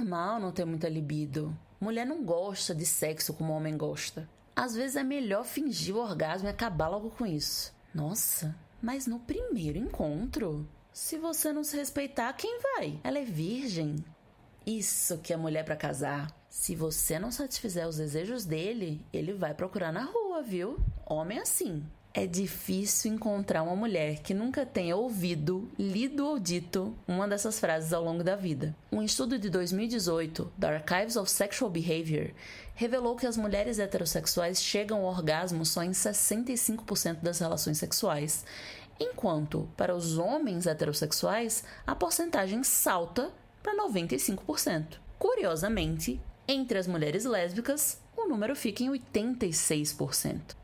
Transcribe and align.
normal 0.00 0.40
não 0.40 0.50
ter 0.50 0.64
muita 0.64 0.88
libido. 0.88 1.56
Mulher 1.78 2.06
não 2.06 2.24
gosta 2.24 2.74
de 2.74 2.86
sexo 2.86 3.34
como 3.34 3.52
homem 3.52 3.76
gosta. 3.76 4.28
Às 4.56 4.74
vezes 4.74 4.96
é 4.96 5.04
melhor 5.04 5.44
fingir 5.44 5.94
o 5.94 6.00
orgasmo 6.00 6.48
e 6.48 6.50
acabar 6.50 6.88
logo 6.88 7.10
com 7.10 7.26
isso. 7.26 7.72
Nossa, 7.94 8.56
mas 8.80 9.06
no 9.06 9.20
primeiro 9.20 9.78
encontro? 9.78 10.66
Se 10.92 11.18
você 11.18 11.52
não 11.52 11.62
se 11.62 11.76
respeitar, 11.76 12.32
quem 12.32 12.60
vai? 12.62 12.98
Ela 13.04 13.18
é 13.18 13.24
virgem. 13.24 13.96
Isso 14.66 15.18
que 15.18 15.32
é 15.32 15.36
mulher 15.36 15.64
para 15.64 15.76
casar. 15.76 16.34
Se 16.48 16.74
você 16.74 17.18
não 17.18 17.30
satisfizer 17.30 17.86
os 17.86 17.96
desejos 17.96 18.44
dele, 18.44 19.04
ele 19.12 19.32
vai 19.32 19.54
procurar 19.54 19.92
na 19.92 20.04
rua, 20.04 20.42
viu? 20.42 20.78
Homem 21.06 21.38
assim. 21.38 21.84
É 22.12 22.26
difícil 22.26 23.12
encontrar 23.12 23.62
uma 23.62 23.76
mulher 23.76 24.18
que 24.18 24.34
nunca 24.34 24.66
tenha 24.66 24.96
ouvido, 24.96 25.70
lido 25.78 26.26
ou 26.26 26.40
dito 26.40 26.92
uma 27.06 27.28
dessas 27.28 27.60
frases 27.60 27.92
ao 27.92 28.02
longo 28.02 28.24
da 28.24 28.34
vida. 28.34 28.74
Um 28.90 29.00
estudo 29.00 29.38
de 29.38 29.48
2018 29.48 30.52
da 30.58 30.70
Archives 30.70 31.14
of 31.14 31.30
Sexual 31.30 31.70
Behavior 31.70 32.32
revelou 32.74 33.14
que 33.14 33.28
as 33.28 33.36
mulheres 33.36 33.78
heterossexuais 33.78 34.60
chegam 34.60 35.06
ao 35.06 35.12
orgasmo 35.12 35.64
só 35.64 35.84
em 35.84 35.92
65% 35.92 37.20
das 37.22 37.38
relações 37.38 37.78
sexuais, 37.78 38.44
enquanto 38.98 39.68
para 39.76 39.94
os 39.94 40.18
homens 40.18 40.66
heterossexuais 40.66 41.62
a 41.86 41.94
porcentagem 41.94 42.64
salta 42.64 43.30
para 43.62 43.76
95%. 43.86 44.98
Curiosamente, 45.16 46.20
entre 46.48 46.76
as 46.76 46.88
mulheres 46.88 47.24
lésbicas, 47.24 48.00
o 48.16 48.26
número 48.26 48.56
fica 48.56 48.82
em 48.82 48.90
86%. 48.90 50.59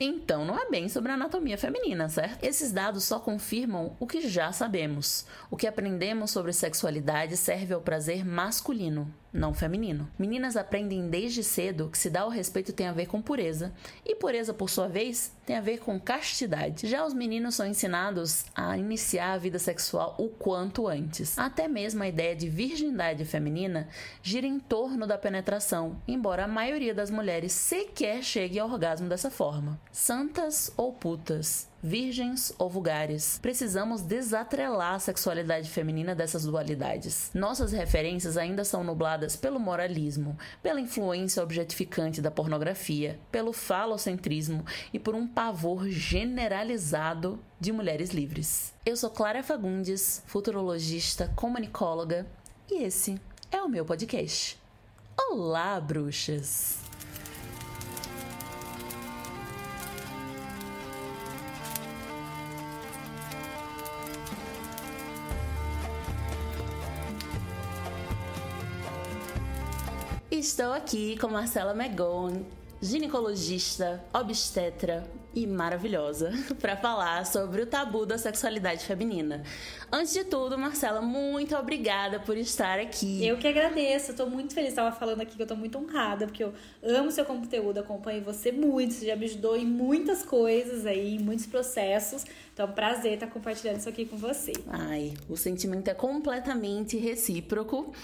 Então 0.00 0.44
não 0.44 0.58
é 0.58 0.68
bem 0.68 0.88
sobre 0.88 1.12
a 1.12 1.14
anatomia 1.14 1.56
feminina, 1.56 2.08
certo? 2.08 2.44
Esses 2.44 2.72
dados 2.72 3.04
só 3.04 3.20
confirmam 3.20 3.96
o 4.00 4.06
que 4.06 4.28
já 4.28 4.50
sabemos. 4.52 5.26
O 5.50 5.56
que 5.56 5.66
aprendemos 5.66 6.30
sobre 6.30 6.52
sexualidade 6.52 7.36
serve 7.36 7.74
ao 7.74 7.80
prazer 7.80 8.24
masculino, 8.24 9.12
não 9.32 9.54
feminino. 9.54 10.08
Meninas 10.18 10.56
aprendem 10.56 11.08
desde 11.08 11.42
cedo 11.42 11.88
que 11.88 11.96
se 11.96 12.10
dar 12.10 12.26
o 12.26 12.28
respeito 12.28 12.72
tem 12.72 12.86
a 12.86 12.92
ver 12.92 13.06
com 13.06 13.22
pureza, 13.22 13.72
e 14.04 14.14
pureza, 14.14 14.52
por 14.52 14.68
sua 14.68 14.88
vez, 14.88 15.32
tem 15.46 15.56
a 15.56 15.60
ver 15.60 15.78
com 15.78 15.98
castidade. 15.98 16.86
Já 16.86 17.04
os 17.04 17.14
meninos 17.14 17.54
são 17.54 17.66
ensinados 17.66 18.44
a 18.54 18.76
iniciar 18.76 19.32
a 19.32 19.38
vida 19.38 19.58
sexual 19.58 20.14
o 20.18 20.28
quanto 20.28 20.86
antes. 20.86 21.38
Até 21.38 21.66
mesmo 21.66 22.02
a 22.02 22.08
ideia 22.08 22.36
de 22.36 22.48
virgindade 22.48 23.24
feminina 23.24 23.88
gira 24.22 24.46
em 24.46 24.60
torno 24.60 25.06
da 25.06 25.16
penetração, 25.16 25.96
embora 26.06 26.44
a 26.44 26.48
maioria 26.48 26.94
das 26.94 27.10
mulheres 27.10 27.52
sequer 27.52 28.22
chegue 28.22 28.58
ao 28.58 28.70
orgasmo 28.70 29.08
dessa 29.08 29.30
forma. 29.30 29.80
Santas 29.90 30.72
ou 30.76 30.92
putas, 30.92 31.68
virgens 31.82 32.54
ou 32.58 32.70
vulgares. 32.70 33.38
Precisamos 33.42 34.02
desatrelar 34.02 34.94
a 34.94 34.98
sexualidade 35.00 35.68
feminina 35.68 36.14
dessas 36.14 36.44
dualidades. 36.44 37.30
Nossas 37.34 37.72
referências 37.72 38.36
ainda 38.36 38.64
são 38.64 38.84
nubladas 38.84 39.34
pelo 39.34 39.58
moralismo, 39.58 40.38
pela 40.62 40.80
influência 40.80 41.42
objetificante 41.42 42.22
da 42.22 42.30
pornografia, 42.30 43.18
pelo 43.32 43.52
falocentrismo 43.52 44.64
e 44.92 44.98
por 44.98 45.14
um 45.14 45.26
pavor 45.26 45.88
generalizado 45.88 47.40
de 47.58 47.72
mulheres 47.72 48.10
livres. 48.10 48.72
Eu 48.86 48.96
sou 48.96 49.10
Clara 49.10 49.42
Fagundes, 49.42 50.22
futurologista, 50.26 51.32
comunicóloga, 51.34 52.26
e 52.70 52.84
esse 52.84 53.20
é 53.50 53.60
o 53.60 53.68
meu 53.68 53.84
podcast. 53.84 54.58
Olá, 55.16 55.80
bruxas! 55.80 56.81
Estou 70.42 70.72
aqui 70.72 71.16
com 71.18 71.28
Marcela 71.28 71.72
Megon, 71.72 72.44
ginecologista, 72.80 74.04
obstetra 74.12 75.08
e 75.34 75.46
maravilhosa, 75.46 76.32
para 76.60 76.76
falar 76.76 77.24
sobre 77.24 77.62
o 77.62 77.66
tabu 77.66 78.04
da 78.04 78.18
sexualidade 78.18 78.84
feminina. 78.84 79.42
Antes 79.90 80.12
de 80.12 80.24
tudo, 80.24 80.58
Marcela, 80.58 81.00
muito 81.00 81.56
obrigada 81.56 82.20
por 82.20 82.36
estar 82.36 82.78
aqui. 82.78 83.26
Eu 83.26 83.38
que 83.38 83.48
agradeço, 83.48 84.14
tô 84.14 84.26
muito 84.26 84.54
feliz. 84.54 84.70
Estava 84.70 84.94
falando 84.94 85.22
aqui 85.22 85.36
que 85.36 85.42
eu 85.42 85.46
tô 85.46 85.56
muito 85.56 85.78
honrada, 85.78 86.26
porque 86.26 86.44
eu 86.44 86.52
amo 86.82 87.10
seu 87.10 87.24
conteúdo, 87.24 87.78
acompanho 87.78 88.22
você 88.22 88.52
muito, 88.52 88.94
você 88.94 89.06
já 89.06 89.16
me 89.16 89.24
ajudou 89.24 89.56
em 89.56 89.66
muitas 89.66 90.22
coisas 90.22 90.84
aí, 90.84 91.16
em 91.16 91.18
muitos 91.18 91.46
processos. 91.46 92.24
Então, 92.52 92.70
prazer 92.70 93.14
estar 93.14 93.28
compartilhando 93.28 93.78
isso 93.78 93.88
aqui 93.88 94.04
com 94.04 94.16
você. 94.16 94.52
Ai, 94.68 95.14
o 95.28 95.36
sentimento 95.36 95.88
é 95.88 95.94
completamente 95.94 96.98
recíproco. 96.98 97.94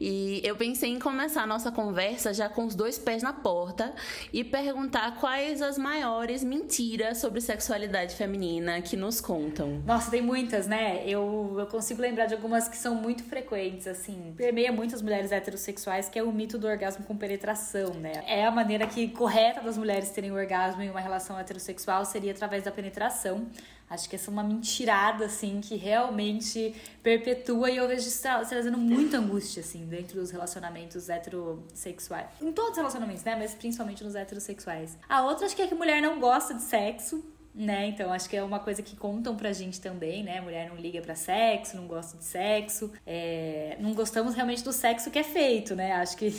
E 0.00 0.40
eu 0.42 0.56
pensei 0.56 0.90
em 0.90 0.98
começar 0.98 1.42
a 1.42 1.46
nossa 1.46 1.70
conversa 1.70 2.34
já 2.34 2.48
com 2.48 2.64
os 2.64 2.74
dois 2.74 2.98
pés 2.98 3.22
na 3.22 3.32
porta 3.32 3.94
e 4.32 4.42
perguntar 4.42 5.20
quais 5.20 5.62
as 5.62 5.78
maiores 5.78 6.42
mentiras 6.42 6.71
sobre 7.14 7.40
sexualidade 7.40 8.14
feminina 8.14 8.80
que 8.80 8.96
nos 8.96 9.20
contam. 9.20 9.82
Nossa, 9.84 10.10
tem 10.10 10.22
muitas, 10.22 10.66
né? 10.66 11.02
Eu, 11.06 11.56
eu 11.58 11.66
consigo 11.66 12.00
lembrar 12.00 12.26
de 12.26 12.34
algumas 12.34 12.66
que 12.66 12.76
são 12.76 12.94
muito 12.94 13.22
frequentes, 13.24 13.86
assim. 13.86 14.32
Permeia 14.36 14.72
muitas 14.72 15.02
mulheres 15.02 15.32
heterossexuais, 15.32 16.08
que 16.08 16.18
é 16.18 16.22
o 16.22 16.32
mito 16.32 16.56
do 16.58 16.66
orgasmo 16.66 17.04
com 17.04 17.16
penetração, 17.16 17.92
né? 17.94 18.24
É 18.26 18.46
a 18.46 18.50
maneira 18.50 18.86
que 18.86 19.08
correta 19.08 19.60
das 19.60 19.76
mulheres 19.76 20.10
terem 20.10 20.32
orgasmo 20.32 20.80
em 20.82 20.90
uma 20.90 21.00
relação 21.00 21.38
heterossexual 21.38 22.04
seria 22.04 22.32
através 22.32 22.64
da 22.64 22.70
penetração. 22.70 23.46
Acho 23.92 24.08
que 24.08 24.16
essa 24.16 24.30
é 24.30 24.32
uma 24.32 24.42
mentirada, 24.42 25.26
assim, 25.26 25.60
que 25.60 25.76
realmente 25.76 26.74
perpetua 27.02 27.70
e 27.70 27.76
eu 27.76 27.86
vejo 27.86 28.08
isso 28.08 28.22
trazendo 28.48 28.78
muita 28.78 29.18
angústia, 29.18 29.60
assim, 29.60 29.84
dentro 29.84 30.18
dos 30.18 30.30
relacionamentos 30.30 31.10
heterossexuais. 31.10 32.26
Em 32.40 32.50
todos 32.52 32.70
os 32.70 32.76
relacionamentos, 32.78 33.22
né? 33.22 33.36
Mas 33.36 33.54
principalmente 33.54 34.02
nos 34.02 34.14
heterossexuais. 34.14 34.96
A 35.06 35.22
outra, 35.26 35.44
acho 35.44 35.54
que 35.54 35.60
é 35.60 35.66
que 35.66 35.74
mulher 35.74 36.00
não 36.00 36.18
gosta 36.18 36.54
de 36.54 36.61
sexo 36.62 37.22
né? 37.54 37.88
Então 37.88 38.12
acho 38.12 38.28
que 38.28 38.36
é 38.36 38.42
uma 38.42 38.58
coisa 38.58 38.82
que 38.82 38.96
contam 38.96 39.36
pra 39.36 39.52
gente 39.52 39.80
também, 39.80 40.22
né? 40.22 40.40
Mulher 40.40 40.68
não 40.70 40.76
liga 40.76 41.00
pra 41.02 41.14
sexo, 41.14 41.76
não 41.76 41.86
gosta 41.86 42.16
de 42.16 42.24
sexo, 42.24 42.90
é... 43.06 43.76
não 43.78 43.92
gostamos 43.92 44.34
realmente 44.34 44.64
do 44.64 44.72
sexo 44.72 45.10
que 45.10 45.18
é 45.18 45.22
feito, 45.22 45.74
né? 45.74 45.92
Acho 45.92 46.16
que 46.16 46.34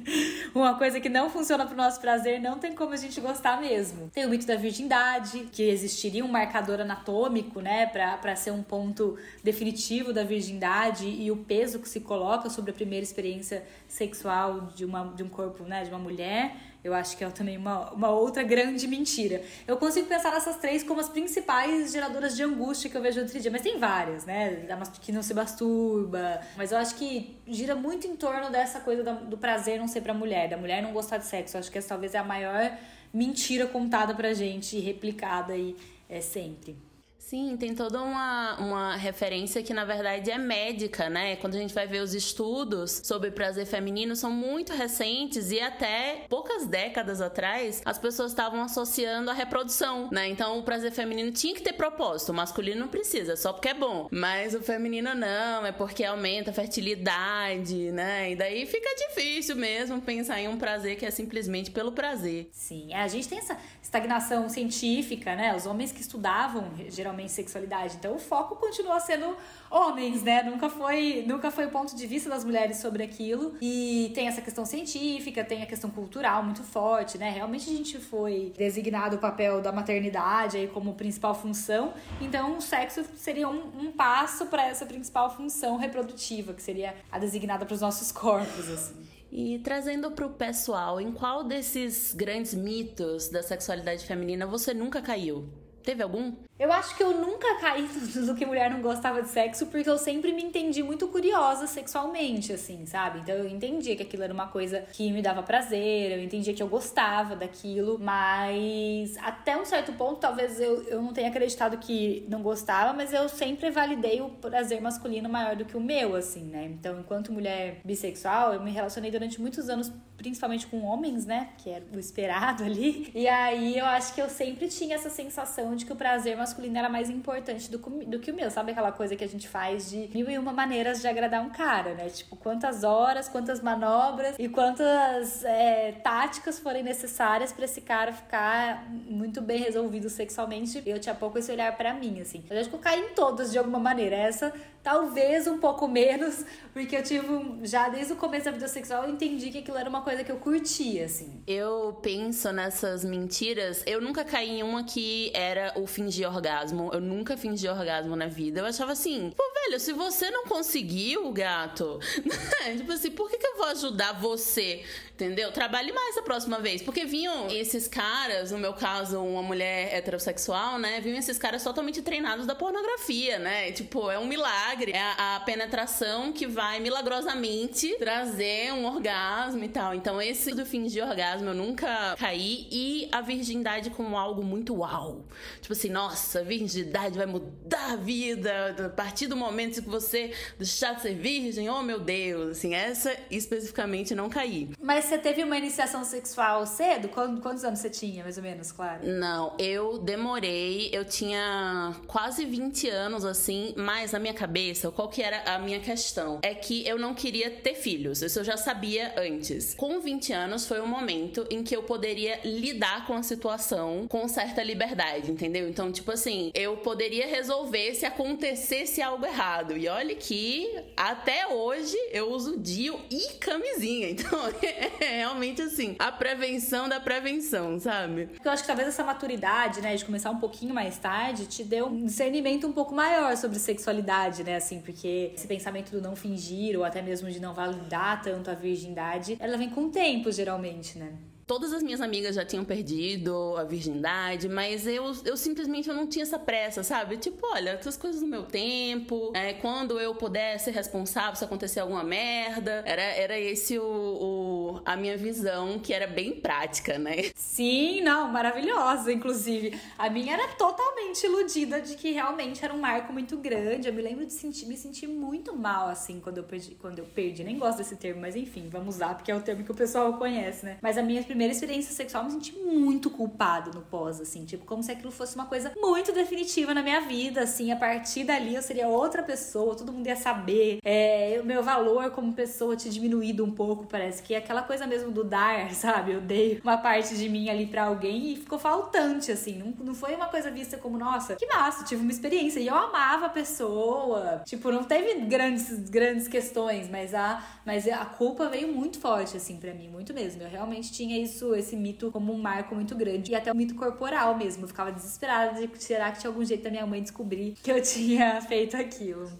uma 0.54 0.76
coisa 0.76 1.00
que 1.00 1.08
não 1.08 1.30
funciona 1.30 1.66
pro 1.66 1.76
nosso 1.76 2.00
prazer 2.00 2.40
não 2.40 2.58
tem 2.58 2.74
como 2.74 2.92
a 2.92 2.96
gente 2.96 3.20
gostar 3.20 3.60
mesmo. 3.60 4.10
Tem 4.10 4.26
o 4.26 4.28
mito 4.28 4.46
da 4.46 4.56
virgindade, 4.56 5.48
que 5.50 5.62
existiria 5.62 6.24
um 6.24 6.28
marcador 6.28 6.80
anatômico, 6.80 7.60
né? 7.60 7.86
Pra, 7.86 8.18
pra 8.18 8.36
ser 8.36 8.50
um 8.50 8.62
ponto 8.62 9.16
definitivo 9.42 10.12
da 10.12 10.22
virgindade 10.22 11.08
e 11.08 11.30
o 11.30 11.36
peso 11.36 11.78
que 11.78 11.88
se 11.88 12.00
coloca 12.00 12.50
sobre 12.50 12.72
a 12.72 12.74
primeira 12.74 13.02
experiência 13.02 13.64
sexual 13.86 14.68
de, 14.74 14.84
uma, 14.84 15.12
de 15.14 15.22
um 15.22 15.28
corpo, 15.28 15.64
né? 15.64 15.84
De 15.84 15.90
uma 15.90 15.98
mulher. 15.98 16.54
Eu 16.88 16.94
acho 16.94 17.16
que 17.16 17.22
é 17.22 17.30
também 17.30 17.56
uma, 17.56 17.90
uma 17.92 18.10
outra 18.10 18.42
grande 18.42 18.86
mentira. 18.88 19.42
Eu 19.66 19.76
consigo 19.76 20.08
pensar 20.08 20.32
nessas 20.32 20.56
três 20.56 20.82
como 20.82 21.00
as 21.00 21.08
principais 21.08 21.92
geradoras 21.92 22.34
de 22.34 22.42
angústia 22.42 22.90
que 22.90 22.96
eu 22.96 23.02
vejo 23.02 23.20
outro 23.20 23.38
dia, 23.38 23.50
mas 23.50 23.62
tem 23.62 23.78
várias, 23.78 24.24
né? 24.24 24.66
Que 25.00 25.12
não 25.12 25.22
se 25.22 25.34
masturba. 25.34 26.40
Mas 26.56 26.72
eu 26.72 26.78
acho 26.78 26.94
que 26.94 27.36
gira 27.46 27.74
muito 27.74 28.06
em 28.06 28.16
torno 28.16 28.50
dessa 28.50 28.80
coisa 28.80 29.02
do 29.02 29.36
prazer 29.36 29.78
não 29.78 29.86
ser 29.86 30.00
pra 30.00 30.14
mulher, 30.14 30.48
da 30.48 30.56
mulher 30.56 30.82
não 30.82 30.92
gostar 30.92 31.18
de 31.18 31.26
sexo. 31.26 31.56
Eu 31.56 31.60
acho 31.60 31.70
que 31.70 31.78
essa 31.78 31.88
talvez 31.88 32.14
é 32.14 32.18
a 32.18 32.24
maior 32.24 32.76
mentira 33.12 33.66
contada 33.66 34.14
pra 34.14 34.32
gente 34.32 34.76
e 34.76 34.80
replicada 34.80 35.52
aí 35.52 35.76
é, 36.08 36.20
sempre. 36.20 36.87
Sim, 37.28 37.58
tem 37.58 37.74
toda 37.74 38.00
uma, 38.00 38.56
uma 38.56 38.96
referência 38.96 39.62
que, 39.62 39.74
na 39.74 39.84
verdade, 39.84 40.30
é 40.30 40.38
médica, 40.38 41.10
né? 41.10 41.36
Quando 41.36 41.56
a 41.56 41.58
gente 41.58 41.74
vai 41.74 41.86
ver 41.86 42.00
os 42.00 42.14
estudos 42.14 43.02
sobre 43.04 43.30
prazer 43.30 43.66
feminino, 43.66 44.16
são 44.16 44.30
muito 44.30 44.72
recentes 44.72 45.50
e 45.50 45.60
até 45.60 46.24
poucas 46.26 46.64
décadas 46.64 47.20
atrás, 47.20 47.82
as 47.84 47.98
pessoas 47.98 48.30
estavam 48.30 48.62
associando 48.62 49.30
a 49.30 49.34
reprodução, 49.34 50.08
né? 50.10 50.26
Então, 50.26 50.58
o 50.58 50.62
prazer 50.62 50.90
feminino 50.90 51.30
tinha 51.30 51.54
que 51.54 51.60
ter 51.60 51.74
propósito, 51.74 52.30
o 52.30 52.34
masculino 52.34 52.80
não 52.80 52.88
precisa, 52.88 53.36
só 53.36 53.52
porque 53.52 53.68
é 53.68 53.74
bom. 53.74 54.08
Mas 54.10 54.54
o 54.54 54.62
feminino 54.62 55.14
não, 55.14 55.66
é 55.66 55.72
porque 55.72 56.04
aumenta 56.04 56.50
a 56.50 56.54
fertilidade, 56.54 57.92
né? 57.92 58.32
E 58.32 58.36
daí 58.36 58.64
fica 58.64 58.88
difícil 59.06 59.54
mesmo 59.54 60.00
pensar 60.00 60.40
em 60.40 60.48
um 60.48 60.56
prazer 60.56 60.96
que 60.96 61.04
é 61.04 61.10
simplesmente 61.10 61.70
pelo 61.70 61.92
prazer. 61.92 62.48
Sim, 62.52 62.94
a 62.94 63.06
gente 63.06 63.28
tem 63.28 63.36
essa 63.36 63.58
estagnação 63.82 64.48
científica, 64.48 65.36
né? 65.36 65.54
Os 65.54 65.66
homens 65.66 65.92
que 65.92 66.00
estudavam 66.00 66.70
geralmente 66.88 67.17
sexualidade. 67.26 67.96
Então 67.96 68.14
o 68.14 68.18
foco 68.18 68.54
continua 68.56 69.00
sendo 69.00 69.34
homens, 69.70 70.22
né? 70.22 70.42
Nunca 70.42 70.68
foi, 70.68 71.24
nunca 71.26 71.50
foi 71.50 71.66
o 71.66 71.70
ponto 71.70 71.96
de 71.96 72.06
vista 72.06 72.28
das 72.28 72.44
mulheres 72.44 72.76
sobre 72.76 73.02
aquilo. 73.02 73.56
E 73.60 74.12
tem 74.14 74.28
essa 74.28 74.42
questão 74.42 74.66
científica, 74.66 75.42
tem 75.42 75.62
a 75.62 75.66
questão 75.66 75.90
cultural 75.90 76.42
muito 76.42 76.62
forte, 76.62 77.16
né? 77.16 77.30
Realmente 77.30 77.70
a 77.70 77.72
gente 77.72 77.98
foi 77.98 78.52
designado 78.56 79.16
o 79.16 79.18
papel 79.18 79.62
da 79.62 79.72
maternidade 79.72 80.58
aí 80.58 80.68
como 80.68 80.94
principal 80.94 81.34
função. 81.34 81.94
Então 82.20 82.58
o 82.58 82.60
sexo 82.60 83.02
seria 83.16 83.48
um, 83.48 83.86
um 83.86 83.92
passo 83.92 84.46
para 84.46 84.66
essa 84.66 84.84
principal 84.84 85.34
função 85.34 85.76
reprodutiva, 85.76 86.52
que 86.52 86.62
seria 86.62 86.94
a 87.10 87.18
designada 87.18 87.64
para 87.64 87.74
os 87.74 87.80
nossos 87.80 88.12
corpos, 88.12 88.68
assim. 88.68 89.08
E 89.30 89.58
trazendo 89.58 90.10
para 90.10 90.26
o 90.26 90.30
pessoal, 90.30 91.00
em 91.00 91.12
qual 91.12 91.44
desses 91.44 92.14
grandes 92.14 92.54
mitos 92.54 93.28
da 93.28 93.42
sexualidade 93.42 94.06
feminina 94.06 94.46
você 94.46 94.72
nunca 94.72 95.02
caiu? 95.02 95.46
Teve 95.88 96.02
algum? 96.02 96.34
Eu 96.58 96.70
acho 96.70 96.94
que 96.94 97.02
eu 97.02 97.12
nunca 97.12 97.58
caí 97.60 97.88
do 98.26 98.34
que 98.34 98.44
mulher 98.44 98.70
não 98.70 98.82
gostava 98.82 99.22
de 99.22 99.28
sexo, 99.30 99.64
porque 99.68 99.88
eu 99.88 99.96
sempre 99.96 100.32
me 100.32 100.42
entendi 100.42 100.82
muito 100.82 101.08
curiosa 101.08 101.66
sexualmente, 101.66 102.52
assim, 102.52 102.84
sabe? 102.84 103.20
Então 103.20 103.34
eu 103.34 103.48
entendia 103.48 103.96
que 103.96 104.02
aquilo 104.02 104.22
era 104.22 104.34
uma 104.34 104.48
coisa 104.48 104.82
que 104.92 105.10
me 105.10 105.22
dava 105.22 105.42
prazer, 105.42 106.12
eu 106.12 106.22
entendia 106.22 106.52
que 106.52 106.62
eu 106.62 106.68
gostava 106.68 107.34
daquilo, 107.34 107.98
mas 107.98 109.16
até 109.22 109.56
um 109.56 109.64
certo 109.64 109.94
ponto, 109.94 110.20
talvez 110.20 110.60
eu, 110.60 110.82
eu 110.82 111.00
não 111.00 111.14
tenha 111.14 111.30
acreditado 111.30 111.78
que 111.78 112.26
não 112.28 112.42
gostava, 112.42 112.92
mas 112.92 113.14
eu 113.14 113.26
sempre 113.30 113.70
validei 113.70 114.20
o 114.20 114.28
prazer 114.28 114.82
masculino 114.82 115.26
maior 115.26 115.56
do 115.56 115.64
que 115.64 115.74
o 115.74 115.80
meu, 115.80 116.14
assim, 116.16 116.44
né? 116.44 116.66
Então, 116.66 117.00
enquanto 117.00 117.32
mulher 117.32 117.80
bissexual, 117.82 118.52
eu 118.52 118.60
me 118.60 118.72
relacionei 118.72 119.10
durante 119.10 119.40
muitos 119.40 119.70
anos, 119.70 119.90
principalmente 120.18 120.66
com 120.66 120.82
homens, 120.82 121.24
né? 121.24 121.48
Que 121.56 121.70
era 121.70 121.84
o 121.94 121.98
esperado 121.98 122.64
ali. 122.68 123.10
E 123.14 123.26
aí 123.26 123.78
eu 123.78 123.86
acho 123.86 124.12
que 124.12 124.20
eu 124.20 124.28
sempre 124.28 124.68
tinha 124.68 124.96
essa 124.96 125.08
sensação 125.08 125.77
de 125.78 125.86
que 125.86 125.92
o 125.92 125.96
prazer 125.96 126.36
masculino 126.36 126.76
era 126.76 126.88
mais 126.88 127.08
importante 127.08 127.70
do, 127.70 127.78
do 127.78 128.18
que 128.18 128.30
o 128.30 128.34
meu. 128.34 128.50
Sabe 128.50 128.72
aquela 128.72 128.92
coisa 128.92 129.16
que 129.16 129.24
a 129.24 129.28
gente 129.28 129.48
faz 129.48 129.88
de 129.88 130.10
mil 130.12 130.28
e 130.28 130.36
uma 130.36 130.52
maneiras 130.52 131.00
de 131.00 131.08
agradar 131.08 131.40
um 131.40 131.50
cara, 131.50 131.94
né? 131.94 132.08
Tipo, 132.08 132.36
quantas 132.36 132.84
horas, 132.84 133.28
quantas 133.28 133.62
manobras 133.62 134.36
e 134.38 134.48
quantas 134.48 135.44
é, 135.44 135.92
táticas 136.02 136.58
forem 136.58 136.82
necessárias 136.82 137.52
para 137.52 137.64
esse 137.64 137.80
cara 137.80 138.12
ficar 138.12 138.86
muito 138.90 139.40
bem 139.40 139.58
resolvido 139.62 140.10
sexualmente. 140.10 140.82
Eu 140.84 140.98
tinha 140.98 141.14
pouco 141.14 141.38
esse 141.38 141.50
olhar 141.50 141.76
para 141.76 141.94
mim, 141.94 142.20
assim. 142.20 142.44
Eu 142.50 142.60
acho 142.60 142.68
que 142.68 142.74
eu 142.74 142.80
caí 142.80 143.00
em 143.00 143.14
todas 143.14 143.52
de 143.52 143.58
alguma 143.58 143.78
maneira. 143.78 144.16
Essa 144.16 144.52
talvez 144.88 145.46
um 145.46 145.58
pouco 145.58 145.86
menos, 145.86 146.46
porque 146.72 146.96
eu 146.96 147.02
tive 147.02 147.26
já 147.62 147.90
desde 147.90 148.14
o 148.14 148.16
começo 148.16 148.46
da 148.46 148.52
vida 148.52 148.66
sexual 148.66 149.04
eu 149.04 149.10
entendi 149.10 149.50
que 149.50 149.58
aquilo 149.58 149.76
era 149.76 149.86
uma 149.86 150.00
coisa 150.00 150.24
que 150.24 150.32
eu 150.32 150.38
curtia, 150.38 151.04
assim. 151.04 151.42
Eu 151.46 151.98
penso 152.00 152.50
nessas 152.52 153.04
mentiras, 153.04 153.82
eu 153.86 154.00
nunca 154.00 154.24
caí 154.24 154.48
em 154.48 154.62
uma 154.62 154.82
que 154.84 155.30
era 155.34 155.74
o 155.76 155.86
fingir 155.86 156.26
orgasmo. 156.26 156.90
Eu 156.90 157.02
nunca 157.02 157.36
fingi 157.36 157.68
orgasmo 157.68 158.16
na 158.16 158.28
vida. 158.28 158.60
Eu 158.60 158.64
achava 158.64 158.92
assim, 158.92 159.30
pô, 159.36 159.42
velho, 159.68 159.80
se 159.80 159.92
você 159.92 160.30
não 160.30 160.44
conseguiu, 160.46 161.30
gato, 161.30 162.00
tipo 162.76 162.92
assim, 162.92 163.10
por 163.10 163.30
que, 163.30 163.36
que 163.36 163.46
eu 163.46 163.56
vou 163.56 163.66
ajudar 163.66 164.12
você? 164.12 164.82
Entendeu? 165.18 165.50
Trabalhe 165.50 165.90
mais 165.90 166.16
a 166.16 166.22
próxima 166.22 166.60
vez. 166.60 166.80
Porque 166.80 167.04
vinham 167.04 167.50
esses 167.50 167.88
caras, 167.88 168.52
no 168.52 168.58
meu 168.58 168.72
caso, 168.72 169.20
uma 169.20 169.42
mulher 169.42 169.92
heterossexual, 169.92 170.78
né? 170.78 171.00
Vinham 171.00 171.18
esses 171.18 171.36
caras 171.36 171.64
totalmente 171.64 172.00
treinados 172.02 172.46
da 172.46 172.54
pornografia, 172.54 173.36
né? 173.36 173.72
Tipo, 173.72 174.12
é 174.12 174.16
um 174.16 174.28
milagre. 174.28 174.92
É 174.92 175.14
a 175.18 175.42
penetração 175.44 176.32
que 176.32 176.46
vai 176.46 176.78
milagrosamente 176.78 177.96
trazer 177.98 178.72
um 178.72 178.86
orgasmo 178.86 179.64
e 179.64 179.68
tal. 179.68 179.92
Então, 179.92 180.22
esse 180.22 180.54
do 180.54 180.64
fingir 180.64 181.04
orgasmo 181.04 181.48
eu 181.48 181.54
nunca 181.54 182.14
caí. 182.16 182.68
E 182.70 183.08
a 183.10 183.20
virgindade 183.20 183.90
como 183.90 184.16
algo 184.16 184.44
muito 184.44 184.72
uau. 184.76 185.24
Tipo 185.60 185.72
assim, 185.72 185.88
nossa, 185.88 186.44
virgindade 186.44 187.18
vai 187.18 187.26
mudar 187.26 187.94
a 187.94 187.96
vida. 187.96 188.86
A 188.86 188.88
partir 188.90 189.26
do 189.26 189.34
momento 189.34 189.57
que 189.66 189.80
você 189.80 190.32
deixar 190.56 190.94
de 190.94 191.02
ser 191.02 191.14
virgem, 191.14 191.68
oh 191.68 191.82
meu 191.82 191.98
Deus. 191.98 192.58
Assim, 192.58 192.74
essa 192.74 193.14
especificamente 193.30 194.14
não 194.14 194.28
caí. 194.28 194.70
Mas 194.80 195.06
você 195.06 195.18
teve 195.18 195.42
uma 195.42 195.56
iniciação 195.58 196.04
sexual 196.04 196.66
cedo? 196.66 197.08
Quantos 197.08 197.64
anos 197.64 197.80
você 197.80 197.90
tinha, 197.90 198.22
mais 198.22 198.36
ou 198.36 198.42
menos, 198.42 198.70
claro? 198.70 199.06
Não, 199.06 199.54
eu 199.58 199.98
demorei, 199.98 200.90
eu 200.92 201.04
tinha 201.04 201.94
quase 202.06 202.44
20 202.44 202.88
anos, 202.88 203.24
assim, 203.24 203.74
mas 203.76 204.12
na 204.12 204.18
minha 204.18 204.34
cabeça, 204.34 204.90
qual 204.90 205.08
que 205.08 205.22
era 205.22 205.42
a 205.54 205.58
minha 205.58 205.80
questão? 205.80 206.38
É 206.42 206.54
que 206.54 206.86
eu 206.86 206.98
não 206.98 207.14
queria 207.14 207.50
ter 207.50 207.74
filhos, 207.74 208.22
isso 208.22 208.38
eu 208.38 208.44
já 208.44 208.56
sabia 208.56 209.14
antes. 209.16 209.74
Com 209.74 210.00
20 210.00 210.32
anos 210.32 210.66
foi 210.66 210.80
um 210.80 210.86
momento 210.86 211.46
em 211.50 211.62
que 211.62 211.74
eu 211.74 211.82
poderia 211.82 212.40
lidar 212.44 213.06
com 213.06 213.14
a 213.14 213.22
situação 213.22 214.06
com 214.08 214.28
certa 214.28 214.62
liberdade, 214.62 215.30
entendeu? 215.30 215.68
Então, 215.68 215.90
tipo 215.90 216.10
assim, 216.10 216.50
eu 216.54 216.76
poderia 216.78 217.26
resolver 217.26 217.94
se 217.94 218.06
acontecesse 218.06 219.00
algo 219.02 219.24
errado. 219.24 219.47
E 219.76 219.88
olha 219.88 220.14
que 220.14 220.68
até 220.96 221.46
hoje 221.46 221.96
eu 222.12 222.30
uso 222.30 222.58
DIU 222.58 223.00
e 223.10 223.34
camisinha, 223.34 224.10
então 224.12 224.38
é 224.62 225.16
realmente 225.16 225.62
assim, 225.62 225.96
a 225.98 226.12
prevenção 226.12 226.88
da 226.88 227.00
prevenção, 227.00 227.78
sabe? 227.78 228.28
Eu 228.44 228.50
acho 228.50 228.62
que 228.62 228.66
talvez 228.66 228.88
essa 228.88 229.02
maturidade, 229.02 229.80
né, 229.80 229.96
de 229.96 230.04
começar 230.04 230.30
um 230.30 230.38
pouquinho 230.38 230.74
mais 230.74 230.98
tarde, 230.98 231.46
te 231.46 231.64
deu 231.64 231.86
um 231.86 232.04
discernimento 232.04 232.66
um 232.66 232.72
pouco 232.72 232.94
maior 232.94 233.36
sobre 233.36 233.58
sexualidade, 233.58 234.44
né, 234.44 234.56
assim, 234.56 234.80
porque 234.80 235.32
esse 235.34 235.46
pensamento 235.46 235.90
do 235.90 236.00
não 236.00 236.14
fingir 236.14 236.76
ou 236.76 236.84
até 236.84 237.00
mesmo 237.00 237.30
de 237.30 237.40
não 237.40 237.54
validar 237.54 238.20
tanto 238.22 238.50
a 238.50 238.54
virgindade, 238.54 239.36
ela 239.40 239.56
vem 239.56 239.70
com 239.70 239.86
o 239.86 239.90
tempo, 239.90 240.30
geralmente, 240.30 240.98
né? 240.98 241.12
Todas 241.48 241.72
as 241.72 241.82
minhas 241.82 242.02
amigas 242.02 242.34
já 242.34 242.44
tinham 242.44 242.62
perdido 242.62 243.56
a 243.56 243.64
virgindade, 243.64 244.50
mas 244.50 244.86
eu, 244.86 245.16
eu 245.24 245.34
simplesmente 245.34 245.88
eu 245.88 245.94
não 245.94 246.06
tinha 246.06 246.22
essa 246.22 246.38
pressa, 246.38 246.82
sabe? 246.82 247.16
Tipo, 247.16 247.46
olha, 247.54 247.70
essas 247.70 247.96
coisas 247.96 248.20
no 248.20 248.28
meu 248.28 248.42
tempo, 248.42 249.32
é, 249.34 249.54
quando 249.54 249.98
eu 249.98 250.14
puder 250.14 250.58
ser 250.58 250.72
responsável 250.72 251.34
se 251.36 251.42
acontecer 251.42 251.80
alguma 251.80 252.04
merda. 252.04 252.82
Era, 252.84 253.00
era 253.00 253.38
esse 253.38 253.78
o, 253.78 253.82
o, 253.82 254.82
a 254.84 254.94
minha 254.94 255.16
visão, 255.16 255.78
que 255.78 255.94
era 255.94 256.06
bem 256.06 256.38
prática, 256.38 256.98
né? 256.98 257.30
Sim, 257.34 258.02
não, 258.02 258.28
maravilhosa, 258.28 259.10
inclusive. 259.10 259.80
A 259.96 260.10
minha 260.10 260.34
era 260.34 260.48
totalmente 260.48 261.24
iludida 261.24 261.80
de 261.80 261.96
que 261.96 262.10
realmente 262.10 262.62
era 262.62 262.74
um 262.74 262.78
marco 262.78 263.10
muito 263.10 263.38
grande. 263.38 263.88
Eu 263.88 263.94
me 263.94 264.02
lembro 264.02 264.26
de 264.26 264.34
sentir, 264.34 264.66
me 264.66 264.76
sentir 264.76 265.06
muito 265.06 265.56
mal, 265.56 265.88
assim, 265.88 266.20
quando 266.20 266.36
eu 266.36 266.44
perdi. 266.44 266.74
Quando 266.74 266.98
eu 266.98 267.06
perdi. 267.06 267.42
Nem 267.42 267.58
gosto 267.58 267.78
desse 267.78 267.96
termo, 267.96 268.20
mas 268.20 268.36
enfim, 268.36 268.68
vamos 268.68 268.96
usar, 268.96 269.14
porque 269.14 269.32
é 269.32 269.34
o 269.34 269.40
termo 269.40 269.64
que 269.64 269.72
o 269.72 269.74
pessoal 269.74 270.12
conhece, 270.18 270.66
né? 270.66 270.76
Mas 270.82 270.98
a 270.98 271.02
minha 271.02 271.22
primeira 271.22 271.37
experiência 271.46 271.92
sexual, 271.94 272.24
me 272.24 272.30
senti 272.30 272.56
muito 272.56 273.10
culpada 273.10 273.70
no 273.70 273.82
pós, 273.82 274.20
assim, 274.20 274.44
tipo, 274.44 274.64
como 274.64 274.82
se 274.82 274.90
aquilo 274.92 275.10
fosse 275.10 275.34
uma 275.34 275.46
coisa 275.46 275.72
muito 275.76 276.12
definitiva 276.12 276.74
na 276.74 276.82
minha 276.82 277.00
vida, 277.00 277.42
assim, 277.42 277.72
a 277.72 277.76
partir 277.76 278.24
dali 278.24 278.54
eu 278.54 278.62
seria 278.62 278.88
outra 278.88 279.22
pessoa, 279.22 279.76
todo 279.76 279.92
mundo 279.92 280.06
ia 280.06 280.16
saber, 280.16 280.78
é, 280.84 281.38
o 281.40 281.44
meu 281.44 281.62
valor 281.62 282.10
como 282.10 282.32
pessoa 282.32 282.76
tinha 282.76 282.92
diminuído 282.92 283.44
um 283.44 283.50
pouco, 283.50 283.86
parece 283.86 284.22
que 284.22 284.34
é 284.34 284.38
aquela 284.38 284.62
coisa 284.62 284.86
mesmo 284.86 285.10
do 285.10 285.24
dar, 285.24 285.72
sabe? 285.74 286.12
Eu 286.12 286.20
dei 286.20 286.60
uma 286.62 286.76
parte 286.78 287.16
de 287.16 287.28
mim 287.28 287.48
ali 287.48 287.66
para 287.66 287.84
alguém 287.84 288.32
e 288.32 288.36
ficou 288.36 288.58
faltante, 288.58 289.30
assim, 289.30 289.58
não, 289.58 289.72
não 289.84 289.94
foi 289.94 290.14
uma 290.14 290.26
coisa 290.26 290.50
vista 290.50 290.76
como, 290.76 290.98
nossa, 290.98 291.36
que 291.36 291.46
massa, 291.46 291.84
tive 291.84 292.02
uma 292.02 292.10
experiência 292.10 292.60
e 292.60 292.66
eu 292.66 292.74
amava 292.74 293.26
a 293.26 293.30
pessoa, 293.30 294.42
tipo, 294.44 294.70
não 294.70 294.84
teve 294.84 295.14
grandes, 295.26 295.88
grandes 295.88 296.26
questões, 296.26 296.88
mas 296.88 297.14
a, 297.14 297.42
mas 297.64 297.86
a 297.86 298.04
culpa 298.04 298.48
veio 298.48 298.68
muito 298.72 298.98
forte, 298.98 299.36
assim, 299.36 299.56
para 299.56 299.72
mim, 299.72 299.88
muito 299.88 300.12
mesmo, 300.12 300.42
eu 300.42 300.48
realmente 300.48 300.92
tinha 300.92 301.18
isso 301.18 301.27
isso, 301.28 301.54
esse 301.54 301.76
mito 301.76 302.10
como 302.10 302.32
um 302.32 302.38
marco 302.38 302.74
muito 302.74 302.94
grande. 302.94 303.32
E 303.32 303.34
até 303.34 303.52
o 303.52 303.56
mito 303.56 303.74
corporal 303.74 304.36
mesmo. 304.36 304.64
Eu 304.64 304.68
ficava 304.68 304.90
desesperada 304.90 305.66
de 305.66 305.82
será 305.82 306.10
que 306.10 306.20
tinha 306.20 306.30
algum 306.30 306.44
jeito 306.44 306.64
da 306.64 306.70
minha 306.70 306.86
mãe 306.86 307.02
descobrir 307.02 307.54
que 307.62 307.70
eu 307.70 307.80
tinha 307.82 308.40
feito 308.48 308.76
aquilo. 308.76 309.30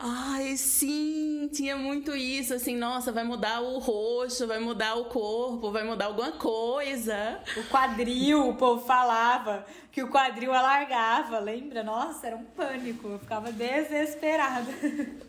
Ai, 0.00 0.56
sim, 0.56 1.50
tinha 1.52 1.76
muito 1.76 2.14
isso, 2.14 2.54
assim, 2.54 2.76
nossa, 2.76 3.10
vai 3.10 3.24
mudar 3.24 3.60
o 3.60 3.78
rosto, 3.78 4.46
vai 4.46 4.60
mudar 4.60 4.94
o 4.94 5.06
corpo, 5.06 5.72
vai 5.72 5.82
mudar 5.82 6.06
alguma 6.06 6.32
coisa. 6.32 7.40
O 7.56 7.64
quadril, 7.64 8.48
o 8.48 8.54
povo 8.54 8.86
falava 8.86 9.66
que 9.98 10.02
o 10.04 10.08
quadril 10.08 10.52
alargava, 10.54 11.40
lembra? 11.40 11.82
Nossa, 11.82 12.28
era 12.28 12.36
um 12.36 12.44
pânico, 12.44 13.08
eu 13.08 13.18
ficava 13.18 13.50
desesperada. 13.50 14.70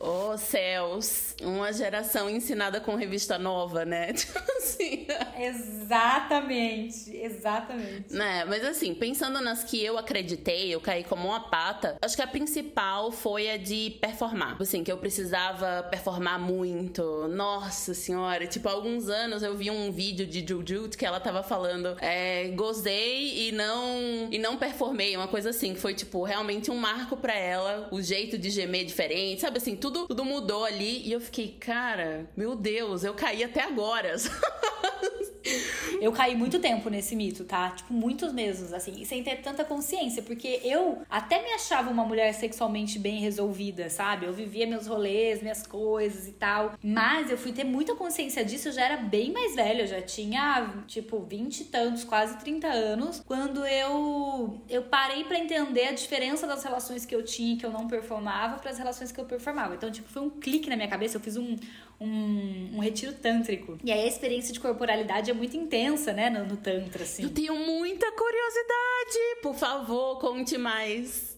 Oh, 0.01 0.37
céus, 0.37 1.35
uma 1.41 1.73
geração 1.73 2.29
ensinada 2.29 2.79
com 2.79 2.95
revista 2.95 3.37
nova, 3.37 3.83
né? 3.83 4.13
Tipo 4.19 4.39
assim. 4.57 5.07
Exatamente, 5.37 7.15
exatamente. 7.15 8.13
Né, 8.13 8.45
mas 8.45 8.63
assim, 8.63 8.93
pensando 8.93 9.41
nas 9.41 9.63
que 9.63 9.83
eu 9.83 9.97
acreditei, 9.97 10.73
eu 10.73 10.79
caí 10.79 11.03
como 11.03 11.27
uma 11.27 11.49
pata, 11.49 11.97
acho 12.01 12.15
que 12.15 12.21
a 12.21 12.27
principal 12.27 13.11
foi 13.11 13.49
a 13.49 13.57
de 13.57 13.97
performar. 13.99 14.57
Tipo 14.59 14.63
assim, 14.67 14.83
que 14.83 14.91
eu 14.91 14.97
precisava 14.97 15.83
performar 15.83 16.37
muito. 16.37 17.29
Nossa 17.29 17.93
senhora, 17.93 18.45
tipo, 18.45 18.67
há 18.67 18.73
alguns 18.73 19.07
anos 19.07 19.41
eu 19.41 19.55
vi 19.55 19.71
um 19.71 19.89
vídeo 19.89 20.27
de 20.27 20.45
Jujut 20.45 20.97
que 20.97 21.05
ela 21.05 21.17
tava 21.17 21.41
falando, 21.41 21.95
é, 22.01 22.49
gozei 22.49 23.47
e 23.47 23.53
não 23.53 24.27
e 24.29 24.37
não 24.37 24.57
performei, 24.57 25.15
uma 25.15 25.29
coisa 25.29 25.51
assim, 25.51 25.73
que 25.73 25.79
foi 25.79 25.93
tipo 25.93 26.23
realmente 26.23 26.69
um 26.69 26.75
marco 26.75 27.15
para 27.15 27.33
ela, 27.33 27.87
o 27.89 28.01
jeito 28.01 28.37
de 28.37 28.49
gemer 28.49 28.83
diferente, 28.83 29.39
sabe 29.39 29.59
assim, 29.59 29.77
tudo 29.77 30.05
tudo 30.07 30.25
mudou 30.25 30.65
ali 30.65 31.07
e 31.07 31.13
eu 31.13 31.21
fiquei, 31.21 31.55
cara, 31.57 32.29
meu 32.35 32.53
Deus, 32.53 33.05
eu 33.05 33.13
caí 33.13 33.45
até 33.45 33.63
agora. 33.63 34.13
Eu 36.01 36.11
caí 36.13 36.35
muito 36.35 36.59
tempo 36.59 36.89
nesse 36.89 37.15
mito, 37.15 37.43
tá? 37.43 37.71
Tipo, 37.71 37.93
muitos 37.93 38.31
meses, 38.31 38.71
assim, 38.71 39.03
sem 39.03 39.21
ter 39.23 39.41
tanta 39.41 39.65
consciência, 39.65 40.23
porque 40.23 40.61
eu 40.63 41.01
até 41.09 41.41
me 41.41 41.51
achava 41.51 41.89
uma 41.89 42.05
mulher 42.05 42.33
sexualmente 42.33 42.97
bem 42.97 43.19
resolvida, 43.19 43.89
sabe? 43.89 44.25
Eu 44.25 44.33
vivia 44.49 44.65
meus 44.65 44.87
rolês, 44.87 45.41
minhas 45.41 45.65
coisas 45.65 46.27
e 46.27 46.31
tal. 46.33 46.73
Mas 46.83 47.29
eu 47.29 47.37
fui 47.37 47.53
ter 47.53 47.63
muita 47.63 47.95
consciência 47.95 48.43
disso, 48.43 48.69
eu 48.69 48.71
já 48.73 48.83
era 48.83 48.97
bem 48.97 49.31
mais 49.31 49.55
velha, 49.55 49.83
eu 49.83 49.87
já 49.87 50.01
tinha, 50.01 50.83
tipo, 50.87 51.19
20 51.21 51.59
e 51.59 51.65
tantos, 51.65 52.03
quase 52.03 52.37
30 52.39 52.67
anos, 52.67 53.21
quando 53.25 53.65
eu 53.65 54.59
eu 54.67 54.83
parei 54.83 55.23
para 55.23 55.37
entender 55.37 55.87
a 55.87 55.91
diferença 55.91 56.47
das 56.47 56.63
relações 56.63 57.05
que 57.05 57.15
eu 57.15 57.23
tinha 57.23 57.57
que 57.57 57.65
eu 57.65 57.71
não 57.71 57.87
performava 57.87 58.59
para 58.59 58.71
as 58.71 58.77
relações 58.77 59.11
que 59.11 59.19
eu 59.19 59.25
performava. 59.25 59.75
Então, 59.75 59.91
tipo, 59.91 60.09
foi 60.09 60.21
um 60.21 60.29
clique 60.29 60.69
na 60.69 60.75
minha 60.75 60.87
cabeça, 60.87 61.17
eu 61.17 61.21
fiz 61.21 61.37
um 61.37 61.55
um, 61.99 62.77
um 62.77 62.79
retiro 62.79 63.13
tântrico. 63.13 63.77
E 63.83 63.91
aí 63.91 64.01
a 64.01 64.07
experiência 64.07 64.53
de 64.53 64.59
corporalidade 64.59 65.29
é 65.29 65.33
muito 65.33 65.57
intensa, 65.57 66.13
né, 66.13 66.29
no, 66.29 66.45
no 66.45 66.57
Tantra, 66.57 67.03
assim. 67.03 67.23
Eu 67.23 67.29
tenho 67.29 67.53
muita 67.55 68.09
curiosidade. 68.11 69.41
Por 69.41 69.55
favor, 69.55 70.17
conte 70.19 70.57
mais. 70.57 71.28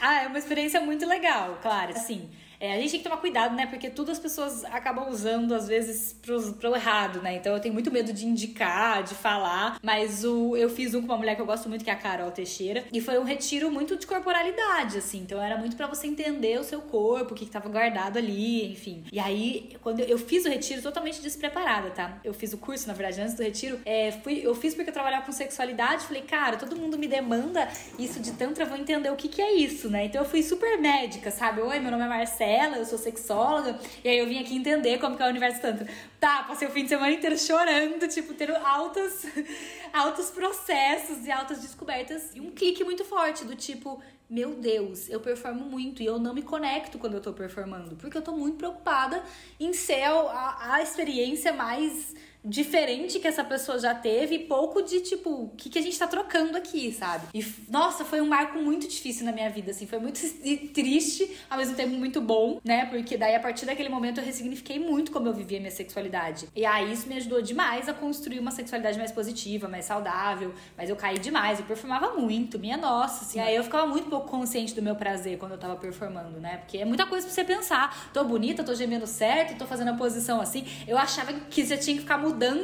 Ah, 0.00 0.22
é 0.22 0.26
uma 0.26 0.38
experiência 0.38 0.80
muito 0.80 1.06
legal, 1.06 1.58
claro, 1.62 1.92
assim. 1.92 2.28
É, 2.62 2.74
a 2.74 2.78
gente 2.78 2.92
tem 2.92 3.00
que 3.00 3.04
tomar 3.04 3.16
cuidado, 3.16 3.56
né? 3.56 3.66
Porque 3.66 3.90
tudo 3.90 4.12
as 4.12 4.20
pessoas 4.20 4.64
acabam 4.66 5.08
usando, 5.10 5.52
às 5.52 5.66
vezes, 5.66 6.12
pro, 6.22 6.52
pro 6.52 6.76
errado, 6.76 7.20
né? 7.20 7.34
Então 7.34 7.52
eu 7.52 7.58
tenho 7.58 7.74
muito 7.74 7.90
medo 7.90 8.12
de 8.12 8.24
indicar, 8.24 9.02
de 9.02 9.16
falar. 9.16 9.80
Mas 9.82 10.24
o, 10.24 10.56
eu 10.56 10.70
fiz 10.70 10.94
um 10.94 11.00
com 11.00 11.06
uma 11.06 11.16
mulher 11.16 11.34
que 11.34 11.42
eu 11.42 11.46
gosto 11.46 11.68
muito, 11.68 11.82
que 11.84 11.90
é 11.90 11.92
a 11.92 11.96
Carol 11.96 12.30
Teixeira. 12.30 12.84
E 12.92 13.00
foi 13.00 13.18
um 13.18 13.24
retiro 13.24 13.68
muito 13.68 13.96
de 13.96 14.06
corporalidade, 14.06 14.98
assim. 14.98 15.18
Então 15.18 15.42
era 15.42 15.56
muito 15.58 15.74
para 15.74 15.88
você 15.88 16.06
entender 16.06 16.56
o 16.60 16.62
seu 16.62 16.80
corpo, 16.80 17.32
o 17.32 17.34
que, 17.34 17.46
que 17.46 17.50
tava 17.50 17.68
guardado 17.68 18.16
ali, 18.16 18.70
enfim. 18.70 19.02
E 19.10 19.18
aí, 19.18 19.76
quando 19.82 19.98
eu, 19.98 20.16
fiz 20.16 20.44
o 20.44 20.48
retiro 20.48 20.80
totalmente 20.80 21.20
despreparada, 21.20 21.90
tá? 21.90 22.20
Eu 22.22 22.32
fiz 22.32 22.52
o 22.52 22.58
curso, 22.58 22.86
na 22.86 22.94
verdade, 22.94 23.20
antes 23.22 23.34
do 23.34 23.42
retiro. 23.42 23.80
É, 23.84 24.12
fui, 24.12 24.40
eu 24.40 24.54
fiz 24.54 24.72
porque 24.72 24.90
eu 24.90 24.94
trabalhava 24.94 25.26
com 25.26 25.32
sexualidade. 25.32 26.06
Falei, 26.06 26.22
cara, 26.22 26.56
todo 26.56 26.76
mundo 26.76 26.96
me 26.96 27.08
demanda 27.08 27.68
isso 27.98 28.20
de 28.20 28.30
Tantra, 28.34 28.64
vou 28.64 28.78
entender 28.78 29.10
o 29.10 29.16
que, 29.16 29.26
que 29.26 29.42
é 29.42 29.52
isso, 29.52 29.90
né? 29.90 30.04
Então 30.04 30.22
eu 30.22 30.28
fui 30.28 30.44
super 30.44 30.78
médica, 30.78 31.32
sabe? 31.32 31.60
Oi, 31.60 31.80
meu 31.80 31.90
nome 31.90 32.04
é 32.04 32.08
Marcela 32.08 32.51
eu 32.78 32.84
sou 32.84 32.98
sexóloga, 32.98 33.78
e 34.04 34.08
aí 34.08 34.18
eu 34.18 34.26
vim 34.26 34.38
aqui 34.38 34.54
entender 34.54 34.98
como 34.98 35.16
que 35.16 35.22
é 35.22 35.26
o 35.26 35.28
universo 35.28 35.60
tanto. 35.60 35.86
Tá, 36.20 36.44
passei 36.44 36.68
o 36.68 36.70
fim 36.70 36.82
de 36.82 36.88
semana 36.88 37.12
inteiro 37.12 37.38
chorando, 37.38 38.06
tipo, 38.08 38.34
tendo 38.34 38.56
altos, 38.56 39.24
altos 39.92 40.30
processos 40.30 41.26
e 41.26 41.30
altas 41.30 41.60
descobertas, 41.60 42.34
e 42.34 42.40
um 42.40 42.50
clique 42.50 42.84
muito 42.84 43.04
forte 43.04 43.44
do 43.44 43.56
tipo, 43.56 44.00
meu 44.28 44.54
Deus, 44.54 45.08
eu 45.10 45.20
performo 45.20 45.64
muito 45.64 46.02
e 46.02 46.06
eu 46.06 46.18
não 46.18 46.32
me 46.32 46.42
conecto 46.42 46.98
quando 46.98 47.14
eu 47.14 47.20
tô 47.20 47.32
performando, 47.32 47.96
porque 47.96 48.16
eu 48.16 48.22
tô 48.22 48.32
muito 48.32 48.56
preocupada 48.56 49.22
em 49.60 49.72
ser 49.72 50.04
a, 50.04 50.74
a 50.74 50.82
experiência 50.82 51.52
mais 51.52 52.14
diferente 52.44 53.18
que 53.18 53.28
essa 53.28 53.44
pessoa 53.44 53.78
já 53.78 53.94
teve 53.94 54.34
e 54.34 54.38
pouco 54.40 54.82
de 54.82 55.00
tipo, 55.00 55.30
o 55.30 55.48
que, 55.56 55.70
que 55.70 55.78
a 55.78 55.82
gente 55.82 55.98
tá 55.98 56.06
trocando 56.06 56.56
aqui, 56.56 56.92
sabe? 56.92 57.26
E 57.34 57.44
nossa, 57.68 58.04
foi 58.04 58.20
um 58.20 58.26
marco 58.26 58.58
muito 58.58 58.88
difícil 58.88 59.24
na 59.24 59.32
minha 59.32 59.48
vida, 59.48 59.70
assim, 59.70 59.86
foi 59.86 59.98
muito 59.98 60.20
triste, 60.74 61.30
ao 61.48 61.58
mesmo 61.58 61.74
tempo 61.74 61.90
muito 61.90 62.20
bom, 62.20 62.60
né? 62.64 62.86
Porque 62.86 63.16
daí 63.16 63.34
a 63.34 63.40
partir 63.40 63.66
daquele 63.66 63.88
momento 63.88 64.18
eu 64.18 64.24
ressignifiquei 64.24 64.78
muito 64.78 65.12
como 65.12 65.28
eu 65.28 65.32
vivia 65.32 65.58
minha 65.58 65.70
sexualidade. 65.70 66.48
E 66.54 66.64
aí 66.64 66.92
isso 66.92 67.08
me 67.08 67.16
ajudou 67.16 67.40
demais 67.40 67.88
a 67.88 67.94
construir 67.94 68.38
uma 68.38 68.50
sexualidade 68.50 68.98
mais 68.98 69.12
positiva, 69.12 69.68
mais 69.68 69.84
saudável, 69.84 70.52
mas 70.76 70.90
eu 70.90 70.96
caí 70.96 71.18
demais, 71.18 71.60
eu 71.60 71.66
performava 71.66 72.12
muito, 72.18 72.58
minha 72.58 72.76
nossa, 72.76 73.24
assim. 73.24 73.38
E 73.38 73.40
aí 73.40 73.54
eu 73.54 73.64
ficava 73.64 73.86
muito 73.86 74.08
pouco 74.08 74.28
consciente 74.28 74.74
do 74.74 74.82
meu 74.82 74.96
prazer 74.96 75.38
quando 75.38 75.52
eu 75.52 75.58
tava 75.58 75.76
performando, 75.76 76.40
né? 76.40 76.58
Porque 76.58 76.78
é 76.78 76.84
muita 76.84 77.06
coisa 77.06 77.26
pra 77.26 77.34
você 77.34 77.44
pensar. 77.44 78.10
Tô 78.12 78.24
bonita, 78.24 78.64
tô 78.64 78.74
gemendo 78.74 79.06
certo, 79.06 79.56
tô 79.56 79.66
fazendo 79.66 79.90
a 79.90 79.94
posição 79.94 80.40
assim. 80.40 80.66
Eu 80.86 80.98
achava 80.98 81.32
que 81.32 81.64
você 81.64 81.76
tinha 81.76 81.96
que 81.96 82.02
ficar 82.02 82.18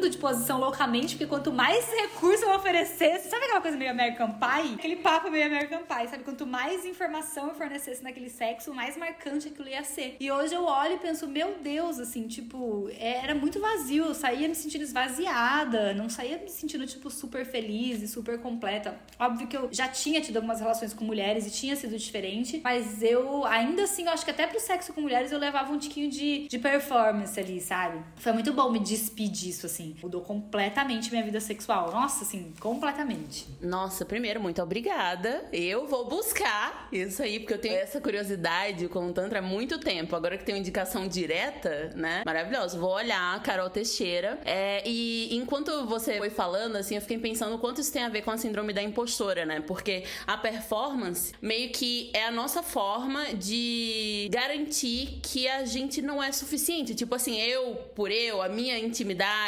de 0.08 0.18
posição 0.18 0.58
loucamente, 0.58 1.14
porque 1.14 1.26
quanto 1.26 1.52
mais 1.52 1.86
recurso 1.92 2.44
eu 2.44 2.54
oferecesse, 2.54 3.28
sabe 3.28 3.44
aquela 3.44 3.60
coisa 3.60 3.76
meio 3.76 3.90
American 3.90 4.32
Pie? 4.32 4.74
Aquele 4.74 4.96
papo 4.96 5.30
meio 5.30 5.46
American 5.46 5.80
Pie, 5.80 6.08
sabe? 6.08 6.24
Quanto 6.24 6.46
mais 6.46 6.84
informação 6.84 7.48
eu 7.48 7.54
fornecesse 7.54 8.02
naquele 8.02 8.30
sexo, 8.30 8.74
mais 8.74 8.96
marcante 8.96 9.48
aquilo 9.48 9.68
ia 9.68 9.84
ser. 9.84 10.16
E 10.18 10.30
hoje 10.30 10.54
eu 10.54 10.64
olho 10.64 10.94
e 10.94 10.98
penso, 10.98 11.26
meu 11.28 11.56
Deus, 11.62 11.98
assim, 11.98 12.26
tipo, 12.26 12.90
era 12.98 13.34
muito 13.34 13.60
vazio. 13.60 14.06
Eu 14.06 14.14
saía 14.14 14.48
me 14.48 14.54
sentindo 14.54 14.82
esvaziada, 14.82 15.94
não 15.94 16.08
saía 16.08 16.38
me 16.38 16.48
sentindo, 16.48 16.86
tipo, 16.86 17.10
super 17.10 17.44
feliz 17.44 18.02
e 18.02 18.08
super 18.08 18.40
completa. 18.40 18.98
Óbvio 19.18 19.46
que 19.46 19.56
eu 19.56 19.68
já 19.70 19.88
tinha 19.88 20.20
tido 20.20 20.36
algumas 20.36 20.60
relações 20.60 20.94
com 20.94 21.04
mulheres 21.04 21.46
e 21.46 21.50
tinha 21.50 21.76
sido 21.76 21.96
diferente, 21.96 22.60
mas 22.64 23.02
eu 23.02 23.44
ainda 23.44 23.84
assim, 23.84 24.04
eu 24.04 24.12
acho 24.12 24.24
que 24.24 24.30
até 24.30 24.46
pro 24.46 24.60
sexo 24.60 24.92
com 24.92 25.00
mulheres 25.00 25.32
eu 25.32 25.38
levava 25.38 25.72
um 25.72 25.78
tiquinho 25.78 26.10
de, 26.10 26.48
de 26.48 26.58
performance 26.58 27.38
ali, 27.38 27.60
sabe? 27.60 28.02
Foi 28.16 28.32
muito 28.32 28.52
bom 28.52 28.70
me 28.70 28.78
despedir 28.78 29.52
disso, 29.58 29.66
assim. 29.66 29.96
Mudou 30.02 30.20
completamente 30.20 31.10
minha 31.10 31.22
vida 31.22 31.40
sexual. 31.40 31.90
Nossa, 31.90 32.24
assim, 32.24 32.52
completamente. 32.60 33.46
Nossa, 33.60 34.04
primeiro, 34.04 34.40
muito 34.40 34.62
obrigada. 34.62 35.44
Eu 35.52 35.86
vou 35.86 36.08
buscar 36.08 36.88
isso 36.92 37.22
aí, 37.22 37.40
porque 37.40 37.54
eu 37.54 37.58
tenho 37.58 37.74
essa 37.74 38.00
curiosidade 38.00 38.88
com 38.88 39.08
o 39.08 39.12
Tantra 39.12 39.40
há 39.40 39.42
muito 39.42 39.78
tempo. 39.78 40.14
Agora 40.14 40.38
que 40.38 40.44
tem 40.44 40.54
uma 40.54 40.60
indicação 40.60 41.08
direta, 41.08 41.90
né? 41.96 42.22
Maravilhoso. 42.24 42.78
Vou 42.78 42.92
olhar 42.92 43.42
Carol 43.42 43.68
Teixeira. 43.68 44.38
É, 44.44 44.82
e 44.86 45.36
enquanto 45.36 45.86
você 45.86 46.18
foi 46.18 46.30
falando, 46.30 46.76
assim, 46.76 46.94
eu 46.94 47.00
fiquei 47.00 47.18
pensando 47.18 47.56
o 47.56 47.58
quanto 47.58 47.80
isso 47.80 47.92
tem 47.92 48.04
a 48.04 48.08
ver 48.08 48.22
com 48.22 48.30
a 48.30 48.38
síndrome 48.38 48.72
da 48.72 48.82
impostora, 48.82 49.44
né? 49.44 49.60
Porque 49.60 50.04
a 50.26 50.36
performance 50.36 51.32
meio 51.42 51.70
que 51.70 52.10
é 52.14 52.24
a 52.24 52.30
nossa 52.30 52.62
forma 52.62 53.34
de 53.34 54.28
garantir 54.30 55.18
que 55.22 55.48
a 55.48 55.64
gente 55.64 56.00
não 56.00 56.22
é 56.22 56.30
suficiente. 56.30 56.94
Tipo 56.94 57.14
assim, 57.14 57.38
eu 57.38 57.74
por 57.94 58.10
eu, 58.10 58.40
a 58.42 58.48
minha 58.48 58.78
intimidade, 58.78 59.47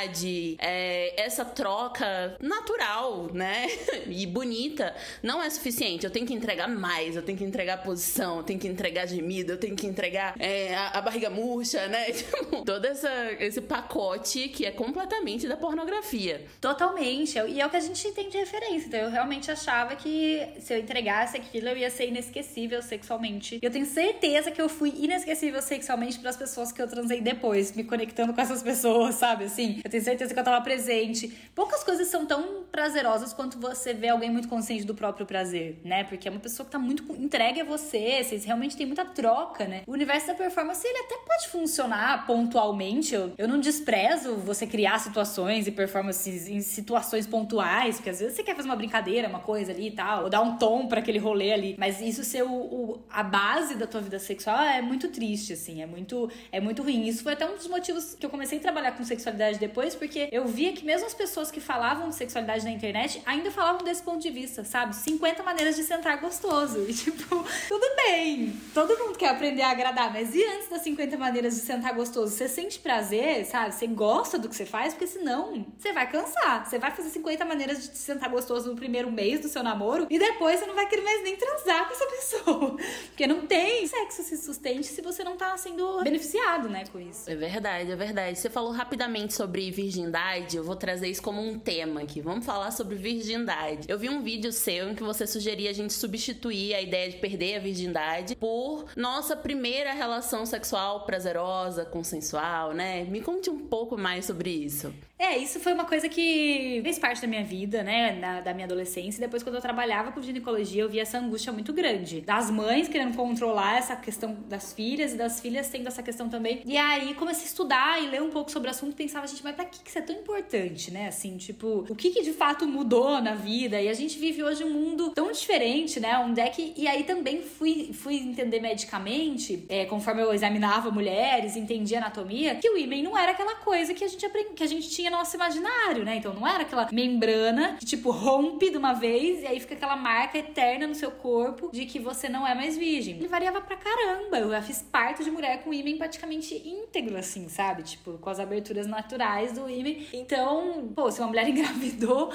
é, 0.59 1.21
essa 1.21 1.45
troca 1.45 2.37
natural, 2.41 3.29
né? 3.33 3.67
e 4.09 4.27
bonita, 4.27 4.95
não 5.23 5.43
é 5.43 5.51
suficiente. 5.51 6.05
Eu 6.05 6.11
tenho 6.11 6.27
que 6.27 6.35
entregar 6.35 6.69
mais, 6.69 7.17
eu 7.17 7.23
tenho 7.23 7.37
que 7.37 7.45
entregar 7.45 7.83
posição, 7.83 8.39
eu 8.39 8.43
tenho 8.43 8.59
que 8.59 8.69
entregar 8.69 9.07
gemido, 9.07 9.53
eu 9.53 9.59
tenho 9.59 9.77
que 9.77 9.87
entregar 9.87 10.35
é, 10.39 10.75
a, 10.75 10.99
a, 10.99 11.01
barriga 11.01 11.29
murcha, 11.29 11.87
né? 11.89 12.11
Tipo, 12.21 12.65
todo 12.65 12.85
essa, 12.85 13.11
esse 13.39 13.61
pacote 13.61 14.49
que 14.49 14.67
é 14.67 14.71
completamente 14.71 15.49
da 15.49 15.57
pornografia. 15.57 16.45
Totalmente. 16.61 17.39
E 17.39 17.61
é 17.61 17.67
o 17.67 17.71
que 17.71 17.77
a 17.77 17.81
gente 17.81 18.11
tem 18.13 18.29
de 18.29 18.37
referência. 18.37 18.87
Então, 18.89 19.01
eu 19.01 19.11
realmente 19.11 19.51
achava 19.51 19.97
que 19.97 20.47
se 20.59 20.75
eu 20.75 20.79
entregasse 20.79 21.37
aquilo, 21.37 21.69
eu 21.69 21.77
ia 21.77 21.91
ser 21.91 22.09
inesquecível 22.09 22.83
sexualmente. 22.83 23.59
Eu 23.63 23.71
tenho 23.71 23.87
certeza 23.87 24.51
que 24.51 24.61
eu 24.61 24.69
fui 24.69 24.93
inesquecível 24.99 25.63
sexualmente 25.63 26.19
para 26.19 26.31
as 26.31 26.37
pessoas 26.37 26.73
que 26.73 26.81
eu 26.81 26.89
transei 26.89 27.21
depois, 27.21 27.73
me 27.73 27.85
conectando 27.85 28.33
com 28.33 28.41
essas 28.41 28.63
pessoas, 28.63 29.15
sabe? 29.15 29.45
Assim, 29.45 29.81
eu 29.91 29.93
tenho 29.93 30.05
certeza 30.05 30.33
que 30.33 30.39
eu 30.39 30.45
tava 30.45 30.63
presente. 30.63 31.37
Poucas 31.55 31.83
coisas 31.83 32.07
são 32.07 32.25
tão 32.25 32.65
prazerosas 32.71 33.33
quanto 33.33 33.59
você 33.59 33.93
vê 33.93 34.09
alguém 34.09 34.31
muito 34.31 34.49
consciente 34.49 34.85
do 34.85 34.95
próprio 34.95 35.27
prazer, 35.27 35.81
né? 35.85 36.05
Porque 36.05 36.29
é 36.29 36.31
uma 36.31 36.41
pessoa 36.41 36.65
que 36.65 36.71
tá 36.71 36.79
muito 36.79 37.05
entregue 37.15 37.61
a 37.61 37.65
você, 37.65 38.23
vocês 38.23 38.45
realmente 38.45 38.77
têm 38.77 38.87
muita 38.87 39.05
troca, 39.05 39.67
né? 39.67 39.83
O 39.87 39.93
universo 39.93 40.29
da 40.29 40.35
performance, 40.35 40.87
ele 40.87 40.99
até 40.99 41.17
pode 41.27 41.49
funcionar 41.49 42.27
pontualmente. 42.27 43.15
Eu, 43.15 43.33
eu 43.37 43.49
não 43.49 43.59
desprezo 43.59 44.37
você 44.37 44.67
criar 44.67 44.99
situações 45.01 45.67
e 45.67 45.73
performances 45.73 46.49
em 46.49 46.61
situações 46.61 47.27
pontuais, 47.27 47.97
porque 47.97 48.11
às 48.11 48.21
vezes 48.21 48.37
você 48.37 48.43
quer 48.45 48.55
fazer 48.55 48.69
uma 48.69 48.77
brincadeira, 48.77 49.29
uma 49.29 49.41
coisa 49.41 49.73
ali 49.73 49.89
e 49.89 49.91
tal, 49.91 50.25
ou 50.25 50.31
dar 50.31 50.41
um 50.41 50.57
tom 50.57 50.87
para 50.87 51.01
aquele 51.01 51.19
rolê 51.19 51.53
ali, 51.53 51.75
mas 51.79 52.01
isso 52.01 52.23
ser 52.23 52.45
o, 52.45 52.53
o, 52.53 53.01
a 53.11 53.23
base 53.23 53.75
da 53.75 53.87
tua 53.87 54.01
vida 54.01 54.19
sexual 54.19 54.61
é 54.61 54.81
muito 54.81 55.09
triste, 55.09 55.55
assim, 55.55 55.83
é 55.83 55.87
muito, 55.87 56.31
é 56.53 56.61
muito 56.61 56.83
ruim. 56.83 57.07
Isso 57.07 57.25
foi 57.25 57.33
até 57.33 57.49
um 57.51 57.57
dos 57.57 57.67
motivos 57.67 58.15
que 58.15 58.25
eu 58.25 58.31
comecei 58.31 58.59
a 58.59 58.61
trabalhar 58.61 58.93
com 58.93 59.03
sexualidade 59.03 59.59
depois, 59.59 59.80
porque 59.95 60.29
eu 60.31 60.47
via 60.47 60.73
que 60.73 60.85
mesmo 60.85 61.07
as 61.07 61.15
pessoas 61.15 61.51
que 61.51 61.61
falavam 61.61 62.09
de 62.09 62.15
sexualidade 62.15 62.65
na 62.65 62.71
internet 62.71 63.23
ainda 63.25 63.51
falavam 63.51 63.85
desse 63.85 64.03
ponto 64.03 64.21
de 64.21 64.31
vista, 64.31 64.65
sabe? 64.65 64.95
50 64.95 65.43
maneiras 65.43 65.77
de 65.77 65.83
sentar 65.83 66.21
gostoso. 66.21 66.81
E 66.91 66.93
tipo, 66.93 67.47
tudo 67.69 67.87
bem, 67.97 68.53
todo 68.75 68.99
mundo 68.99 69.17
quer 69.17 69.29
aprender 69.29 69.63
a 69.63 69.71
agradar, 69.71 70.13
mas 70.13 70.35
e 70.35 70.43
antes 70.45 70.69
das 70.69 70.83
50 70.83 71.17
maneiras 71.17 71.55
de 71.55 71.61
sentar 71.61 71.95
gostoso? 71.95 72.35
Você 72.35 72.49
sente 72.49 72.81
prazer, 72.81 73.45
sabe? 73.45 73.73
Você 73.73 73.87
gosta 73.87 74.39
do 74.39 74.49
que 74.49 74.57
você 74.57 74.67
faz, 74.67 74.93
porque 74.93 75.07
senão 75.07 75.65
você 75.79 75.93
vai 75.93 76.11
cansar. 76.11 76.67
Você 76.67 76.79
vai 76.79 76.91
fazer 76.91 77.11
50 77.11 77.45
maneiras 77.45 77.89
de 77.89 77.97
sentar 77.97 78.29
gostoso 78.29 78.71
no 78.71 78.77
primeiro 78.77 79.11
mês 79.11 79.41
do 79.41 79.49
seu 79.49 79.63
namoro 79.63 80.07
e 80.11 80.19
depois 80.19 80.59
você 80.59 80.67
não 80.67 80.75
vai 80.75 80.87
querer 80.89 81.03
mais 81.03 81.23
nem 81.23 81.37
transar 81.37 81.87
com 81.87 81.95
essa 81.95 82.07
pessoa. 82.11 82.77
Porque 83.09 83.27
não 83.27 83.47
tem 83.47 83.87
sexo 83.87 84.23
se 84.23 84.37
sustente 84.37 84.87
se 84.87 85.01
você 85.01 85.23
não 85.23 85.37
tá 85.37 85.57
sendo 85.57 86.03
beneficiado, 86.03 86.69
né, 86.69 86.85
com 86.91 86.99
isso. 86.99 87.31
É 87.31 87.35
verdade, 87.35 87.93
é 87.93 87.97
verdade. 87.97 88.39
Você 88.39 88.51
falou 88.51 88.73
rapidamente 88.73 89.35
sobre 89.35 89.60
virgindade, 89.69 90.57
eu 90.57 90.63
vou 90.63 90.77
trazer 90.77 91.09
isso 91.09 91.21
como 91.21 91.43
um 91.43 91.59
tema 91.59 92.03
aqui. 92.03 92.21
Vamos 92.21 92.47
falar 92.47 92.71
sobre 92.71 92.95
virgindade. 92.95 93.87
Eu 93.89 93.99
vi 93.99 94.09
um 94.09 94.23
vídeo 94.23 94.53
seu 94.53 94.91
em 94.91 94.95
que 94.95 95.03
você 95.03 95.27
sugeria 95.27 95.71
a 95.71 95.73
gente 95.73 95.93
substituir 95.93 96.73
a 96.75 96.81
ideia 96.81 97.11
de 97.11 97.17
perder 97.17 97.57
a 97.57 97.59
virgindade 97.59 98.37
por 98.37 98.85
nossa 98.95 99.35
primeira 99.35 99.93
relação 99.93 100.47
sexual 100.47 101.05
prazerosa, 101.05 101.85
consensual, 101.85 102.73
né? 102.73 103.03
Me 103.03 103.21
conte 103.21 103.51
um 103.51 103.59
pouco 103.59 103.99
mais 103.99 104.27
sobre 104.27 104.51
isso. 104.51 104.95
É, 105.21 105.37
isso 105.37 105.61
foi 105.61 105.75
uma 105.75 105.85
coisa 105.85 106.09
que 106.09 106.81
fez 106.83 106.99
parte 106.99 107.21
da 107.21 107.29
minha 107.29 107.45
vida, 107.45 107.83
né, 107.83 108.13
na, 108.13 108.41
da 108.41 108.55
minha 108.55 108.65
adolescência. 108.65 109.19
E 109.19 109.21
depois, 109.21 109.43
quando 109.43 109.57
eu 109.57 109.61
trabalhava 109.61 110.13
com 110.13 110.23
ginecologia, 110.23 110.83
eu 110.83 110.89
via 110.89 111.03
essa 111.03 111.19
angústia 111.19 111.53
muito 111.53 111.75
grande. 111.75 112.23
Das 112.23 112.51
mães 112.51 112.89
querendo 112.89 113.15
controlar 113.15 113.77
essa 113.77 113.95
questão 113.95 114.35
das 114.49 114.73
filhas 114.73 115.13
e 115.13 115.19
das 115.19 115.39
filhas 115.39 115.69
tendo 115.69 115.89
essa 115.89 116.03
questão 116.03 116.31
também. 116.31 116.63
E 116.65 116.75
aí, 116.75 117.13
comecei 117.15 117.43
a 117.43 117.47
estudar 117.47 118.03
e 118.03 118.07
ler 118.07 118.23
um 118.23 118.31
pouco 118.31 118.51
sobre 118.51 118.69
o 118.69 118.71
assunto 118.71 118.93
e 118.93 118.97
pensava, 118.97 119.27
gente, 119.27 119.45
mas 119.45 119.50
mas 119.51 119.57
pra 119.57 119.65
que 119.65 119.89
isso 119.89 119.99
é 119.99 120.03
tão 120.03 120.17
importante, 120.17 120.91
né? 120.91 121.09
Assim, 121.09 121.37
tipo, 121.37 121.85
o 121.89 121.95
que 121.95 122.11
que 122.11 122.23
de 122.23 122.33
fato 122.33 122.67
mudou 122.67 123.21
na 123.21 123.35
vida? 123.35 123.81
E 123.81 123.89
a 123.89 123.95
gente 123.95 124.19
vive 124.19 124.43
hoje 124.43 124.65
um 124.65 124.71
mundo 124.71 125.11
tão 125.11 125.31
diferente, 125.33 125.99
né? 125.99 126.19
Onde 126.19 126.41
é 126.41 126.49
que. 126.49 126.73
E 126.77 126.87
aí 126.87 127.05
também 127.05 127.43
fui, 127.43 127.91
fui 127.93 128.17
entender 128.17 128.61
medicamente, 128.61 129.65
é, 129.69 129.85
conforme 129.85 130.23
eu 130.23 130.33
examinava 130.33 130.91
mulheres, 130.91 131.57
entendia 131.57 131.99
anatomia, 131.99 132.55
que 132.57 132.69
o 132.71 132.77
ímen 132.77 133.03
não 133.03 133.17
era 133.17 133.33
aquela 133.33 133.57
coisa 133.57 133.95
que 133.95 134.05
a 134.05 134.09
gente 134.09 134.25
aprend... 134.25 134.51
que 134.55 134.63
a 134.63 134.67
gente 134.67 134.89
tinha 134.89 135.11
no 135.11 135.17
nosso 135.19 135.37
imaginário, 135.37 136.05
né? 136.05 136.17
Então 136.17 136.33
não 136.33 136.47
era 136.47 136.63
aquela 136.63 136.89
membrana 136.93 137.77
que, 137.79 137.87
tipo, 137.87 138.11
rompe 138.11 138.71
de 138.71 138.77
uma 138.77 138.93
vez 138.93 139.43
e 139.43 139.47
aí 139.47 139.61
fica 139.61 139.75
aquela 139.75 139.97
marca 139.97 140.39
eterna 140.39 140.87
no 140.87 140.95
seu 140.95 141.11
corpo 141.11 141.71
de 141.73 141.87
que 141.87 141.99
você 141.99 142.29
não 142.29 142.47
é 142.47 142.55
mais 142.55 142.77
virgem. 142.77 143.17
Ele 143.17 143.29
variava 143.29 143.61
pra 143.61 143.77
caramba. 143.77 144.39
Eu 144.39 144.51
já 144.51 144.63
fiz 144.63 144.83
parto 144.83 145.25
de 145.25 145.31
mulher 145.31 145.63
com 145.63 145.73
ímen 145.73 145.97
praticamente 145.97 146.55
íntegro, 146.55 147.17
assim, 147.17 147.49
sabe? 147.49 147.83
Tipo, 147.83 148.19
com 148.19 148.31
as 148.31 148.39
aberturas 148.39 148.87
naturais 148.87 149.40
do 149.49 149.69
ímen. 149.69 150.07
Então, 150.13 150.93
pô, 150.95 151.11
se 151.11 151.21
uma 151.21 151.29
mulher 151.29 151.49
engravidou, 151.51 152.33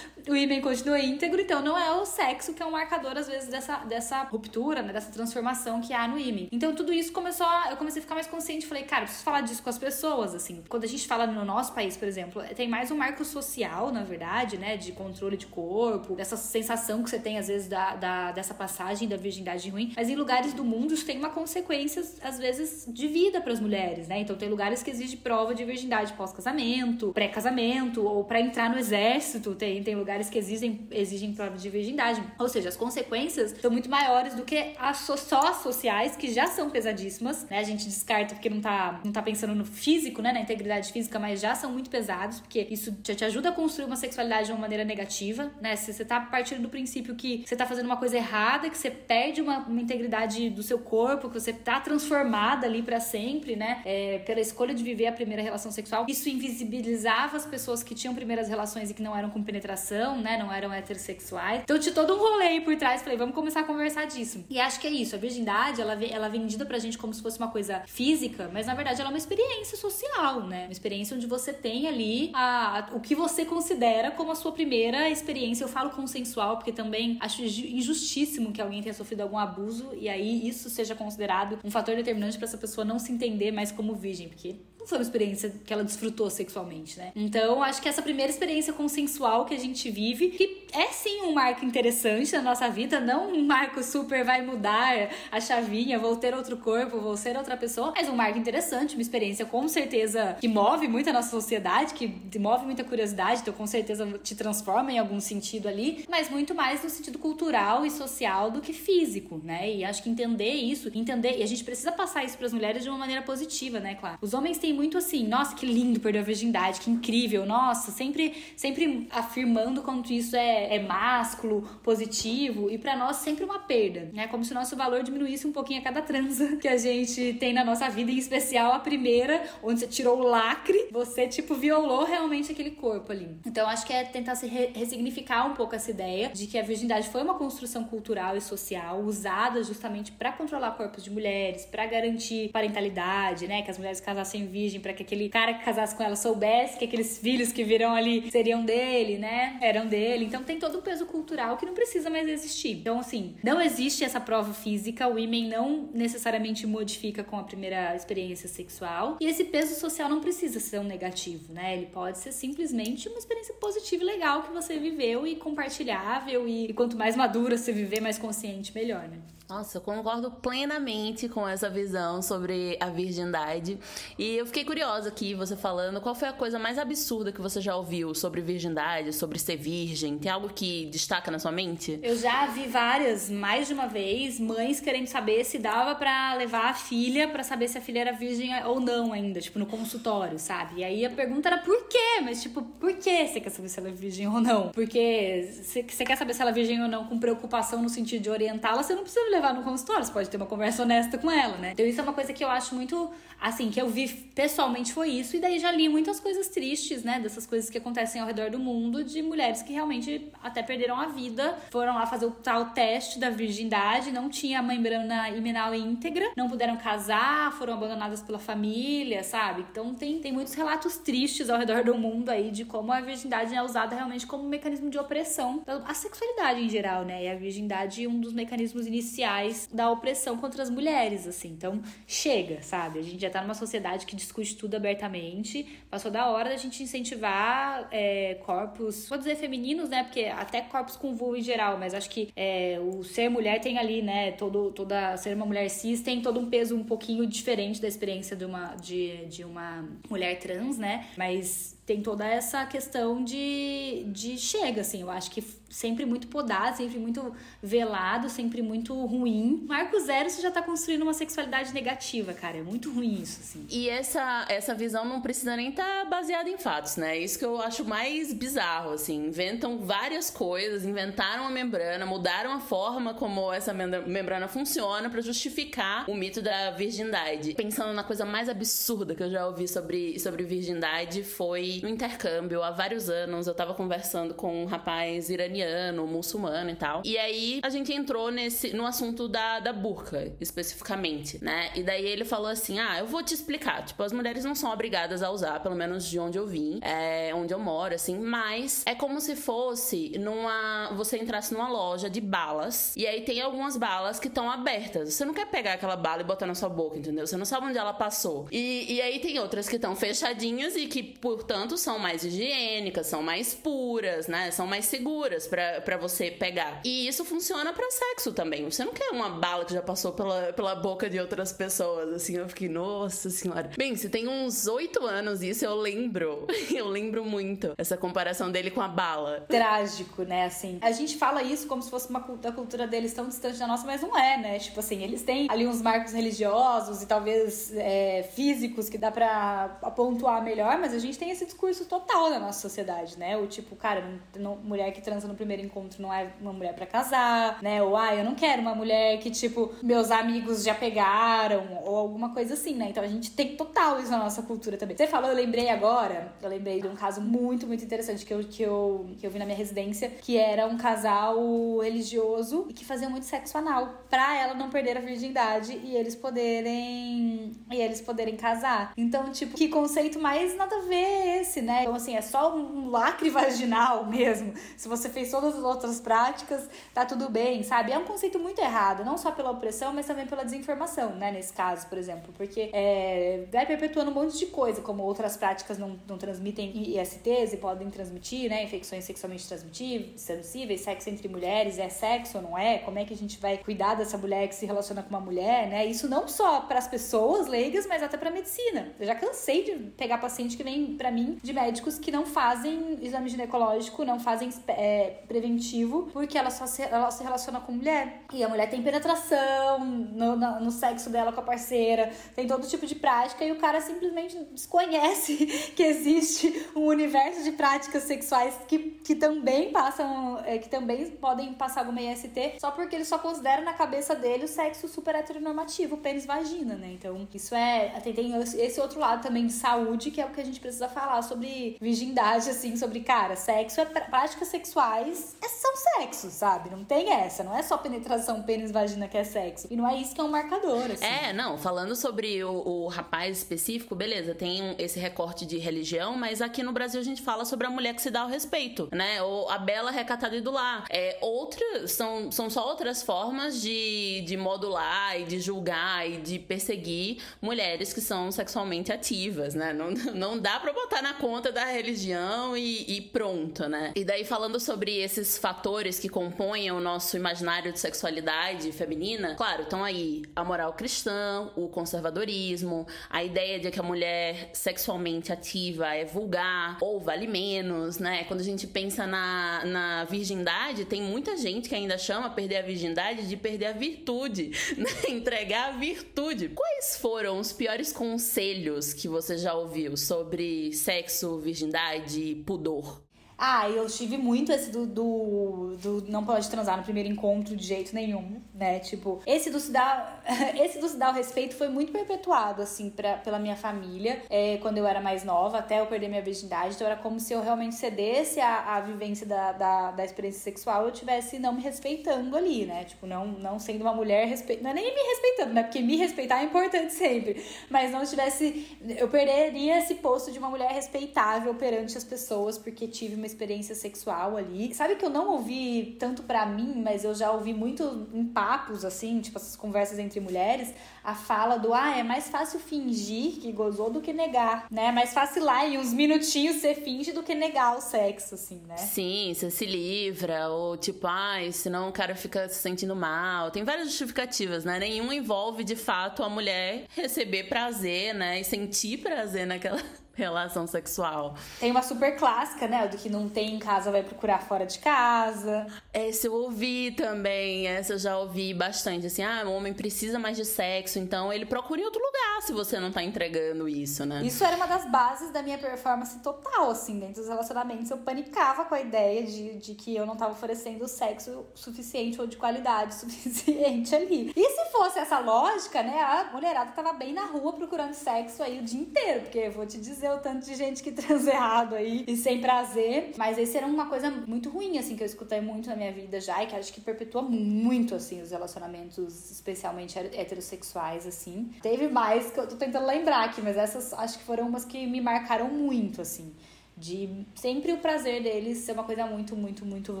o 0.30 0.36
ímen 0.36 0.60
continua 0.60 0.98
íntegro, 0.98 1.40
então 1.40 1.62
não 1.62 1.78
é 1.78 1.92
o 1.92 2.04
sexo 2.04 2.52
que 2.54 2.62
é 2.62 2.66
um 2.66 2.70
marcador, 2.70 3.16
às 3.16 3.26
vezes, 3.26 3.48
dessa, 3.48 3.76
dessa 3.78 4.22
ruptura, 4.22 4.82
né? 4.82 4.92
Dessa 4.92 5.10
transformação 5.10 5.80
que 5.80 5.92
há 5.92 6.06
no 6.06 6.18
ímen. 6.18 6.48
Então, 6.52 6.74
tudo 6.74 6.92
isso 6.92 7.12
começou 7.12 7.46
a, 7.46 7.70
eu 7.70 7.76
comecei 7.76 8.00
a 8.00 8.02
ficar 8.02 8.14
mais 8.14 8.26
consciente. 8.26 8.66
Falei, 8.66 8.84
cara, 8.84 9.02
preciso 9.02 9.24
falar 9.24 9.40
disso 9.42 9.62
com 9.62 9.70
as 9.70 9.78
pessoas, 9.78 10.34
assim. 10.34 10.62
Quando 10.68 10.84
a 10.84 10.88
gente 10.88 11.06
fala 11.06 11.26
no 11.26 11.44
nosso 11.44 11.72
país, 11.72 11.96
por 11.96 12.06
exemplo, 12.06 12.42
tem 12.54 12.68
mais 12.68 12.90
um 12.90 12.96
marco 12.96 13.24
social, 13.24 13.92
na 13.92 14.02
verdade, 14.02 14.56
né? 14.58 14.76
De 14.76 14.92
controle 14.92 15.36
de 15.36 15.46
corpo, 15.46 16.14
dessa 16.14 16.36
sensação 16.36 17.02
que 17.02 17.10
você 17.10 17.18
tem, 17.18 17.38
às 17.38 17.48
vezes, 17.48 17.68
da, 17.68 17.96
da 17.96 18.32
dessa 18.32 18.54
passagem 18.54 19.08
da 19.08 19.16
virgindade 19.16 19.68
ruim. 19.68 19.92
Mas 19.96 20.08
em 20.08 20.14
lugares 20.14 20.52
do 20.52 20.64
mundo 20.64 20.94
isso 20.94 21.06
tem 21.06 21.18
uma 21.18 21.30
consequência, 21.30 22.02
às 22.22 22.38
vezes, 22.38 22.86
de 22.88 23.08
vida 23.08 23.40
para 23.40 23.52
as 23.52 23.60
mulheres, 23.60 24.08
né? 24.08 24.20
Então, 24.20 24.36
tem 24.36 24.48
lugares 24.48 24.82
que 24.82 24.90
exigem 24.90 25.18
prova 25.18 25.54
de 25.54 25.64
virgindade 25.64 26.12
pós-casamento, 26.12 27.12
pré-casamento, 27.12 28.04
ou 28.04 28.24
para 28.24 28.40
entrar 28.40 28.70
no 28.70 28.78
exército, 28.78 29.54
tem, 29.54 29.82
tem 29.82 29.94
lugares 29.94 30.17
lugares 30.18 30.28
que 30.28 30.38
exigem, 30.38 30.86
exigem 30.90 31.32
prova 31.32 31.56
de 31.56 31.70
virgindade. 31.70 32.22
Ou 32.38 32.48
seja, 32.48 32.68
as 32.68 32.76
consequências 32.76 33.54
são 33.60 33.70
muito 33.70 33.88
maiores 33.88 34.34
do 34.34 34.42
que 34.42 34.74
as 34.78 34.98
so, 34.98 35.16
só 35.16 35.48
as 35.48 35.58
sociais, 35.58 36.16
que 36.16 36.32
já 36.32 36.46
são 36.46 36.70
pesadíssimas, 36.70 37.46
né? 37.48 37.58
A 37.58 37.62
gente 37.62 37.84
descarta 37.84 38.34
porque 38.34 38.50
não 38.50 38.60
tá, 38.60 39.00
não 39.04 39.12
tá 39.12 39.22
pensando 39.22 39.54
no 39.54 39.64
físico, 39.64 40.20
né? 40.20 40.32
Na 40.32 40.40
integridade 40.40 40.92
física, 40.92 41.18
mas 41.18 41.40
já 41.40 41.54
são 41.54 41.72
muito 41.72 41.88
pesados, 41.88 42.40
porque 42.40 42.66
isso 42.70 42.96
já 43.06 43.14
te 43.14 43.24
ajuda 43.24 43.50
a 43.50 43.52
construir 43.52 43.86
uma 43.86 43.96
sexualidade 43.96 44.46
de 44.46 44.52
uma 44.52 44.60
maneira 44.60 44.84
negativa, 44.84 45.50
né? 45.60 45.76
Se 45.76 45.92
você 45.92 46.04
tá 46.04 46.20
partindo 46.20 46.62
do 46.62 46.68
princípio 46.68 47.14
que 47.14 47.44
você 47.46 47.56
tá 47.56 47.66
fazendo 47.66 47.86
uma 47.86 47.96
coisa 47.96 48.16
errada, 48.16 48.68
que 48.68 48.76
você 48.76 48.90
perde 48.90 49.40
uma, 49.40 49.58
uma 49.60 49.80
integridade 49.80 50.50
do 50.50 50.62
seu 50.62 50.78
corpo, 50.78 51.28
que 51.28 51.40
você 51.40 51.52
tá 51.52 51.80
transformada 51.80 52.66
ali 52.66 52.82
para 52.82 53.00
sempre, 53.00 53.56
né? 53.56 53.82
É, 53.84 54.18
pela 54.18 54.40
escolha 54.40 54.74
de 54.74 54.82
viver 54.82 55.06
a 55.06 55.12
primeira 55.12 55.42
relação 55.42 55.70
sexual, 55.70 56.06
isso 56.08 56.28
invisibilizava 56.28 57.36
as 57.36 57.46
pessoas 57.46 57.82
que 57.82 57.94
tinham 57.94 58.14
primeiras 58.14 58.48
relações 58.48 58.90
e 58.90 58.94
que 58.94 59.02
não 59.02 59.16
eram 59.16 59.30
com 59.30 59.42
penetração 59.42 60.07
né? 60.16 60.38
Não 60.38 60.52
eram 60.52 60.72
heterossexuais. 60.72 61.62
Então 61.62 61.78
tinha 61.78 61.94
todo 61.94 62.14
um 62.14 62.18
rolê 62.18 62.60
por 62.60 62.76
trás. 62.76 63.02
Falei, 63.02 63.18
vamos 63.18 63.34
começar 63.34 63.60
a 63.60 63.64
conversar 63.64 64.06
disso. 64.06 64.44
E 64.48 64.58
acho 64.58 64.80
que 64.80 64.86
é 64.86 64.90
isso. 64.90 65.14
A 65.14 65.18
virgindade, 65.18 65.80
ela, 65.80 65.92
ela 66.04 66.26
é 66.26 66.30
vendida 66.30 66.64
pra 66.64 66.78
gente 66.78 66.98
como 66.98 67.12
se 67.12 67.22
fosse 67.22 67.38
uma 67.38 67.48
coisa 67.48 67.82
física, 67.86 68.50
mas 68.52 68.66
na 68.66 68.74
verdade 68.74 69.00
ela 69.00 69.10
é 69.10 69.12
uma 69.12 69.18
experiência 69.18 69.76
social, 69.76 70.46
né? 70.46 70.64
Uma 70.64 70.72
experiência 70.72 71.16
onde 71.16 71.26
você 71.26 71.52
tem 71.52 71.86
ali 71.86 72.30
a, 72.34 72.78
a, 72.78 72.96
o 72.96 73.00
que 73.00 73.14
você 73.14 73.44
considera 73.44 74.10
como 74.10 74.32
a 74.32 74.34
sua 74.34 74.52
primeira 74.52 75.08
experiência. 75.08 75.64
Eu 75.64 75.68
falo 75.68 75.90
consensual 75.90 76.56
porque 76.56 76.72
também 76.72 77.16
acho 77.20 77.42
injustíssimo 77.42 78.52
que 78.52 78.60
alguém 78.60 78.82
tenha 78.82 78.94
sofrido 78.94 79.22
algum 79.22 79.38
abuso 79.38 79.90
e 79.94 80.08
aí 80.08 80.48
isso 80.48 80.70
seja 80.70 80.94
considerado 80.94 81.58
um 81.64 81.70
fator 81.70 81.94
determinante 81.96 82.36
para 82.36 82.46
essa 82.46 82.58
pessoa 82.58 82.84
não 82.84 82.98
se 82.98 83.12
entender 83.12 83.50
mais 83.52 83.72
como 83.72 83.94
virgem, 83.94 84.28
porque 84.28 84.56
foi 84.88 84.98
uma 84.98 85.02
experiência 85.02 85.54
que 85.66 85.72
ela 85.72 85.84
desfrutou 85.84 86.30
sexualmente, 86.30 86.98
né? 86.98 87.12
Então, 87.14 87.62
acho 87.62 87.82
que 87.82 87.88
essa 87.88 88.00
primeira 88.00 88.32
experiência 88.32 88.72
consensual 88.72 89.44
que 89.44 89.54
a 89.54 89.58
gente 89.58 89.90
vive, 89.90 90.30
que 90.30 90.66
é 90.72 90.86
sim 90.88 91.22
um 91.22 91.32
marco 91.32 91.64
interessante 91.64 92.32
na 92.32 92.42
nossa 92.42 92.68
vida, 92.68 93.00
não 93.00 93.32
um 93.32 93.44
marco 93.44 93.82
super 93.82 94.24
vai 94.24 94.42
mudar 94.42 95.08
a 95.30 95.40
chavinha, 95.40 95.98
vou 95.98 96.16
ter 96.16 96.34
outro 96.34 96.56
corpo, 96.56 97.00
vou 97.00 97.16
ser 97.16 97.36
outra 97.36 97.56
pessoa, 97.56 97.92
mas 97.96 98.08
um 98.08 98.16
marco 98.16 98.38
interessante, 98.38 98.94
uma 98.94 99.02
experiência 99.02 99.44
com 99.44 99.66
certeza 99.68 100.36
que 100.40 100.48
move 100.48 100.88
muito 100.88 101.10
a 101.10 101.12
nossa 101.12 101.30
sociedade, 101.30 101.94
que 101.94 102.38
move 102.38 102.64
muita 102.64 102.84
curiosidade, 102.84 103.40
então 103.42 103.54
com 103.54 103.66
certeza 103.66 104.06
te 104.22 104.34
transforma 104.34 104.92
em 104.92 104.98
algum 104.98 105.20
sentido 105.20 105.68
ali, 105.68 106.04
mas 106.08 106.30
muito 106.30 106.54
mais 106.54 106.82
no 106.82 106.90
sentido 106.90 107.18
cultural 107.18 107.84
e 107.84 107.90
social 107.90 108.50
do 108.50 108.60
que 108.60 108.72
físico, 108.72 109.40
né? 109.44 109.70
E 109.70 109.84
acho 109.84 110.02
que 110.02 110.10
entender 110.10 110.52
isso, 110.52 110.90
entender, 110.94 111.38
e 111.38 111.42
a 111.42 111.46
gente 111.46 111.64
precisa 111.64 111.92
passar 111.92 112.24
isso 112.24 112.36
para 112.36 112.46
as 112.46 112.52
mulheres 112.52 112.82
de 112.82 112.88
uma 112.88 112.98
maneira 112.98 113.22
positiva, 113.22 113.80
né, 113.80 113.94
claro. 113.94 114.18
Os 114.20 114.34
homens 114.34 114.58
têm 114.58 114.72
muito 114.72 114.98
assim, 114.98 115.26
nossa, 115.26 115.54
que 115.54 115.66
lindo 115.66 116.00
perder 116.00 116.20
a 116.20 116.22
virgindade, 116.22 116.80
que 116.80 116.90
incrível, 116.90 117.46
nossa, 117.46 117.90
sempre, 117.90 118.34
sempre 118.56 119.06
afirmando 119.10 119.82
quanto 119.82 120.12
isso 120.12 120.36
é, 120.36 120.57
é 120.58 120.78
másculo, 120.78 121.62
positivo, 121.82 122.70
e 122.70 122.78
para 122.78 122.96
nós 122.96 123.16
sempre 123.16 123.44
uma 123.44 123.58
perda, 123.58 124.10
né? 124.12 124.26
Como 124.28 124.44
se 124.44 124.52
o 124.52 124.54
nosso 124.54 124.76
valor 124.76 125.02
diminuísse 125.02 125.46
um 125.46 125.52
pouquinho 125.52 125.80
a 125.80 125.82
cada 125.82 126.02
transa 126.02 126.56
que 126.60 126.68
a 126.68 126.76
gente 126.76 127.34
tem 127.34 127.52
na 127.52 127.64
nossa 127.64 127.88
vida, 127.88 128.10
em 128.10 128.18
especial 128.18 128.72
a 128.72 128.78
primeira, 128.78 129.42
onde 129.62 129.80
você 129.80 129.86
tirou 129.86 130.18
o 130.18 130.22
lacre, 130.22 130.88
você, 130.90 131.26
tipo, 131.26 131.54
violou 131.54 132.04
realmente 132.04 132.52
aquele 132.52 132.72
corpo 132.72 133.12
ali. 133.12 133.36
Então, 133.46 133.68
acho 133.68 133.86
que 133.86 133.92
é 133.92 134.04
tentar 134.04 134.34
se 134.34 134.46
re 134.46 134.68
ressignificar 134.74 135.46
um 135.46 135.54
pouco 135.54 135.74
essa 135.74 135.90
ideia 135.90 136.28
de 136.28 136.46
que 136.46 136.58
a 136.58 136.62
virgindade 136.62 137.08
foi 137.08 137.22
uma 137.22 137.34
construção 137.34 137.84
cultural 137.84 138.36
e 138.36 138.40
social 138.40 139.00
usada 139.00 139.62
justamente 139.62 140.12
para 140.12 140.32
controlar 140.32 140.72
corpos 140.72 141.02
de 141.02 141.10
mulheres, 141.10 141.64
para 141.64 141.86
garantir 141.86 142.50
parentalidade, 142.50 143.46
né? 143.46 143.62
Que 143.62 143.70
as 143.70 143.78
mulheres 143.78 144.00
casassem 144.00 144.46
virgem 144.46 144.80
para 144.80 144.92
que 144.92 145.02
aquele 145.02 145.28
cara 145.28 145.54
que 145.54 145.64
casasse 145.64 145.94
com 145.96 146.02
ela 146.02 146.16
soubesse 146.16 146.78
que 146.78 146.84
aqueles 146.84 147.18
filhos 147.18 147.52
que 147.52 147.64
virão 147.64 147.94
ali 147.94 148.30
seriam 148.30 148.64
dele, 148.64 149.18
né? 149.18 149.58
Eram 149.60 149.86
dele. 149.86 150.24
Então 150.24 150.42
tem 150.48 150.58
todo 150.58 150.78
um 150.78 150.82
peso 150.82 151.04
cultural 151.04 151.58
que 151.58 151.66
não 151.66 151.74
precisa 151.74 152.08
mais 152.08 152.26
existir. 152.26 152.72
Então, 152.72 152.98
assim, 152.98 153.36
não 153.44 153.60
existe 153.60 154.02
essa 154.02 154.18
prova 154.18 154.54
física, 154.54 155.06
o 155.06 155.18
imen 155.18 155.46
não 155.48 155.90
necessariamente 155.92 156.66
modifica 156.66 157.22
com 157.22 157.36
a 157.36 157.44
primeira 157.44 157.94
experiência 157.94 158.48
sexual. 158.48 159.18
E 159.20 159.26
esse 159.26 159.44
peso 159.44 159.78
social 159.78 160.08
não 160.08 160.20
precisa 160.20 160.58
ser 160.58 160.80
um 160.80 160.84
negativo, 160.84 161.52
né? 161.52 161.76
Ele 161.76 161.86
pode 161.86 162.18
ser 162.18 162.32
simplesmente 162.32 163.08
uma 163.08 163.18
experiência 163.18 163.54
positiva 163.54 164.02
e 164.02 164.06
legal 164.06 164.42
que 164.42 164.52
você 164.52 164.78
viveu 164.78 165.26
e 165.26 165.36
compartilhável. 165.36 166.48
E, 166.48 166.70
e 166.70 166.72
quanto 166.72 166.96
mais 166.96 167.14
madura 167.14 167.58
você 167.58 167.70
viver, 167.70 168.00
mais 168.00 168.18
consciente, 168.18 168.74
melhor, 168.74 169.06
né? 169.06 169.18
Nossa, 169.48 169.78
eu 169.78 169.80
concordo 169.80 170.30
plenamente 170.30 171.26
com 171.26 171.48
essa 171.48 171.70
visão 171.70 172.20
sobre 172.20 172.76
a 172.78 172.90
virgindade. 172.90 173.78
E 174.18 174.36
eu 174.36 174.44
fiquei 174.44 174.62
curiosa 174.62 175.08
aqui, 175.08 175.32
você 175.32 175.56
falando, 175.56 176.02
qual 176.02 176.14
foi 176.14 176.28
a 176.28 176.34
coisa 176.34 176.58
mais 176.58 176.78
absurda 176.78 177.32
que 177.32 177.40
você 177.40 177.58
já 177.58 177.74
ouviu 177.74 178.14
sobre 178.14 178.42
virgindade, 178.42 179.10
sobre 179.14 179.38
ser 179.38 179.56
virgem? 179.56 180.18
Tem 180.18 180.30
algo 180.30 180.50
que 180.50 180.84
destaca 180.92 181.30
na 181.30 181.38
sua 181.38 181.50
mente? 181.50 181.98
Eu 182.02 182.14
já 182.14 182.44
vi 182.48 182.66
várias, 182.66 183.30
mais 183.30 183.68
de 183.68 183.72
uma 183.72 183.86
vez, 183.86 184.38
mães 184.38 184.82
querendo 184.82 185.06
saber 185.06 185.42
se 185.44 185.58
dava 185.58 185.94
para 185.94 186.34
levar 186.34 186.66
a 186.68 186.74
filha 186.74 187.26
para 187.26 187.42
saber 187.42 187.68
se 187.68 187.78
a 187.78 187.80
filha 187.80 188.00
era 188.00 188.12
virgem 188.12 188.50
ou 188.66 188.78
não 188.78 189.14
ainda, 189.14 189.40
tipo, 189.40 189.58
no 189.58 189.64
consultório, 189.64 190.38
sabe? 190.38 190.80
E 190.80 190.84
aí 190.84 191.06
a 191.06 191.10
pergunta 191.10 191.48
era 191.48 191.56
por 191.56 191.88
quê? 191.88 192.20
Mas, 192.22 192.42
tipo, 192.42 192.60
por 192.60 192.92
que 192.92 193.26
você 193.26 193.40
quer 193.40 193.48
saber 193.48 193.68
se 193.70 193.80
ela 193.80 193.88
é 193.88 193.92
virgem 193.92 194.28
ou 194.28 194.42
não? 194.42 194.68
Porque 194.72 195.48
você 195.62 196.04
quer 196.04 196.18
saber 196.18 196.34
se 196.34 196.42
ela 196.42 196.50
é 196.50 196.54
virgem 196.54 196.82
ou 196.82 196.88
não 196.88 197.06
com 197.06 197.18
preocupação 197.18 197.80
no 197.80 197.88
sentido 197.88 198.24
de 198.24 198.28
orientá-la, 198.28 198.82
você 198.82 198.94
não 198.94 199.04
precisa 199.04 199.37
levar 199.38 199.54
no 199.54 199.62
consultório, 199.62 200.04
você 200.04 200.12
pode 200.12 200.28
ter 200.28 200.36
uma 200.36 200.46
conversa 200.46 200.82
honesta 200.82 201.16
com 201.16 201.30
ela, 201.30 201.56
né? 201.56 201.70
Então 201.72 201.86
isso 201.86 202.00
é 202.00 202.02
uma 202.02 202.12
coisa 202.12 202.32
que 202.32 202.44
eu 202.44 202.50
acho 202.50 202.74
muito, 202.74 203.10
assim, 203.40 203.70
que 203.70 203.80
eu 203.80 203.88
vi 203.88 204.08
pessoalmente 204.34 204.92
foi 204.92 205.10
isso, 205.10 205.36
e 205.36 205.40
daí 205.40 205.58
já 205.58 205.70
li 205.70 205.88
muitas 205.88 206.20
coisas 206.20 206.48
tristes, 206.48 207.02
né? 207.02 207.18
Dessas 207.20 207.46
coisas 207.46 207.70
que 207.70 207.78
acontecem 207.78 208.20
ao 208.20 208.26
redor 208.26 208.50
do 208.50 208.58
mundo, 208.58 209.02
de 209.02 209.22
mulheres 209.22 209.62
que 209.62 209.72
realmente 209.72 210.30
até 210.42 210.62
perderam 210.62 210.98
a 211.00 211.06
vida, 211.06 211.56
foram 211.70 211.94
lá 211.94 212.06
fazer 212.06 212.26
o 212.26 212.30
tal 212.30 212.66
teste 212.70 213.18
da 213.18 213.30
virgindade, 213.30 214.10
não 214.10 214.28
tinha 214.28 214.58
a 214.58 214.62
membrana 214.62 215.30
imenal 215.30 215.74
íntegra, 215.74 216.30
não 216.36 216.48
puderam 216.48 216.76
casar, 216.76 217.52
foram 217.52 217.74
abandonadas 217.74 218.20
pela 218.20 218.38
família, 218.38 219.22
sabe? 219.22 219.64
Então 219.70 219.94
tem, 219.94 220.18
tem 220.20 220.32
muitos 220.32 220.54
relatos 220.54 220.96
tristes 220.98 221.48
ao 221.48 221.58
redor 221.58 221.84
do 221.84 221.96
mundo 221.96 222.28
aí 222.28 222.50
de 222.50 222.64
como 222.64 222.92
a 222.92 223.00
virgindade 223.00 223.54
é 223.54 223.62
usada 223.62 223.94
realmente 223.94 224.26
como 224.26 224.44
um 224.44 224.48
mecanismo 224.48 224.90
de 224.90 224.98
opressão, 224.98 225.62
a 225.84 225.94
sexualidade 225.94 226.60
em 226.60 226.68
geral, 226.68 227.04
né? 227.04 227.24
E 227.24 227.28
a 227.28 227.34
virgindade 227.34 228.06
um 228.06 228.20
dos 228.20 228.32
mecanismos 228.32 228.86
iniciais 228.86 229.27
da 229.72 229.90
opressão 229.90 230.36
contra 230.36 230.62
as 230.62 230.70
mulheres, 230.70 231.26
assim. 231.26 231.48
Então, 231.50 231.80
chega, 232.06 232.62
sabe? 232.62 232.98
A 232.98 233.02
gente 233.02 233.20
já 233.20 233.30
tá 233.30 233.42
numa 233.42 233.54
sociedade 233.54 234.06
que 234.06 234.16
discute 234.16 234.56
tudo 234.56 234.76
abertamente. 234.76 235.66
Passou 235.90 236.10
da 236.10 236.28
hora 236.28 236.50
da 236.50 236.56
gente 236.56 236.82
incentivar 236.82 237.88
é, 237.90 238.34
corpos, 238.44 239.08
vou 239.08 239.18
dizer 239.18 239.36
femininos, 239.36 239.88
né? 239.88 240.04
Porque 240.04 240.24
até 240.24 240.60
corpos 240.62 240.96
com 240.96 241.14
vulva 241.14 241.38
em 241.38 241.42
geral, 241.42 241.78
mas 241.78 241.94
acho 241.94 242.10
que 242.10 242.30
é, 242.36 242.78
o 242.80 243.04
ser 243.04 243.28
mulher 243.28 243.60
tem 243.60 243.78
ali, 243.78 244.02
né? 244.02 244.32
Todo, 244.32 244.70
toda 244.72 245.16
ser 245.16 245.34
uma 245.34 245.46
mulher 245.46 245.68
cis 245.68 246.02
tem 246.02 246.20
todo 246.20 246.40
um 246.40 246.48
peso 246.48 246.76
um 246.76 246.84
pouquinho 246.84 247.26
diferente 247.26 247.80
da 247.80 247.88
experiência 247.88 248.36
de 248.36 248.44
uma, 248.44 248.74
de, 248.76 249.26
de 249.26 249.44
uma 249.44 249.88
mulher 250.08 250.38
trans, 250.38 250.78
né? 250.78 251.06
Mas 251.16 251.77
tem 251.88 252.02
toda 252.02 252.26
essa 252.26 252.66
questão 252.66 253.24
de, 253.24 254.04
de 254.08 254.36
chega, 254.36 254.82
assim. 254.82 255.00
Eu 255.00 255.10
acho 255.10 255.30
que 255.30 255.42
sempre 255.70 256.04
muito 256.04 256.26
podado, 256.28 256.76
sempre 256.76 256.98
muito 256.98 257.34
velado, 257.62 258.28
sempre 258.28 258.60
muito 258.60 258.94
ruim. 259.06 259.64
Marco 259.66 259.98
Zero, 260.00 260.28
você 260.28 260.42
já 260.42 260.50
tá 260.50 260.60
construindo 260.60 261.00
uma 261.00 261.14
sexualidade 261.14 261.72
negativa, 261.72 262.34
cara. 262.34 262.58
É 262.58 262.62
muito 262.62 262.92
ruim 262.92 263.22
isso, 263.22 263.40
assim. 263.40 263.66
E 263.70 263.88
essa, 263.88 264.44
essa 264.50 264.74
visão 264.74 265.06
não 265.06 265.22
precisa 265.22 265.56
nem 265.56 265.70
estar 265.70 266.04
tá 266.04 266.04
baseada 266.04 266.50
em 266.50 266.58
fatos, 266.58 266.96
né? 266.96 267.18
Isso 267.18 267.38
que 267.38 267.44
eu 267.46 267.58
acho 267.58 267.86
mais 267.86 268.34
bizarro, 268.34 268.90
assim. 268.90 269.26
Inventam 269.26 269.78
várias 269.78 270.28
coisas, 270.28 270.84
inventaram 270.84 271.46
a 271.46 271.50
membrana, 271.50 272.04
mudaram 272.04 272.52
a 272.52 272.60
forma 272.60 273.14
como 273.14 273.50
essa 273.50 273.72
membrana 273.72 274.46
funciona 274.46 275.08
para 275.08 275.22
justificar 275.22 276.04
o 276.06 276.14
mito 276.14 276.42
da 276.42 276.70
virgindade. 276.72 277.54
Pensando 277.54 277.94
na 277.94 278.04
coisa 278.04 278.26
mais 278.26 278.46
absurda 278.50 279.14
que 279.14 279.22
eu 279.22 279.30
já 279.30 279.46
ouvi 279.46 279.66
sobre, 279.66 280.18
sobre 280.18 280.44
virgindade, 280.44 281.22
foi 281.22 281.77
no 281.82 281.88
intercâmbio. 281.88 282.62
Há 282.62 282.70
vários 282.70 283.08
anos 283.08 283.46
eu 283.46 283.54
tava 283.54 283.74
conversando 283.74 284.34
com 284.34 284.62
um 284.62 284.66
rapaz 284.66 285.30
iraniano, 285.30 286.06
muçulmano 286.06 286.70
e 286.70 286.76
tal. 286.76 287.02
E 287.04 287.16
aí 287.18 287.60
a 287.62 287.70
gente 287.70 287.92
entrou 287.92 288.30
nesse 288.30 288.74
no 288.74 288.86
assunto 288.86 289.28
da, 289.28 289.60
da 289.60 289.72
burca, 289.72 290.32
especificamente, 290.40 291.42
né? 291.42 291.70
E 291.74 291.82
daí 291.82 292.06
ele 292.06 292.24
falou 292.24 292.48
assim: 292.48 292.78
Ah, 292.78 292.98
eu 292.98 293.06
vou 293.06 293.22
te 293.22 293.34
explicar. 293.34 293.84
Tipo, 293.84 294.02
as 294.02 294.12
mulheres 294.12 294.44
não 294.44 294.54
são 294.54 294.72
obrigadas 294.72 295.22
a 295.22 295.30
usar, 295.30 295.60
pelo 295.60 295.74
menos 295.74 296.08
de 296.08 296.18
onde 296.18 296.38
eu 296.38 296.46
vim, 296.46 296.78
é, 296.82 297.32
onde 297.34 297.52
eu 297.52 297.58
moro, 297.58 297.94
assim, 297.94 298.18
mas 298.18 298.82
é 298.86 298.94
como 298.94 299.20
se 299.20 299.36
fosse 299.36 300.18
numa. 300.18 300.90
Você 300.94 301.18
entrasse 301.18 301.52
numa 301.52 301.68
loja 301.68 302.08
de 302.08 302.20
balas 302.20 302.94
e 302.96 303.06
aí 303.06 303.22
tem 303.22 303.40
algumas 303.40 303.76
balas 303.76 304.18
que 304.18 304.28
estão 304.28 304.50
abertas. 304.50 305.12
Você 305.12 305.24
não 305.24 305.34
quer 305.34 305.46
pegar 305.46 305.74
aquela 305.74 305.96
bala 305.96 306.22
e 306.22 306.24
botar 306.24 306.46
na 306.46 306.54
sua 306.54 306.68
boca, 306.68 306.98
entendeu? 306.98 307.26
Você 307.26 307.36
não 307.36 307.44
sabe 307.44 307.66
onde 307.66 307.78
ela 307.78 307.92
passou. 307.92 308.46
E, 308.50 308.94
e 308.94 309.02
aí 309.02 309.18
tem 309.18 309.38
outras 309.38 309.68
que 309.68 309.76
estão 309.76 309.94
fechadinhas 309.94 310.76
e 310.76 310.86
que, 310.86 311.02
portanto, 311.02 311.67
são 311.76 311.98
mais 311.98 312.24
higiênicas, 312.24 313.06
são 313.06 313.22
mais 313.22 313.54
puras, 313.54 314.26
né? 314.26 314.50
São 314.50 314.66
mais 314.66 314.86
seguras 314.86 315.46
para 315.46 315.96
você 315.96 316.30
pegar. 316.30 316.80
E 316.84 317.06
isso 317.08 317.24
funciona 317.24 317.72
para 317.72 317.90
sexo 317.90 318.32
também. 318.32 318.64
Você 318.64 318.84
não 318.84 318.92
quer 318.92 319.10
uma 319.10 319.28
bala 319.28 319.64
que 319.64 319.72
já 319.72 319.82
passou 319.82 320.12
pela, 320.12 320.52
pela 320.52 320.74
boca 320.74 321.08
de 321.08 321.18
outras 321.18 321.52
pessoas, 321.52 322.12
assim. 322.12 322.36
Eu 322.36 322.48
fiquei, 322.48 322.68
nossa 322.68 323.30
senhora. 323.30 323.70
Bem, 323.76 323.96
se 323.96 324.08
tem 324.08 324.28
uns 324.28 324.66
oito 324.66 325.04
anos 325.04 325.42
isso, 325.42 325.64
eu 325.64 325.74
lembro. 325.74 326.46
eu 326.74 326.88
lembro 326.88 327.24
muito 327.24 327.74
essa 327.76 327.96
comparação 327.96 328.50
dele 328.50 328.70
com 328.70 328.80
a 328.80 328.88
bala. 328.88 329.44
Trágico, 329.48 330.22
né? 330.22 330.44
Assim, 330.44 330.78
a 330.80 330.92
gente 330.92 331.16
fala 331.16 331.42
isso 331.42 331.66
como 331.66 331.82
se 331.82 331.90
fosse 331.90 332.08
uma 332.08 332.20
a 332.44 332.52
cultura 332.52 332.86
deles 332.86 333.12
tão 333.12 333.28
distante 333.28 333.58
da 333.58 333.66
nossa, 333.66 333.86
mas 333.86 334.02
não 334.02 334.16
é, 334.16 334.36
né? 334.36 334.58
Tipo 334.58 334.80
assim, 334.80 335.02
eles 335.02 335.22
têm 335.22 335.46
ali 335.50 335.66
uns 335.66 335.80
marcos 335.80 336.12
religiosos 336.12 337.02
e 337.02 337.06
talvez 337.06 337.72
é, 337.74 338.28
físicos 338.34 338.88
que 338.88 338.98
dá 338.98 339.10
pra 339.10 339.68
pontuar 339.96 340.42
melhor, 340.42 340.78
mas 340.78 340.92
a 340.92 340.98
gente 340.98 341.18
tem 341.18 341.30
esse 341.30 341.46
discurso 341.58 341.86
total 341.86 342.30
na 342.30 342.38
nossa 342.38 342.60
sociedade, 342.60 343.18
né? 343.18 343.36
O 343.36 343.48
tipo, 343.48 343.74
cara, 343.74 344.20
não, 344.36 344.56
mulher 344.56 344.92
que 344.92 345.00
transa 345.00 345.26
no 345.26 345.34
primeiro 345.34 345.60
encontro 345.60 346.00
não 346.00 346.14
é 346.14 346.30
uma 346.40 346.52
mulher 346.52 346.72
para 346.72 346.86
casar, 346.86 347.60
né? 347.60 347.82
Ou, 347.82 347.96
ah, 347.96 348.14
eu 348.14 348.24
não 348.24 348.36
quero 348.36 348.62
uma 348.62 348.76
mulher 348.76 349.18
que, 349.18 349.28
tipo, 349.28 349.74
meus 349.82 350.12
amigos 350.12 350.62
já 350.62 350.74
pegaram, 350.74 351.80
ou 351.82 351.96
alguma 351.96 352.32
coisa 352.32 352.54
assim, 352.54 352.74
né? 352.74 352.86
Então 352.90 353.02
a 353.02 353.08
gente 353.08 353.32
tem 353.32 353.56
total 353.56 353.98
isso 354.00 354.10
na 354.10 354.18
nossa 354.18 354.42
cultura 354.42 354.76
também. 354.76 354.96
Você 354.96 355.08
falou, 355.08 355.30
eu 355.30 355.34
lembrei 355.34 355.68
agora, 355.68 356.32
eu 356.40 356.48
lembrei 356.48 356.80
de 356.80 356.86
um 356.86 356.94
caso 356.94 357.20
muito, 357.20 357.66
muito 357.66 357.84
interessante 357.84 358.24
que 358.24 358.32
eu, 358.32 358.40
que 358.44 358.62
eu, 358.62 359.10
que 359.18 359.26
eu 359.26 359.30
vi 359.30 359.40
na 359.40 359.44
minha 359.44 359.58
residência, 359.58 360.08
que 360.08 360.36
era 360.36 360.66
um 360.66 360.76
casal 360.76 361.36
religioso 361.80 362.66
e 362.68 362.72
que 362.72 362.84
fazia 362.84 363.08
muito 363.08 363.26
sexo 363.26 363.58
anal 363.58 364.04
pra 364.08 364.36
ela 364.36 364.54
não 364.54 364.70
perder 364.70 364.96
a 364.96 365.00
virgindade 365.00 365.72
e 365.72 365.96
eles 365.96 366.14
poderem 366.14 367.52
e 367.70 367.76
eles 367.76 368.00
poderem 368.00 368.36
casar. 368.36 368.92
Então, 368.96 369.32
tipo, 369.32 369.56
que 369.56 369.68
conceito 369.68 370.20
mais 370.20 370.56
nada 370.56 370.76
a 370.76 370.80
ver 370.82 371.37
esse, 371.40 371.60
né? 371.62 371.82
Então, 371.82 371.94
assim, 371.94 372.16
é 372.16 372.20
só 372.20 372.54
um 372.54 372.90
lacre 372.90 373.30
vaginal 373.30 374.06
mesmo. 374.06 374.52
Se 374.76 374.88
você 374.88 375.08
fez 375.08 375.30
todas 375.30 375.56
as 375.56 375.62
outras 375.62 376.00
práticas, 376.00 376.68
tá 376.92 377.04
tudo 377.04 377.28
bem, 377.28 377.62
sabe? 377.62 377.92
É 377.92 377.98
um 377.98 378.04
conceito 378.04 378.38
muito 378.38 378.60
errado, 378.60 379.04
não 379.04 379.16
só 379.16 379.30
pela 379.30 379.50
opressão, 379.50 379.92
mas 379.92 380.06
também 380.06 380.26
pela 380.26 380.44
desinformação, 380.44 381.14
né? 381.16 381.30
Nesse 381.30 381.52
caso, 381.52 381.86
por 381.86 381.98
exemplo, 381.98 382.32
porque 382.36 382.70
é, 382.72 383.46
vai 383.50 383.66
perpetuando 383.66 384.10
um 384.10 384.14
monte 384.14 384.38
de 384.38 384.46
coisa, 384.46 384.80
como 384.80 385.02
outras 385.02 385.36
práticas 385.36 385.78
não, 385.78 385.98
não 386.06 386.18
transmitem 386.18 386.98
ISTs 386.98 387.52
e 387.52 387.56
podem 387.56 387.90
transmitir, 387.90 388.48
né? 388.48 388.64
Infecções 388.64 389.04
sexualmente 389.04 389.46
transmissíveis, 389.46 390.80
sexo 390.80 391.10
entre 391.10 391.28
mulheres, 391.28 391.78
é 391.78 391.88
sexo 391.88 392.38
ou 392.38 392.42
não 392.42 392.58
é? 392.58 392.78
Como 392.78 392.98
é 392.98 393.04
que 393.04 393.14
a 393.14 393.16
gente 393.16 393.38
vai 393.38 393.58
cuidar 393.58 393.94
dessa 393.94 394.18
mulher 394.18 394.48
que 394.48 394.54
se 394.54 394.66
relaciona 394.66 395.02
com 395.02 395.10
uma 395.10 395.20
mulher, 395.20 395.68
né? 395.68 395.86
Isso 395.86 396.08
não 396.08 396.26
só 396.28 396.60
para 396.60 396.78
as 396.78 396.88
pessoas 396.88 397.46
leigas, 397.46 397.86
mas 397.86 398.02
até 398.02 398.16
para 398.16 398.30
medicina. 398.30 398.92
Eu 398.98 399.06
já 399.06 399.14
cansei 399.14 399.64
de 399.64 399.72
pegar 399.96 400.18
paciente 400.18 400.56
que 400.56 400.62
vem 400.62 400.96
para 400.96 401.10
mim 401.10 401.27
de 401.42 401.52
médicos 401.52 401.98
que 401.98 402.10
não 402.10 402.24
fazem 402.24 402.98
exame 403.02 403.28
ginecológico, 403.28 404.04
não 404.04 404.18
fazem 404.18 404.50
é, 404.68 405.22
preventivo, 405.26 406.08
porque 406.12 406.38
ela 406.38 406.50
só 406.50 406.66
se, 406.66 406.82
ela 406.82 407.10
se 407.10 407.22
relaciona 407.22 407.60
com 407.60 407.72
mulher. 407.72 408.22
E 408.32 408.42
a 408.42 408.48
mulher 408.48 408.68
tem 408.68 408.82
penetração 408.82 409.80
no, 409.80 410.36
no, 410.36 410.60
no 410.60 410.70
sexo 410.70 411.10
dela 411.10 411.32
com 411.32 411.40
a 411.40 411.44
parceira, 411.44 412.10
tem 412.34 412.46
todo 412.46 412.66
tipo 412.66 412.86
de 412.86 412.94
prática 412.94 413.44
e 413.44 413.52
o 413.52 413.56
cara 413.56 413.80
simplesmente 413.80 414.36
desconhece 414.52 415.46
que 415.74 415.82
existe 415.82 416.66
um 416.74 416.86
universo 416.86 417.42
de 417.42 417.52
práticas 417.52 418.04
sexuais 418.04 418.54
que, 418.66 418.78
que 418.78 419.14
também 419.14 419.72
passam, 419.72 420.40
é, 420.44 420.58
que 420.58 420.68
também 420.68 421.10
podem 421.10 421.54
passar 421.54 421.80
alguma 421.80 422.00
IST, 422.00 422.58
só 422.60 422.70
porque 422.70 422.94
ele 422.94 423.04
só 423.04 423.18
considera 423.18 423.62
na 423.62 423.72
cabeça 423.72 424.14
dele 424.14 424.44
o 424.44 424.48
sexo 424.48 424.88
super 424.88 425.14
heteronormativo, 425.14 425.96
pênis 425.96 426.26
vagina, 426.26 426.74
né? 426.74 426.92
Então, 426.92 427.26
isso 427.34 427.54
é. 427.54 427.88
Tem, 428.02 428.12
tem 428.12 428.32
esse 428.40 428.80
outro 428.80 428.98
lado 428.98 429.22
também 429.22 429.46
de 429.46 429.52
saúde, 429.52 430.10
que 430.10 430.20
é 430.20 430.26
o 430.26 430.30
que 430.30 430.40
a 430.40 430.44
gente 430.44 430.60
precisa 430.60 430.88
falar 430.88 431.17
sobre 431.22 431.76
virgindade, 431.80 432.50
assim, 432.50 432.76
sobre, 432.76 433.00
cara, 433.00 433.36
sexo 433.36 433.80
é 433.80 433.84
práticas 433.84 434.48
sexuais 434.48 435.36
é, 435.42 435.48
são 435.48 435.72
sexo, 435.76 436.30
sabe? 436.30 436.70
Não 436.70 436.84
tem 436.84 437.12
essa. 437.12 437.42
Não 437.42 437.56
é 437.56 437.62
só 437.62 437.76
penetração, 437.76 438.42
pênis, 438.42 438.70
vagina 438.70 439.08
que 439.08 439.16
é 439.16 439.24
sexo. 439.24 439.66
E 439.70 439.76
não 439.76 439.88
é 439.88 439.96
isso 439.96 440.14
que 440.14 440.20
é 440.20 440.24
um 440.24 440.30
marcador, 440.30 440.90
assim. 440.90 441.04
É, 441.04 441.32
não, 441.32 441.58
falando 441.58 441.94
sobre 441.94 442.42
o, 442.44 442.50
o 442.50 442.88
rapaz 442.88 443.38
específico, 443.38 443.94
beleza, 443.94 444.34
tem 444.34 444.74
esse 444.78 444.98
recorte 444.98 445.46
de 445.46 445.58
religião, 445.58 446.16
mas 446.16 446.40
aqui 446.40 446.62
no 446.62 446.72
Brasil 446.72 447.00
a 447.00 447.04
gente 447.04 447.22
fala 447.22 447.44
sobre 447.44 447.66
a 447.66 447.70
mulher 447.70 447.94
que 447.94 448.02
se 448.02 448.10
dá 448.10 448.24
o 448.24 448.28
respeito, 448.28 448.88
né? 448.92 449.22
Ou 449.22 449.48
a 449.50 449.58
bela 449.58 449.90
recatada 449.90 450.36
e 450.36 450.40
do 450.40 450.50
lar. 450.50 450.84
É, 450.90 451.18
outras, 451.20 451.92
são, 451.92 452.30
são 452.30 452.50
só 452.50 452.66
outras 452.68 453.02
formas 453.02 453.60
de, 453.60 454.22
de 454.22 454.36
modular 454.36 455.20
e 455.20 455.24
de 455.24 455.40
julgar 455.40 456.08
e 456.08 456.18
de 456.18 456.38
perseguir 456.38 457.22
mulheres 457.40 457.92
que 457.92 458.00
são 458.00 458.30
sexualmente 458.30 458.92
ativas, 458.92 459.54
né? 459.54 459.72
Não, 459.72 459.90
não 460.14 460.38
dá 460.38 460.58
pra 460.60 460.72
botar 460.72 461.02
na 461.02 461.07
conta 461.14 461.50
da 461.52 461.64
religião 461.64 462.56
e, 462.56 462.96
e 462.96 463.00
pronto, 463.00 463.68
né? 463.68 463.92
E 463.94 464.04
daí 464.04 464.24
falando 464.24 464.58
sobre 464.60 464.96
esses 464.98 465.38
fatores 465.38 465.98
que 465.98 466.08
compõem 466.08 466.70
o 466.70 466.80
nosso 466.80 467.16
imaginário 467.16 467.72
de 467.72 467.78
sexualidade 467.78 468.70
feminina, 468.72 469.34
claro, 469.34 469.62
estão 469.62 469.84
aí 469.84 470.22
a 470.34 470.44
moral 470.44 470.72
cristã, 470.72 471.50
o 471.56 471.68
conservadorismo, 471.68 472.86
a 473.08 473.22
ideia 473.22 473.58
de 473.58 473.70
que 473.70 473.80
a 473.80 473.82
mulher 473.82 474.50
sexualmente 474.52 475.32
ativa 475.32 475.94
é 475.94 476.04
vulgar 476.04 476.78
ou 476.80 477.00
vale 477.00 477.26
menos, 477.26 477.98
né? 477.98 478.24
Quando 478.24 478.40
a 478.40 478.44
gente 478.44 478.66
pensa 478.66 479.06
na, 479.06 479.64
na 479.64 480.04
virgindade, 480.04 480.84
tem 480.84 481.02
muita 481.02 481.36
gente 481.36 481.68
que 481.68 481.74
ainda 481.74 481.98
chama 481.98 482.30
perder 482.30 482.58
a 482.58 482.62
virgindade 482.62 483.28
de 483.28 483.36
perder 483.36 483.66
a 483.66 483.72
virtude, 483.72 484.50
né? 484.76 484.90
Entregar 485.08 485.68
a 485.68 485.72
virtude. 485.72 486.48
Quais 486.48 486.96
foram 486.96 487.38
os 487.38 487.52
piores 487.52 487.92
conselhos 487.92 488.92
que 488.92 489.08
você 489.08 489.36
já 489.38 489.54
ouviu 489.54 489.96
sobre 489.96 490.72
sexo, 490.98 491.38
virgindade, 491.38 492.42
pudor? 492.44 493.07
Ah, 493.40 493.70
eu 493.70 493.86
tive 493.86 494.16
muito 494.16 494.50
esse 494.50 494.68
do, 494.68 494.84
do, 494.84 495.76
do, 495.80 496.04
não 496.10 496.24
pode 496.24 496.50
transar 496.50 496.76
no 496.76 496.82
primeiro 496.82 497.08
encontro 497.08 497.54
de 497.54 497.64
jeito 497.64 497.94
nenhum, 497.94 498.42
né? 498.52 498.80
Tipo, 498.80 499.22
esse 499.24 499.48
do 499.48 499.60
se 499.60 499.70
dar, 499.70 500.24
esse 500.60 500.80
do 500.80 500.88
se 500.88 500.96
dar 500.96 501.10
o 501.10 501.14
respeito 501.14 501.54
foi 501.54 501.68
muito 501.68 501.92
perpetuado, 501.92 502.60
assim, 502.60 502.90
pra, 502.90 503.18
pela 503.18 503.38
minha 503.38 503.54
família, 503.54 504.24
é, 504.28 504.56
quando 504.56 504.78
eu 504.78 504.86
era 504.88 505.00
mais 505.00 505.22
nova, 505.22 505.58
até 505.58 505.78
eu 505.78 505.86
perder 505.86 506.08
minha 506.08 506.20
virgindade. 506.20 506.74
Então 506.74 506.84
era 506.84 506.96
como 506.96 507.20
se 507.20 507.32
eu 507.32 507.40
realmente 507.40 507.76
cedesse 507.76 508.40
a, 508.40 508.74
a 508.76 508.80
vivência 508.80 509.24
da, 509.24 509.52
da, 509.52 509.90
da 509.92 510.04
experiência 510.04 510.40
sexual 510.40 510.86
eu 510.86 510.90
tivesse 510.90 511.38
não 511.38 511.52
me 511.52 511.62
respeitando 511.62 512.36
ali, 512.36 512.66
né? 512.66 512.82
Tipo, 512.82 513.06
não, 513.06 513.24
não 513.28 513.60
sendo 513.60 513.82
uma 513.82 513.94
mulher, 513.94 514.26
respe... 514.26 514.58
não 514.60 514.70
é 514.70 514.74
nem 514.74 514.92
me 514.92 515.00
respeitando, 515.10 515.54
né? 515.54 515.62
Porque 515.62 515.80
me 515.80 515.96
respeitar 515.96 516.40
é 516.40 516.44
importante 516.44 516.92
sempre, 516.92 517.40
mas 517.70 517.92
não 517.92 518.04
tivesse, 518.04 518.76
eu 518.96 519.06
perderia 519.08 519.78
esse 519.78 519.94
posto 519.94 520.32
de 520.32 520.40
uma 520.40 520.50
mulher 520.50 520.72
respeitável 520.72 521.54
perante 521.54 521.96
as 521.96 522.02
pessoas, 522.02 522.58
porque 522.58 522.88
tive 522.88 523.14
uma 523.14 523.27
experiência 523.28 523.74
sexual 523.74 524.36
ali. 524.36 524.74
Sabe 524.74 524.96
que 524.96 525.04
eu 525.04 525.10
não 525.10 525.30
ouvi 525.30 525.96
tanto 525.98 526.22
para 526.22 526.44
mim, 526.46 526.82
mas 526.82 527.04
eu 527.04 527.14
já 527.14 527.30
ouvi 527.30 527.54
muito 527.54 528.08
em 528.12 528.24
papos, 528.24 528.84
assim, 528.84 529.20
tipo 529.20 529.38
essas 529.38 529.54
conversas 529.54 529.98
entre 529.98 530.18
mulheres, 530.20 530.74
a 531.04 531.14
fala 531.14 531.56
do 531.56 531.72
ah, 531.72 531.96
é 531.96 532.02
mais 532.02 532.28
fácil 532.28 532.58
fingir 532.58 533.40
que 533.40 533.52
gozou 533.52 533.90
do 533.90 534.00
que 534.00 534.12
negar, 534.12 534.66
né? 534.70 534.86
É 534.86 534.92
mais 534.92 535.12
fácil 535.12 535.44
lá 535.44 535.66
em 535.66 535.78
uns 535.78 535.92
minutinhos 535.92 536.56
você 536.56 536.74
finge 536.74 537.12
do 537.12 537.22
que 537.22 537.34
negar 537.34 537.76
o 537.76 537.80
sexo, 537.80 538.34
assim, 538.34 538.60
né? 538.66 538.76
Sim, 538.76 539.32
você 539.34 539.50
se 539.50 539.64
livra, 539.64 540.48
ou 540.48 540.76
tipo, 540.76 541.06
ai, 541.06 541.52
senão 541.52 541.88
o 541.88 541.92
cara 541.92 542.14
fica 542.14 542.48
se 542.48 542.56
sentindo 542.56 542.94
mal. 542.94 543.50
Tem 543.50 543.64
várias 543.64 543.88
justificativas, 543.88 544.64
né? 544.64 544.78
Nenhuma 544.78 545.14
envolve 545.14 545.64
de 545.64 545.76
fato 545.76 546.22
a 546.22 546.28
mulher 546.28 546.86
receber 546.90 547.44
prazer, 547.44 548.14
né? 548.14 548.40
E 548.40 548.44
sentir 548.44 548.98
prazer 548.98 549.46
naquela 549.46 549.80
relação 550.18 550.66
sexual. 550.66 551.36
Tem 551.60 551.70
uma 551.70 551.82
super 551.82 552.16
clássica, 552.16 552.66
né? 552.66 552.88
Do 552.88 552.98
que 552.98 553.08
não 553.08 553.28
tem 553.28 553.54
em 553.54 553.58
casa 553.58 553.92
vai 553.92 554.02
procurar 554.02 554.40
fora 554.40 554.66
de 554.66 554.80
casa. 554.80 555.66
Essa 555.92 556.26
eu 556.26 556.34
ouvi 556.34 556.90
também, 556.90 557.68
essa 557.68 557.92
eu 557.92 557.98
já 557.98 558.18
ouvi 558.18 558.52
bastante. 558.52 559.06
Assim, 559.06 559.22
ah, 559.22 559.44
o 559.46 559.52
homem 559.52 559.72
precisa 559.72 560.18
mais 560.18 560.36
de 560.36 560.44
sexo, 560.44 560.98
então 560.98 561.32
ele 561.32 561.46
procura 561.46 561.80
em 561.80 561.84
outro 561.84 562.00
lugar 562.00 562.42
se 562.42 562.52
você 562.52 562.80
não 562.80 562.90
tá 562.90 563.02
entregando 563.02 563.68
isso, 563.68 564.04
né? 564.04 564.22
Isso 564.24 564.42
era 564.42 564.56
uma 564.56 564.66
das 564.66 564.90
bases 564.90 565.30
da 565.30 565.40
minha 565.40 565.56
performance 565.56 566.18
total, 566.18 566.70
assim, 566.70 566.98
dentro 566.98 567.20
dos 567.22 567.28
relacionamentos. 567.28 567.90
Eu 567.90 567.98
panicava 567.98 568.64
com 568.64 568.74
a 568.74 568.80
ideia 568.80 569.22
de, 569.24 569.56
de 569.58 569.74
que 569.74 569.94
eu 569.94 570.04
não 570.04 570.16
tava 570.16 570.32
oferecendo 570.32 570.88
sexo 570.88 571.46
suficiente 571.54 572.20
ou 572.20 572.26
de 572.26 572.36
qualidade 572.36 572.94
suficiente 572.98 573.94
ali. 573.94 574.32
E 574.34 574.50
se 574.50 574.72
fosse 574.72 574.98
essa 574.98 575.20
lógica, 575.20 575.80
né? 575.82 576.00
A 576.02 576.30
mulherada 576.32 576.72
tava 576.72 576.92
bem 576.92 577.12
na 577.12 577.26
rua 577.26 577.52
procurando 577.52 577.94
sexo 577.94 578.42
aí 578.42 578.58
o 578.58 578.62
dia 578.62 578.80
inteiro, 578.80 579.20
porque 579.22 579.38
eu 579.38 579.52
vou 579.52 579.66
te 579.66 579.78
dizer 579.78 580.07
o 580.14 580.18
tanto 580.18 580.44
de 580.46 580.54
gente 580.54 580.82
que 580.82 580.90
transa 580.92 581.30
errado 581.30 581.74
aí 581.74 582.04
e 582.06 582.16
sem 582.16 582.40
prazer. 582.40 583.12
Mas 583.16 583.38
esse 583.38 583.56
era 583.56 583.66
uma 583.66 583.86
coisa 583.86 584.10
muito 584.10 584.48
ruim, 584.50 584.78
assim, 584.78 584.96
que 584.96 585.02
eu 585.02 585.06
escutei 585.06 585.40
muito 585.40 585.68
na 585.68 585.76
minha 585.76 585.92
vida 585.92 586.20
já 586.20 586.42
e 586.42 586.46
que 586.46 586.56
acho 586.56 586.72
que 586.72 586.80
perpetua 586.80 587.22
muito, 587.22 587.94
assim, 587.94 588.20
os 588.20 588.30
relacionamentos, 588.30 589.30
especialmente 589.30 589.98
heterossexuais, 589.98 591.06
assim. 591.06 591.52
Teve 591.62 591.88
mais 591.88 592.30
que 592.30 592.38
eu 592.38 592.48
tô 592.48 592.56
tentando 592.56 592.86
lembrar 592.86 593.24
aqui, 593.24 593.40
mas 593.40 593.56
essas 593.56 593.92
acho 593.92 594.18
que 594.18 594.24
foram 594.24 594.48
umas 594.48 594.64
que 594.64 594.86
me 594.86 595.00
marcaram 595.00 595.48
muito, 595.48 596.00
assim 596.00 596.34
de 596.78 597.26
sempre 597.34 597.72
o 597.72 597.78
prazer 597.78 598.22
deles 598.22 598.58
ser 598.58 598.72
uma 598.72 598.84
coisa 598.84 599.04
muito, 599.04 599.34
muito, 599.34 599.66
muito 599.66 600.00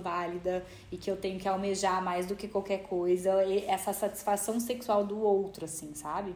válida 0.00 0.64
e 0.92 0.96
que 0.96 1.10
eu 1.10 1.16
tenho 1.16 1.38
que 1.38 1.48
almejar 1.48 2.02
mais 2.02 2.26
do 2.26 2.36
que 2.36 2.46
qualquer 2.46 2.84
coisa, 2.84 3.44
e 3.44 3.64
essa 3.64 3.92
satisfação 3.92 4.60
sexual 4.60 5.04
do 5.04 5.18
outro, 5.18 5.64
assim, 5.64 5.92
sabe? 5.94 6.34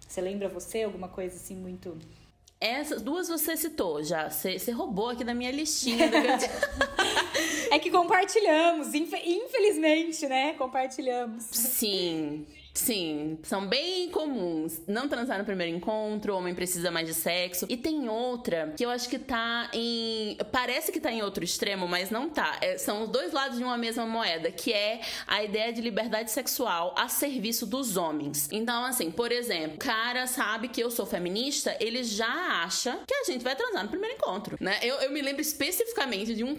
Você 0.00 0.20
lembra 0.20 0.48
você 0.48 0.82
alguma 0.82 1.08
coisa 1.08 1.36
assim 1.36 1.56
muito 1.56 1.96
essas 2.66 3.02
duas 3.02 3.28
você 3.28 3.56
citou 3.56 4.02
já. 4.02 4.30
Você, 4.30 4.58
você 4.58 4.70
roubou 4.70 5.10
aqui 5.10 5.24
da 5.24 5.34
minha 5.34 5.50
listinha. 5.50 6.08
Do 6.08 6.16
é 7.70 7.78
que 7.78 7.90
compartilhamos, 7.90 8.94
infelizmente, 8.94 10.26
né? 10.26 10.54
Compartilhamos. 10.54 11.44
Sim. 11.44 12.46
Sim, 12.74 13.38
são 13.42 13.66
bem 13.66 14.08
comuns. 14.10 14.80
Não 14.86 15.08
transar 15.08 15.38
no 15.38 15.44
primeiro 15.44 15.76
encontro, 15.76 16.32
o 16.32 16.36
homem 16.36 16.54
precisa 16.54 16.90
mais 16.90 17.06
de 17.06 17.14
sexo. 17.14 17.66
E 17.68 17.76
tem 17.76 18.08
outra 18.08 18.72
que 18.76 18.84
eu 18.84 18.90
acho 18.90 19.08
que 19.08 19.18
tá 19.18 19.70
em. 19.72 20.36
Parece 20.50 20.90
que 20.90 20.98
tá 20.98 21.12
em 21.12 21.22
outro 21.22 21.44
extremo, 21.44 21.86
mas 21.86 22.10
não 22.10 22.30
tá. 22.30 22.58
É, 22.60 22.78
são 22.78 23.02
os 23.02 23.08
dois 23.10 23.32
lados 23.32 23.58
de 23.58 23.64
uma 23.64 23.76
mesma 23.76 24.06
moeda, 24.06 24.50
que 24.50 24.72
é 24.72 25.00
a 25.26 25.42
ideia 25.44 25.72
de 25.72 25.80
liberdade 25.80 26.30
sexual 26.30 26.94
a 26.96 27.08
serviço 27.08 27.66
dos 27.66 27.96
homens. 27.96 28.48
Então, 28.50 28.84
assim, 28.84 29.10
por 29.10 29.30
exemplo, 29.30 29.74
o 29.74 29.78
cara 29.78 30.26
sabe 30.26 30.68
que 30.68 30.82
eu 30.82 30.90
sou 30.90 31.04
feminista, 31.04 31.76
ele 31.78 32.02
já 32.02 32.62
acha 32.64 32.98
que 33.06 33.14
a 33.14 33.24
gente 33.24 33.44
vai 33.44 33.54
transar 33.54 33.82
no 33.82 33.90
primeiro 33.90 34.16
encontro, 34.16 34.56
né? 34.60 34.78
Eu, 34.82 34.96
eu 34.96 35.10
me 35.10 35.20
lembro 35.20 35.42
especificamente 35.42 36.34
de 36.34 36.42
um, 36.42 36.54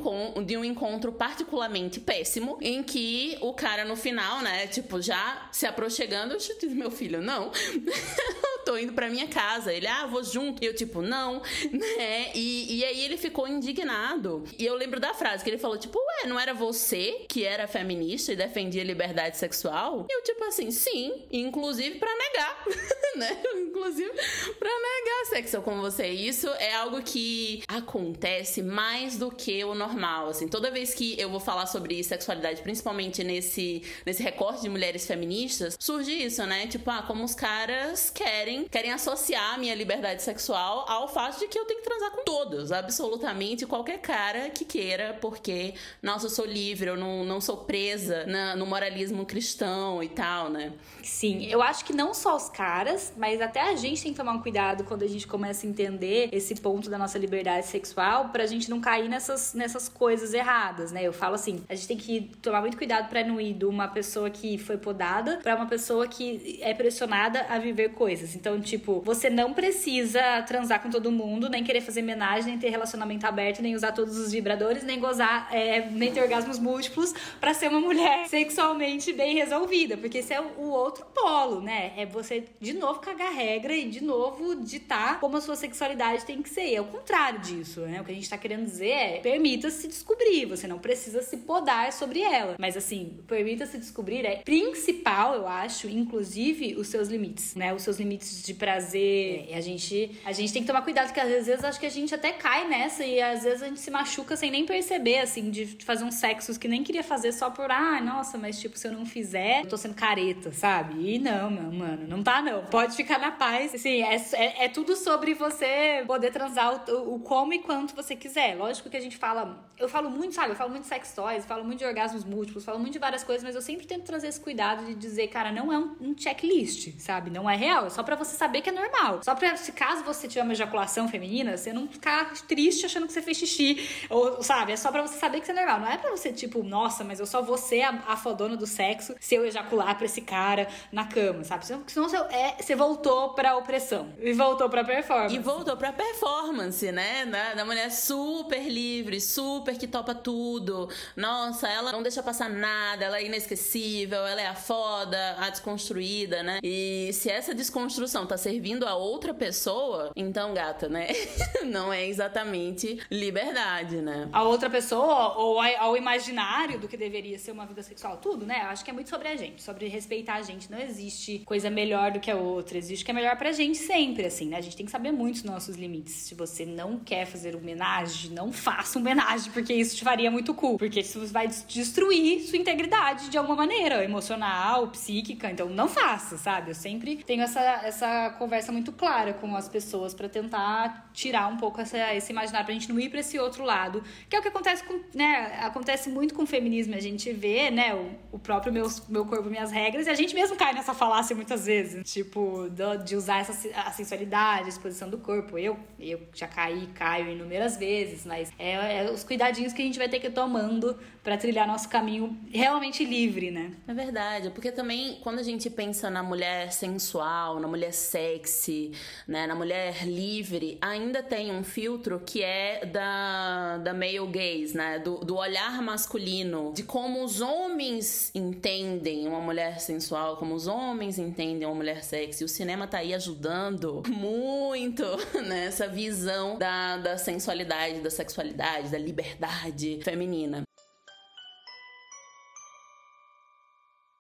de 0.46 0.58
um 0.58 0.64
encontro 0.64 1.12
particularmente 1.12 2.00
péssimo, 2.00 2.58
em 2.62 2.84
que 2.84 3.38
o 3.42 3.54
cara 3.54 3.84
no 3.84 3.96
final, 3.96 4.42
né, 4.42 4.68
tipo, 4.68 5.02
já 5.02 5.50
se 5.52 5.66
aproximou 5.66 6.03
chegando, 6.04 6.34
eu 6.34 6.70
meu 6.76 6.92
filho, 6.92 7.22
não. 7.22 7.50
tô 8.66 8.78
indo 8.78 8.94
pra 8.94 9.10
minha 9.10 9.28
casa. 9.28 9.72
Ele, 9.72 9.88
ah, 9.88 10.06
vou 10.06 10.24
junto. 10.24 10.64
E 10.64 10.68
eu, 10.68 10.76
tipo, 10.76 11.02
não, 11.02 11.42
né? 11.72 12.32
E, 12.34 12.78
e 12.78 12.86
aí 12.86 13.02
ele 13.02 13.18
ficou 13.18 13.48
indignado. 13.48 14.44
E 14.58 14.66
eu 14.66 14.76
lembro 14.76 15.00
da 15.00 15.14
frase 15.14 15.44
que 15.44 15.50
ele 15.50 15.58
falou, 15.58 15.78
tipo, 15.78 15.98
ué, 16.24 16.28
não 16.28 16.40
era 16.40 16.54
você 16.54 17.26
que 17.28 17.44
era 17.44 17.68
feminista 17.68 18.34
e 18.34 18.36
defendia 18.36 18.84
liberdade 18.84 19.38
sexual? 19.38 20.06
E 20.10 20.14
eu, 20.14 20.24
tipo 20.24 20.44
assim, 20.46 20.72
sim, 20.72 21.14
inclusive 21.32 22.00
para 22.00 22.12
negar, 22.16 22.66
né? 23.16 23.44
Inclusive 23.56 24.12
pra 24.58 24.70
negar 24.70 25.26
sexo 25.30 25.62
com 25.62 25.80
você. 25.82 26.08
Isso 26.08 26.48
é 26.60 26.74
algo 26.74 27.02
que 27.02 27.64
acontece 27.68 28.62
mais 28.62 29.18
do 29.18 29.32
que 29.32 29.64
o 29.64 29.76
normal, 29.76 30.30
assim. 30.30 30.48
Toda 30.48 30.72
vez 30.72 30.94
que 30.94 31.20
eu 31.20 31.30
vou 31.30 31.40
falar 31.40 31.66
sobre 31.66 32.04
sexualidade, 32.04 32.62
principalmente 32.62 33.24
nesse, 33.24 33.84
nesse 34.06 34.24
recorte 34.24 34.62
de 34.62 34.70
mulheres 34.70 35.06
feministas, 35.06 35.78
surge 35.80 36.12
isso, 36.12 36.46
né? 36.46 36.68
Tipo, 36.68 36.90
ah, 36.92 37.04
como 37.06 37.24
os 37.24 37.36
caras 37.36 38.10
querem, 38.10 38.66
querem 38.66 38.92
associar 38.92 39.56
a 39.56 39.58
minha 39.58 39.76
liberdade 39.76 40.24
sexual 40.24 40.86
ao 40.88 41.08
fato 41.08 41.40
de 41.40 41.48
que 41.48 41.58
eu 41.58 41.66
tenho 41.66 41.82
que 41.82 41.90
transar 41.90 42.12
com 42.12 42.24
todos, 42.24 42.72
absolutamente 42.72 43.66
qualquer 43.66 44.00
cara 44.00 44.50
que 44.50 44.66
queira, 44.66 45.18
porque, 45.20 45.74
nossa, 46.14 46.28
eu 46.28 46.30
sou 46.30 46.46
livre, 46.46 46.88
eu 46.88 46.96
não, 46.96 47.26
não 47.26 47.42
sou 47.42 47.58
presa 47.58 48.24
na, 48.28 48.56
no 48.56 48.68
moralismo 48.68 49.26
cristão 49.26 50.04
e 50.04 50.08
tal, 50.08 50.48
né? 50.48 50.72
Sim, 51.02 51.48
eu 51.48 51.60
acho 51.60 51.84
que 51.84 51.92
não 51.92 52.14
só 52.14 52.36
os 52.36 52.50
caras, 52.50 53.12
mas 53.18 53.42
até 53.42 53.62
a 53.62 53.76
gente 53.76 54.04
tem 54.04 54.12
que 54.12 54.18
tomar 54.18 54.34
um 54.34 54.40
cuidado 54.40 54.84
quando 54.84 55.02
a 55.02 55.08
gente 55.08 55.26
começa 55.26 55.66
a 55.66 55.70
entender 55.70 56.30
esse 56.32 56.54
ponto 56.56 56.88
da 56.88 57.00
nossa 57.00 57.18
liberdade 57.18 57.66
sexual 57.66 58.30
pra 58.30 58.46
gente 58.46 58.70
não 58.70 58.80
cair 58.80 59.10
nessas, 59.10 59.56
nessas 59.56 59.90
coisas 59.90 60.36
erradas, 60.36 60.92
né? 60.92 61.02
Eu 61.02 61.12
falo 61.12 61.34
assim, 61.34 61.64
a 61.68 61.74
gente 61.74 61.88
tem 61.88 61.98
que 61.98 62.30
tomar 62.44 62.62
muito 62.62 62.78
cuidado 62.78 63.10
pra 63.10 63.24
não 63.24 63.42
ir 63.42 63.54
de 63.54 63.66
uma 63.66 63.88
pessoa 63.88 64.30
que 64.30 64.60
foi 64.60 64.78
podada 64.78 65.40
pra 65.42 65.56
uma 65.56 65.66
pessoa 65.66 66.08
que 66.08 66.60
é 66.62 66.76
pressionada 66.76 67.48
a 67.50 67.58
viver 67.58 67.90
coisas. 67.90 68.36
Então, 68.36 68.62
tipo, 68.62 69.02
você 69.04 69.32
não 69.32 69.52
precisa 69.52 70.44
transar 70.44 70.80
com 70.80 70.92
todo 70.92 71.12
mundo, 71.12 71.50
nem 71.50 71.64
querer 71.64 71.82
fazer 71.82 72.02
homenagem, 72.04 72.52
nem 72.52 72.60
ter 72.60 72.70
relacionamento 72.70 73.26
aberto, 73.26 73.64
nem 73.64 73.74
usar 73.74 73.94
todos 73.94 74.16
os 74.16 74.32
vibradores, 74.32 74.84
nem 74.84 75.00
gozar, 75.00 75.50
é, 75.52 75.82
nem 76.04 76.14
ter 76.14 76.22
orgasmos 76.22 76.60
múltiplos 76.60 77.14
para 77.40 77.54
ser 77.54 77.70
uma 77.70 77.80
mulher 77.80 78.28
sexualmente 78.30 79.14
bem 79.14 79.36
resolvida. 79.36 79.98
Porque 79.98 80.20
esse 80.20 80.34
é 80.34 80.42
o 80.42 80.70
outro 80.70 81.06
polo, 81.14 81.62
né? 81.62 81.94
É 81.98 82.06
você 82.06 82.44
de 82.60 82.74
novo 82.74 83.00
cagar 83.00 83.34
regra 83.34 83.76
e 83.76 83.90
de 83.90 84.04
novo 84.04 84.56
ditar 84.56 85.20
como 85.20 85.38
a 85.38 85.42
sua 85.42 85.56
sexualidade 85.56 86.26
tem 86.26 86.42
que 86.42 86.50
ser. 86.50 86.74
É 86.74 86.82
o 86.82 86.86
contrário 86.86 87.40
disso, 87.40 87.82
né? 87.82 88.02
O 88.02 88.04
que 88.04 88.12
a 88.12 88.16
gente 88.16 88.30
tá 88.30 88.38
querendo 88.38 88.66
dizer 88.66 88.90
é 88.90 89.20
permita-se 89.20 89.88
descobrir, 89.88 90.46
você 90.46 90.68
não 90.68 90.80
precisa 90.80 91.22
se 91.22 91.38
podar 91.38 91.92
sobre 91.94 92.22
ela. 92.22 92.56
Mas 92.60 92.76
assim, 92.76 93.20
permita-se 93.28 93.78
descobrir 93.78 94.26
é 94.26 94.38
principal, 94.38 95.36
eu 95.36 95.48
acho 95.48 95.88
inclusive, 95.88 96.76
os 96.76 96.88
seus 96.88 97.08
limites, 97.08 97.56
né? 97.56 97.74
Os 97.74 97.82
seus 97.84 97.98
limites 97.98 98.44
de 98.44 98.54
prazer. 98.54 99.48
E 99.50 99.54
a 99.54 99.62
gente, 99.62 100.12
a 100.26 100.32
gente 100.32 100.52
tem 100.52 100.62
que 100.62 100.68
tomar 100.68 100.82
cuidado, 100.82 101.08
porque 101.08 101.20
às 101.20 101.30
vezes 101.30 101.64
acho 101.64 101.80
que 101.80 101.86
a 101.86 101.90
gente 101.90 102.14
até 102.14 102.32
cai 102.32 102.68
nessa 102.68 103.06
e 103.06 103.22
às 103.22 103.44
vezes 103.44 103.64
a 103.64 103.68
gente 103.68 103.80
se 103.80 103.92
machuca 103.92 104.36
sem 104.36 104.52
nem 104.52 104.66
perceber, 104.66 105.20
assim, 105.20 105.50
de 105.50 105.66
fazer 105.84 105.93
uns 106.02 106.16
sexos 106.16 106.58
que 106.58 106.68
nem 106.68 106.84
queria 106.84 107.04
fazer 107.04 107.32
só 107.32 107.50
por, 107.50 107.72
ah, 107.72 108.02
nossa, 108.02 108.38
mas 108.38 108.60
tipo, 108.60 108.78
se 108.78 108.88
eu 108.88 108.92
não 108.92 109.06
fizer, 109.06 109.62
eu 109.62 109.70
tô 109.70 109.78
sendo 109.78 109.96
careta, 109.96 110.52
sabe? 110.52 111.16
E 111.16 111.20
não, 111.20 111.50
meu, 111.50 111.72
mano, 111.72 112.08
não 112.08 112.24
tá 112.24 112.42
não. 112.42 112.66
Pode 112.66 112.96
ficar 112.96 113.20
na 113.20 113.32
paz. 113.32 113.74
Assim, 113.74 114.02
é, 114.02 114.16
é, 114.34 114.66
é 114.66 114.70
tudo 114.70 114.96
sobre 114.96 115.34
você 115.34 116.04
poder 116.08 116.32
transar 116.32 116.84
o, 116.90 117.16
o, 117.16 117.20
como 117.20 117.54
e 117.54 117.60
quanto 117.60 117.96
você 117.96 118.16
quiser. 118.16 118.56
Lógico 118.56 118.90
que 118.90 118.98
a 118.98 119.02
gente 119.02 119.18
fala, 119.18 119.66
eu 119.78 119.90
falo 119.90 120.10
muito, 120.10 120.34
sabe? 120.34 120.52
Eu 120.52 120.56
falo 120.56 120.70
muito 120.70 120.84
de 120.84 120.90
sex 120.90 121.14
toys, 121.14 121.46
falo 121.46 121.64
muito 121.64 121.80
de 121.80 121.86
orgasmos 121.86 122.24
múltiplos, 122.24 122.64
falo 122.64 122.80
muito 122.80 122.94
de 122.94 123.00
várias 123.00 123.24
coisas, 123.24 123.44
mas 123.44 123.56
eu 123.56 123.62
sempre 123.62 123.86
tento 123.86 124.04
trazer 124.04 124.28
esse 124.28 124.40
cuidado 124.40 124.86
de 124.86 124.96
dizer, 124.96 125.28
cara, 125.28 125.52
não 125.52 125.72
é 125.72 125.78
um, 125.78 125.96
um 126.00 126.16
checklist, 126.18 127.00
sabe? 127.00 127.30
Não 127.30 127.50
é 127.50 127.56
real. 127.56 127.88
É 127.88 127.90
só 127.90 128.04
para 128.04 128.16
você 128.16 128.36
saber 128.36 128.62
que 128.62 128.70
é 128.70 128.74
normal. 128.74 129.22
Só 129.24 129.36
pra, 129.36 129.56
se 129.58 129.72
caso 129.72 130.04
você 130.04 130.28
tiver 130.28 130.44
uma 130.44 130.54
ejaculação 130.54 131.08
feminina, 131.08 131.58
você 131.58 131.74
não 131.74 131.88
ficar 131.88 132.34
triste 132.48 132.86
achando 132.86 133.08
que 133.08 133.14
você 133.14 133.22
fez 133.22 133.38
xixi. 133.38 133.88
Ou, 134.10 134.42
sabe? 134.44 134.72
É 134.72 134.76
só 134.76 134.92
pra 134.92 135.02
você 135.02 135.18
saber 135.18 135.38
que 135.38 135.44
isso 135.44 135.52
é 135.52 135.56
normal. 135.56 135.80
Não 135.84 135.92
é 135.92 135.98
pra 135.98 136.12
você, 136.12 136.32
tipo, 136.32 136.64
nossa, 136.64 137.04
mas 137.04 137.20
eu 137.20 137.26
só 137.26 137.42
vou 137.42 137.58
ser 137.58 137.82
a, 137.82 137.90
a 138.08 138.16
fodona 138.16 138.56
do 138.56 138.66
sexo 138.66 139.14
se 139.20 139.36
eu 139.36 139.46
ejacular 139.46 139.98
pra 139.98 140.06
esse 140.06 140.22
cara 140.22 140.66
na 140.94 141.06
cama, 141.06 141.44
sabe? 141.44 141.66
Senão, 141.66 141.84
senão 141.86 142.08
você, 142.08 142.16
é, 142.34 142.56
você 142.58 142.74
voltou 142.74 143.34
pra 143.34 143.58
opressão. 143.58 144.08
E 144.18 144.32
voltou 144.32 144.70
pra 144.70 144.86
performance. 144.86 145.36
E 145.36 145.40
voltou 145.40 145.76
pra 145.76 145.92
performance, 145.92 146.90
né? 146.90 147.26
Da, 147.26 147.56
da 147.56 147.66
mulher 147.66 147.92
super 147.92 148.66
livre, 148.66 149.20
super 149.20 149.78
que 149.78 149.86
topa 149.86 150.16
tudo. 150.16 150.88
Nossa, 151.18 151.68
ela 151.68 151.92
não 151.92 152.02
deixa 152.02 152.24
passar 152.24 152.50
nada, 152.50 153.04
ela 153.04 153.18
é 153.18 153.26
inesquecível, 153.26 154.26
ela 154.26 154.40
é 154.40 154.48
a 154.48 154.56
foda, 154.56 155.36
a 155.38 155.50
desconstruída, 155.50 156.42
né? 156.44 156.60
E 156.64 157.10
se 157.12 157.30
essa 157.30 157.54
desconstrução 157.54 158.26
tá 158.26 158.38
servindo 158.38 158.88
a 158.88 158.96
outra 158.96 159.34
pessoa, 159.34 160.12
então, 160.16 160.54
gata, 160.54 160.88
né? 160.88 161.08
não 161.66 161.92
é 161.92 162.08
exatamente 162.08 163.02
liberdade, 163.12 163.98
né? 163.98 164.30
A 164.32 164.44
outra 164.44 164.70
pessoa 164.70 165.38
ou 165.38 165.62
ao 165.78 165.98
imaginário 165.98 166.80
do 166.80 166.88
que 166.88 166.98
deveria 166.98 167.38
ser 167.38 167.52
uma 167.52 167.66
vida 167.66 167.82
sexual, 167.84 168.18
tudo, 168.18 168.46
né? 168.46 168.62
Acho 168.64 168.84
que 168.84 168.90
é 168.90 168.94
muito 168.94 169.10
sobre 169.10 169.28
a 169.28 169.36
gente, 169.36 169.62
sobre 169.62 169.88
respeitar 169.88 170.36
a 170.36 170.42
gente. 170.42 170.72
Não 170.72 170.80
existe 170.80 171.40
coisa 171.46 171.70
melhor 171.70 172.12
do 172.12 172.20
que 172.20 172.32
a 172.32 172.36
outra, 172.36 172.78
existe 172.78 173.04
o 173.04 173.06
que 173.06 173.12
é 173.12 173.14
melhor 173.14 173.36
pra 173.38 173.52
gente 173.52 173.78
sempre, 173.78 174.26
assim, 174.26 174.48
né? 174.48 174.58
A 174.58 174.62
gente 174.62 174.76
tem 174.76 174.86
que 174.86 174.92
saber 174.92 175.12
muito 175.12 175.36
os 175.38 175.44
nossos 175.44 175.76
limites. 175.76 176.14
Se 176.14 176.36
você 176.36 176.66
não 176.66 177.00
quer 177.00 177.26
fazer 177.26 177.56
homenagem, 177.56 178.32
não 178.32 178.52
faça 178.52 179.00
homenagem, 179.00 179.52
porque 179.52 179.74
isso 179.74 179.96
te 179.96 180.04
faria 180.04 180.30
muito 180.30 180.54
cool. 180.54 180.78
Porque 180.78 181.00
isso 181.00 181.26
vai 181.28 181.48
destruir 181.48 182.42
sua 182.42 182.58
integridade 182.58 183.30
de 183.30 183.38
alguma 183.38 183.56
maneira, 183.58 184.04
emocional, 184.04 184.88
psíquica. 184.88 185.50
Então 185.52 185.70
não 185.70 185.88
faça, 185.88 186.38
sabe? 186.38 186.72
Eu 186.72 186.76
sempre 186.76 187.18
tenho 187.24 187.44
essa, 187.44 187.60
essa 187.60 188.30
conversa 188.38 188.72
muito 188.72 188.92
clara 188.92 189.34
com 189.34 189.56
as 189.56 189.68
pessoas 189.70 190.14
para 190.14 190.28
tentar 190.30 191.10
tirar 191.14 191.48
um 191.48 191.58
pouco 191.58 191.82
essa, 191.82 192.14
esse 192.14 192.32
imaginário, 192.32 192.66
pra 192.66 192.74
gente 192.74 192.90
não 192.90 193.00
ir 193.00 193.10
pra 193.10 193.20
esse 193.20 193.38
outro 193.40 193.64
lado. 193.64 194.04
Que 194.30 194.36
é 194.36 194.40
o 194.40 194.42
que 194.42 194.48
acontece 194.48 194.84
com, 194.84 195.00
né? 195.14 195.53
Acontece 195.60 196.10
muito 196.10 196.34
com 196.34 196.44
o 196.44 196.48
feminismo. 196.48 196.96
A 196.96 197.00
gente 197.00 197.32
vê, 197.32 197.70
né, 197.70 197.94
o, 197.94 198.36
o 198.36 198.40
próprio 198.40 198.72
meu, 198.72 198.88
meu 199.10 199.26
corpo, 199.26 199.50
minhas 199.50 199.72
regras, 199.72 200.08
e 200.08 200.10
a 200.10 200.16
gente 200.16 200.34
mesmo 200.36 200.56
cai 200.56 200.74
nessa 200.74 200.94
falácia 200.94 201.36
muitas 201.36 201.66
vezes. 201.66 202.12
Tipo, 202.12 202.70
do, 202.70 203.04
de 203.04 203.16
usar 203.16 203.40
essa, 203.40 203.70
a 203.76 203.92
sensualidade, 203.92 204.66
a 204.66 204.70
exposição 204.70 205.10
do 205.10 205.18
corpo. 205.18 205.58
Eu, 205.58 205.78
eu 206.00 206.20
já 206.34 206.48
caí, 206.48 206.88
caio 206.88 207.30
inúmeras 207.30 207.78
vezes, 207.78 208.26
mas 208.26 208.52
é, 208.58 209.06
é 209.06 209.12
os 209.12 209.24
cuidadinhos 209.24 209.74
que 209.74 209.82
a 209.82 209.86
gente 209.86 209.98
vai 209.98 210.10
ter 210.10 210.20
que 210.20 210.28
ir 210.28 210.34
tomando 210.34 210.98
para 211.24 211.38
trilhar 211.38 211.66
nosso 211.66 211.88
caminho 211.88 212.38
realmente 212.52 213.06
livre, 213.06 213.50
né? 213.50 213.72
É 213.88 213.94
verdade, 213.94 214.50
porque 214.50 214.72
também 214.72 215.20
quando 215.22 215.40
a 215.40 215.44
gente 215.44 215.70
pensa 215.70 216.10
na 216.10 216.22
mulher 216.22 216.72
sensual, 216.74 217.60
na 217.60 217.68
mulher 217.68 217.94
sexy, 217.94 218.92
né, 219.26 219.48
na 219.48 219.56
mulher 219.56 220.06
livre, 220.06 220.78
ainda 220.82 221.24
tem 221.24 221.52
um 221.52 221.64
filtro 221.64 222.22
que 222.26 222.44
é 222.44 222.86
da, 222.86 223.78
da 223.78 223.94
male 223.94 224.28
gaze, 224.28 224.76
né, 224.76 225.00
do, 225.00 225.18
do 225.20 225.36
olhar 225.44 225.82
masculino, 225.82 226.72
de 226.74 226.84
como 226.84 227.24
os 227.24 227.42
homens 227.42 228.32
entendem 228.34 229.28
uma 229.28 229.42
mulher 229.42 229.80
sensual, 229.80 230.38
como 230.38 230.56
os 230.56 230.68
homens 230.68 231.18
entendem 231.18 231.68
uma 231.68 231.76
mulher 231.76 232.04
sexy. 232.04 232.44
O 232.44 232.50
cinema 232.50 232.88
tá 232.88 233.00
aí 233.00 233.14
ajudando 233.14 234.02
muito 234.08 235.04
nessa 235.46 235.88
visão 235.88 236.58
da, 236.58 236.98
da 236.98 237.18
sensualidade, 237.18 238.00
da 238.00 238.10
sexualidade, 238.10 238.90
da 238.90 238.98
liberdade 238.98 240.00
feminina. 240.04 240.64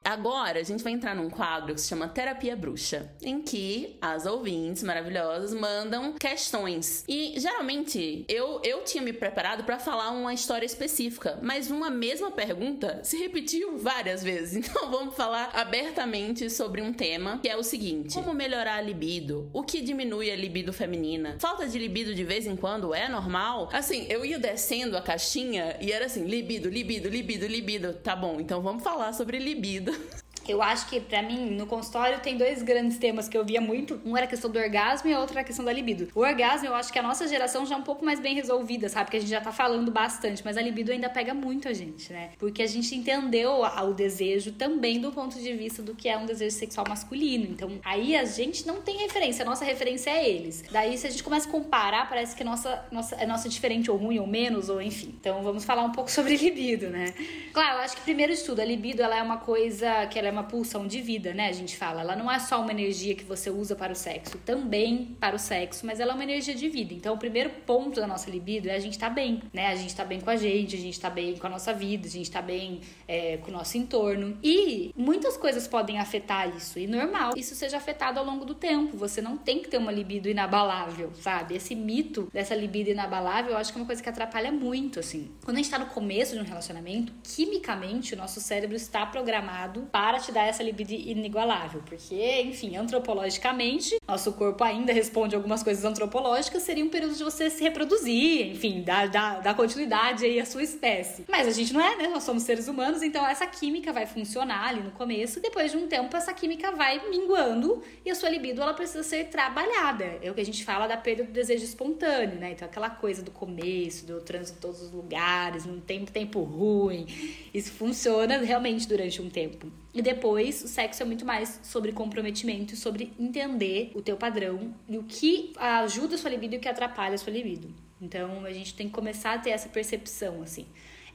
Agora 0.04 0.60
a 0.60 0.63
gente 0.63 0.84
vai 0.84 0.94
entrar 0.94 1.16
num 1.16 1.30
quadro 1.30 1.74
que 1.74 1.82
se 1.82 1.88
chama 1.88 2.08
Terapia 2.08 2.56
Bruxa, 2.56 3.10
em 3.22 3.42
que 3.42 3.98
as 4.02 4.26
ouvintes 4.26 4.84
maravilhosas 4.84 5.54
mandam 5.54 6.13
questões. 6.13 7.06
E 7.08 7.34
geralmente 7.38 8.26
eu, 8.28 8.60
eu 8.63 8.84
tinha 8.84 9.02
me 9.02 9.13
preparado 9.13 9.63
para 9.63 9.80
falar 9.80 10.12
uma 10.12 10.34
história 10.34 10.66
específica, 10.66 11.39
mas 11.42 11.72
uma 11.72 11.89
mesma 11.89 12.32
pergunta 12.32 13.00
se 13.04 13.18
repetiu 13.18 13.78
várias 13.78 14.24
vezes. 14.24 14.72
Então 14.74 14.89
vamos 14.89 15.16
falar 15.16 15.52
abertamente 15.54 16.50
sobre 16.50 16.82
um 16.82 16.92
tema 16.92 17.38
que 17.39 17.48
é 17.48 17.56
o 17.56 17.62
seguinte: 17.62 18.16
como 18.16 18.34
melhorar 18.34 18.78
a 18.78 18.82
libido? 18.82 19.50
O 19.54 19.62
que 19.62 19.82
diminui 19.82 20.32
a 20.32 20.36
libido 20.36 20.74
feminina? 20.74 21.38
Falta 21.39 21.68
de 21.68 21.78
libido 21.78 22.16
de 22.16 22.24
vez 22.24 22.48
em 22.48 22.56
quando 22.56 22.94
é 22.94 23.08
normal? 23.08 23.70
Assim, 23.72 24.08
eu 24.10 24.26
ia 24.26 24.39
descendo 24.39 24.98
a 24.98 25.02
caixinha 25.02 25.78
e 25.80 25.92
era 25.92 26.06
assim: 26.06 26.26
libido, 26.26 26.70
libido, 26.70 27.08
libido, 27.08 27.46
libido. 27.46 27.94
Tá 27.94 28.16
bom, 28.16 28.39
então 28.39 28.62
vamos 28.62 28.84
falar 28.84 29.13
sobre 29.13 29.38
libido. 29.38 29.94
Eu 30.48 30.62
acho 30.62 30.88
que, 30.88 31.00
para 31.00 31.22
mim, 31.22 31.52
no 31.52 31.66
consultório 31.66 32.20
tem 32.20 32.38
dois 32.38 32.62
grandes 32.62 32.98
temas 32.98 33.28
que 33.28 33.38
eu 33.38 33.46
via 33.46 33.62
muito. 33.62 34.02
Um 34.06 34.16
era 34.16 34.26
a 34.26 34.30
questão 34.30 34.50
do 34.50 34.60
orgasmo 34.60 35.10
e 35.10 35.14
a 35.14 35.20
outra 35.20 35.36
era 35.36 35.42
a 35.42 35.44
questão 35.44 35.64
da 35.64 35.72
libido. 35.72 36.10
O 36.14 36.20
orgasmo, 36.20 36.68
eu 36.68 36.76
acho 36.76 36.92
que 36.92 37.00
a 37.00 37.04
nossa 37.04 37.28
geração 37.28 37.66
já 37.66 37.76
é 37.76 37.78
um 37.78 37.84
pouco 37.84 38.04
mais 38.04 38.20
bem 38.20 38.36
resolvida, 38.36 38.90
sabe? 38.90 39.06
Porque 39.06 39.18
a 39.18 39.20
gente 39.20 39.30
já 39.30 39.42
tá 39.42 39.52
falando 39.52 39.92
bastante, 39.92 40.44
mas 40.44 40.58
a 40.58 40.62
libido 40.62 40.92
ainda 40.92 41.10
pega 41.10 41.34
muito 41.34 41.68
a 41.68 41.74
gente, 41.74 42.12
né? 42.12 42.32
Porque 42.38 42.62
a 42.62 42.68
gente 42.68 42.96
entendeu 42.96 43.62
o 43.62 43.94
desejo 43.94 44.52
também 44.54 45.00
do 45.00 45.12
ponto 45.12 45.40
de 45.40 45.54
vista 45.54 45.82
do 45.82 45.96
que 45.96 46.10
é 46.10 46.18
um 46.18 46.26
desejo 46.26 46.56
sexual 46.56 46.86
masculino. 46.88 47.46
Então, 47.46 47.80
aí 47.84 48.16
a 48.16 48.26
gente 48.26 48.68
não 48.68 48.82
tem 48.82 48.98
referência, 48.98 49.44
a 49.44 49.46
nossa 49.46 49.64
referência 49.64 50.10
é 50.10 50.30
eles. 50.30 50.64
Daí, 50.72 50.98
se 50.98 51.08
a 51.08 51.10
gente 51.10 51.24
começa 51.24 51.48
a 51.48 51.52
comparar, 51.52 52.10
parece 52.10 52.36
que 52.36 52.44
nossa, 52.44 52.86
nossa, 52.92 53.16
é 53.16 53.26
nossa 53.26 53.48
diferente 53.48 53.90
ou 53.90 53.98
ruim 53.98 54.20
ou 54.20 54.28
menos, 54.28 54.70
ou 54.70 54.82
enfim. 54.82 55.16
Então, 55.20 55.42
vamos 55.42 55.64
falar 55.64 55.84
um 55.84 55.92
pouco 55.92 56.10
sobre 56.12 56.36
libido, 56.36 56.90
né? 56.90 57.14
Claro, 57.54 57.78
eu 57.78 57.84
acho 57.84 57.96
que 57.96 58.02
primeiro 58.02 58.34
de 58.34 58.44
tudo, 58.44 58.60
a 58.60 58.66
libido, 58.66 59.02
ela 59.02 59.18
é 59.18 59.22
uma 59.22 59.38
coisa 59.38 60.06
que 60.08 60.20
ela 60.20 60.28
é 60.28 60.33
uma 60.34 60.43
pulsão 60.43 60.88
de 60.88 61.02
vida, 61.02 61.34
né? 61.34 61.48
A 61.48 61.52
gente 61.52 61.78
fala. 61.78 62.02
Ela 62.02 62.15
não 62.15 62.32
é 62.32 62.39
só 62.39 62.62
uma 62.62 62.72
energia 62.72 63.15
que 63.15 63.24
você 63.24 63.50
usa 63.50 63.76
para 63.76 63.93
o 63.93 63.96
sexo, 63.96 64.38
também 64.39 65.15
para 65.19 65.36
o 65.36 65.39
sexo, 65.39 65.86
mas 65.86 66.00
ela 66.00 66.12
é 66.12 66.15
uma 66.15 66.24
energia 66.24 66.54
de 66.54 66.67
vida. 66.69 66.93
Então, 66.93 67.13
o 67.13 67.17
primeiro 67.17 67.50
ponto 67.65 68.00
da 68.00 68.08
nossa 68.08 68.30
libido 68.30 68.69
é 68.69 68.76
a 68.76 68.80
gente 68.80 68.93
estar 68.93 69.10
tá 69.10 69.13
bem, 69.13 69.41
né? 69.54 69.67
A 69.67 69.76
gente 69.76 69.96
tá 69.96 70.04
bem 70.04 70.19
com 70.19 70.30
a 70.30 70.36
gente, 70.36 70.76
a 70.76 70.80
gente 70.80 71.00
tá 71.00 71.10
bem 71.10 71.38
com 71.38 71.48
a 71.48 71.50
nossa 71.50 71.74
vida, 71.74 72.08
a 72.08 72.12
gente 72.12 72.30
tá 72.30 72.41
bem 72.41 72.82
é, 73.08 73.38
com 73.38 73.50
o 73.50 73.54
nosso 73.54 73.78
entorno. 73.78 74.38
E 74.43 74.91
muitas 74.96 75.38
coisas 75.38 75.67
podem 75.67 76.00
afetar 76.00 76.56
isso, 76.56 76.80
e 76.80 76.88
normal 76.88 77.34
isso 77.38 77.56
seja 77.56 77.78
afetado 77.78 78.19
ao 78.19 78.26
longo 78.26 78.46
do 78.46 78.54
tempo. 78.56 78.98
Você 78.98 79.22
não 79.22 79.38
tem 79.38 79.60
que 79.60 79.69
ter 79.69 79.78
uma 79.78 79.91
libido 79.91 80.28
inabalável, 80.28 81.12
sabe? 81.19 81.56
Esse 81.56 81.76
mito 81.76 82.30
dessa 82.34 82.56
libido 82.56 82.89
inabalável, 82.89 83.52
eu 83.52 83.58
acho 83.58 83.72
que 83.72 83.78
é 83.78 83.82
uma 83.82 83.88
coisa 83.88 84.02
que 84.02 84.10
atrapalha 84.10 84.52
muito, 84.52 85.00
assim. 85.00 85.32
Quando 85.43 85.58
a 85.58 85.62
gente 85.62 85.69
tá 85.69 85.80
no 85.80 85.88
começo 85.88 86.34
de 86.34 86.39
um 86.39 86.43
relacionamento, 86.43 87.13
quimicamente, 87.24 88.13
o 88.13 88.17
nosso 88.17 88.39
cérebro 88.41 88.76
está 88.76 89.06
programado 89.06 89.88
para 89.91 90.19
te 90.24 90.32
dar 90.32 90.46
essa 90.46 90.64
libido 90.64 90.94
inigualável, 90.94 91.82
porque, 91.86 92.42
enfim, 92.42 92.76
antropologicamente, 92.76 93.98
nosso 94.08 94.34
corpo 94.34 94.64
ainda 94.64 94.94
responde 94.94 95.36
algumas 95.36 95.64
coisas 95.64 95.84
antropológicas, 95.84 96.64
seria 96.64 96.84
um 96.84 96.90
período 96.90 97.16
de 97.16 97.24
você 97.24 97.50
se 97.50 97.64
reproduzir, 97.64 98.52
enfim, 98.52 98.82
dar, 98.82 99.10
dar, 99.10 99.42
dar 99.42 99.54
continuidade 99.56 100.26
aí 100.26 100.40
à 100.40 100.46
sua 100.46 100.64
espécie. 100.64 101.26
Mas 101.28 101.48
a 101.48 101.52
gente 101.52 101.74
não 101.74 101.82
é, 101.82 101.96
né? 101.96 102.08
Nós 102.08 102.24
somos 102.24 102.44
seres 102.44 102.68
humanos, 102.68 103.02
então 103.02 103.26
essa 103.28 103.46
química 103.46 103.92
vai 103.92 104.06
funcionar 104.06 104.70
ali 104.70 104.82
no 104.82 104.92
começo, 104.92 105.40
depois 105.40 105.72
de 105.72 105.78
um 105.78 105.88
tempo 105.88 106.16
essa 106.16 106.34
química 106.34 106.72
vai 106.72 107.10
minguando 107.10 107.82
e 108.06 108.10
a 108.10 108.16
sua 108.16 108.30
libido 108.30 108.62
ela 108.62 108.74
precisa 108.74 109.04
ser 109.04 109.26
trabalhada. 109.26 110.06
É 110.22 110.32
o 110.32 110.34
que 110.34 110.42
a 110.42 110.46
gente 110.46 110.64
fala 110.64 110.88
da 110.88 110.98
perda 110.98 111.24
do 111.24 111.32
desejo 111.32 111.64
espontâneo, 111.64 112.40
né? 112.40 112.52
Então 112.52 112.68
aquela 112.68 112.90
coisa 112.90 113.22
do 113.22 113.32
começo, 113.32 114.06
do 114.06 114.22
trânsito 114.22 114.58
em 114.58 114.62
todos 114.62 114.82
os 114.82 114.92
lugares, 114.92 115.66
não 115.66 115.80
tem 115.80 116.06
tempo 116.06 116.42
ruim. 116.42 117.06
Isso 117.54 117.72
funciona 117.72 118.38
realmente 118.38 118.88
durante 118.88 119.22
um 119.22 119.30
tempo. 119.30 119.83
E 119.94 120.02
depois, 120.02 120.64
o 120.64 120.68
sexo 120.68 121.04
é 121.04 121.06
muito 121.06 121.24
mais 121.24 121.60
sobre 121.62 121.92
comprometimento 121.92 122.74
e 122.74 122.78
sobre 122.78 123.14
entender 123.20 123.92
o 123.94 124.02
teu 124.02 124.18
padrão 124.18 124.74
e 124.90 124.98
o 124.98 125.04
que 125.04 125.54
ajuda 125.56 126.16
a 126.16 126.18
sua 126.18 126.32
libido 126.32 126.56
e 126.56 126.58
o 126.58 126.62
que 126.62 126.68
atrapalha 126.68 127.14
a 127.14 127.18
sua 127.18 127.32
libido. 127.32 127.72
Então, 128.02 128.44
a 128.44 128.52
gente 128.52 128.74
tem 128.74 128.88
que 128.88 128.94
começar 128.94 129.34
a 129.34 129.38
ter 129.38 129.52
essa 129.52 129.70
percepção, 129.70 130.42
assim. 130.42 130.66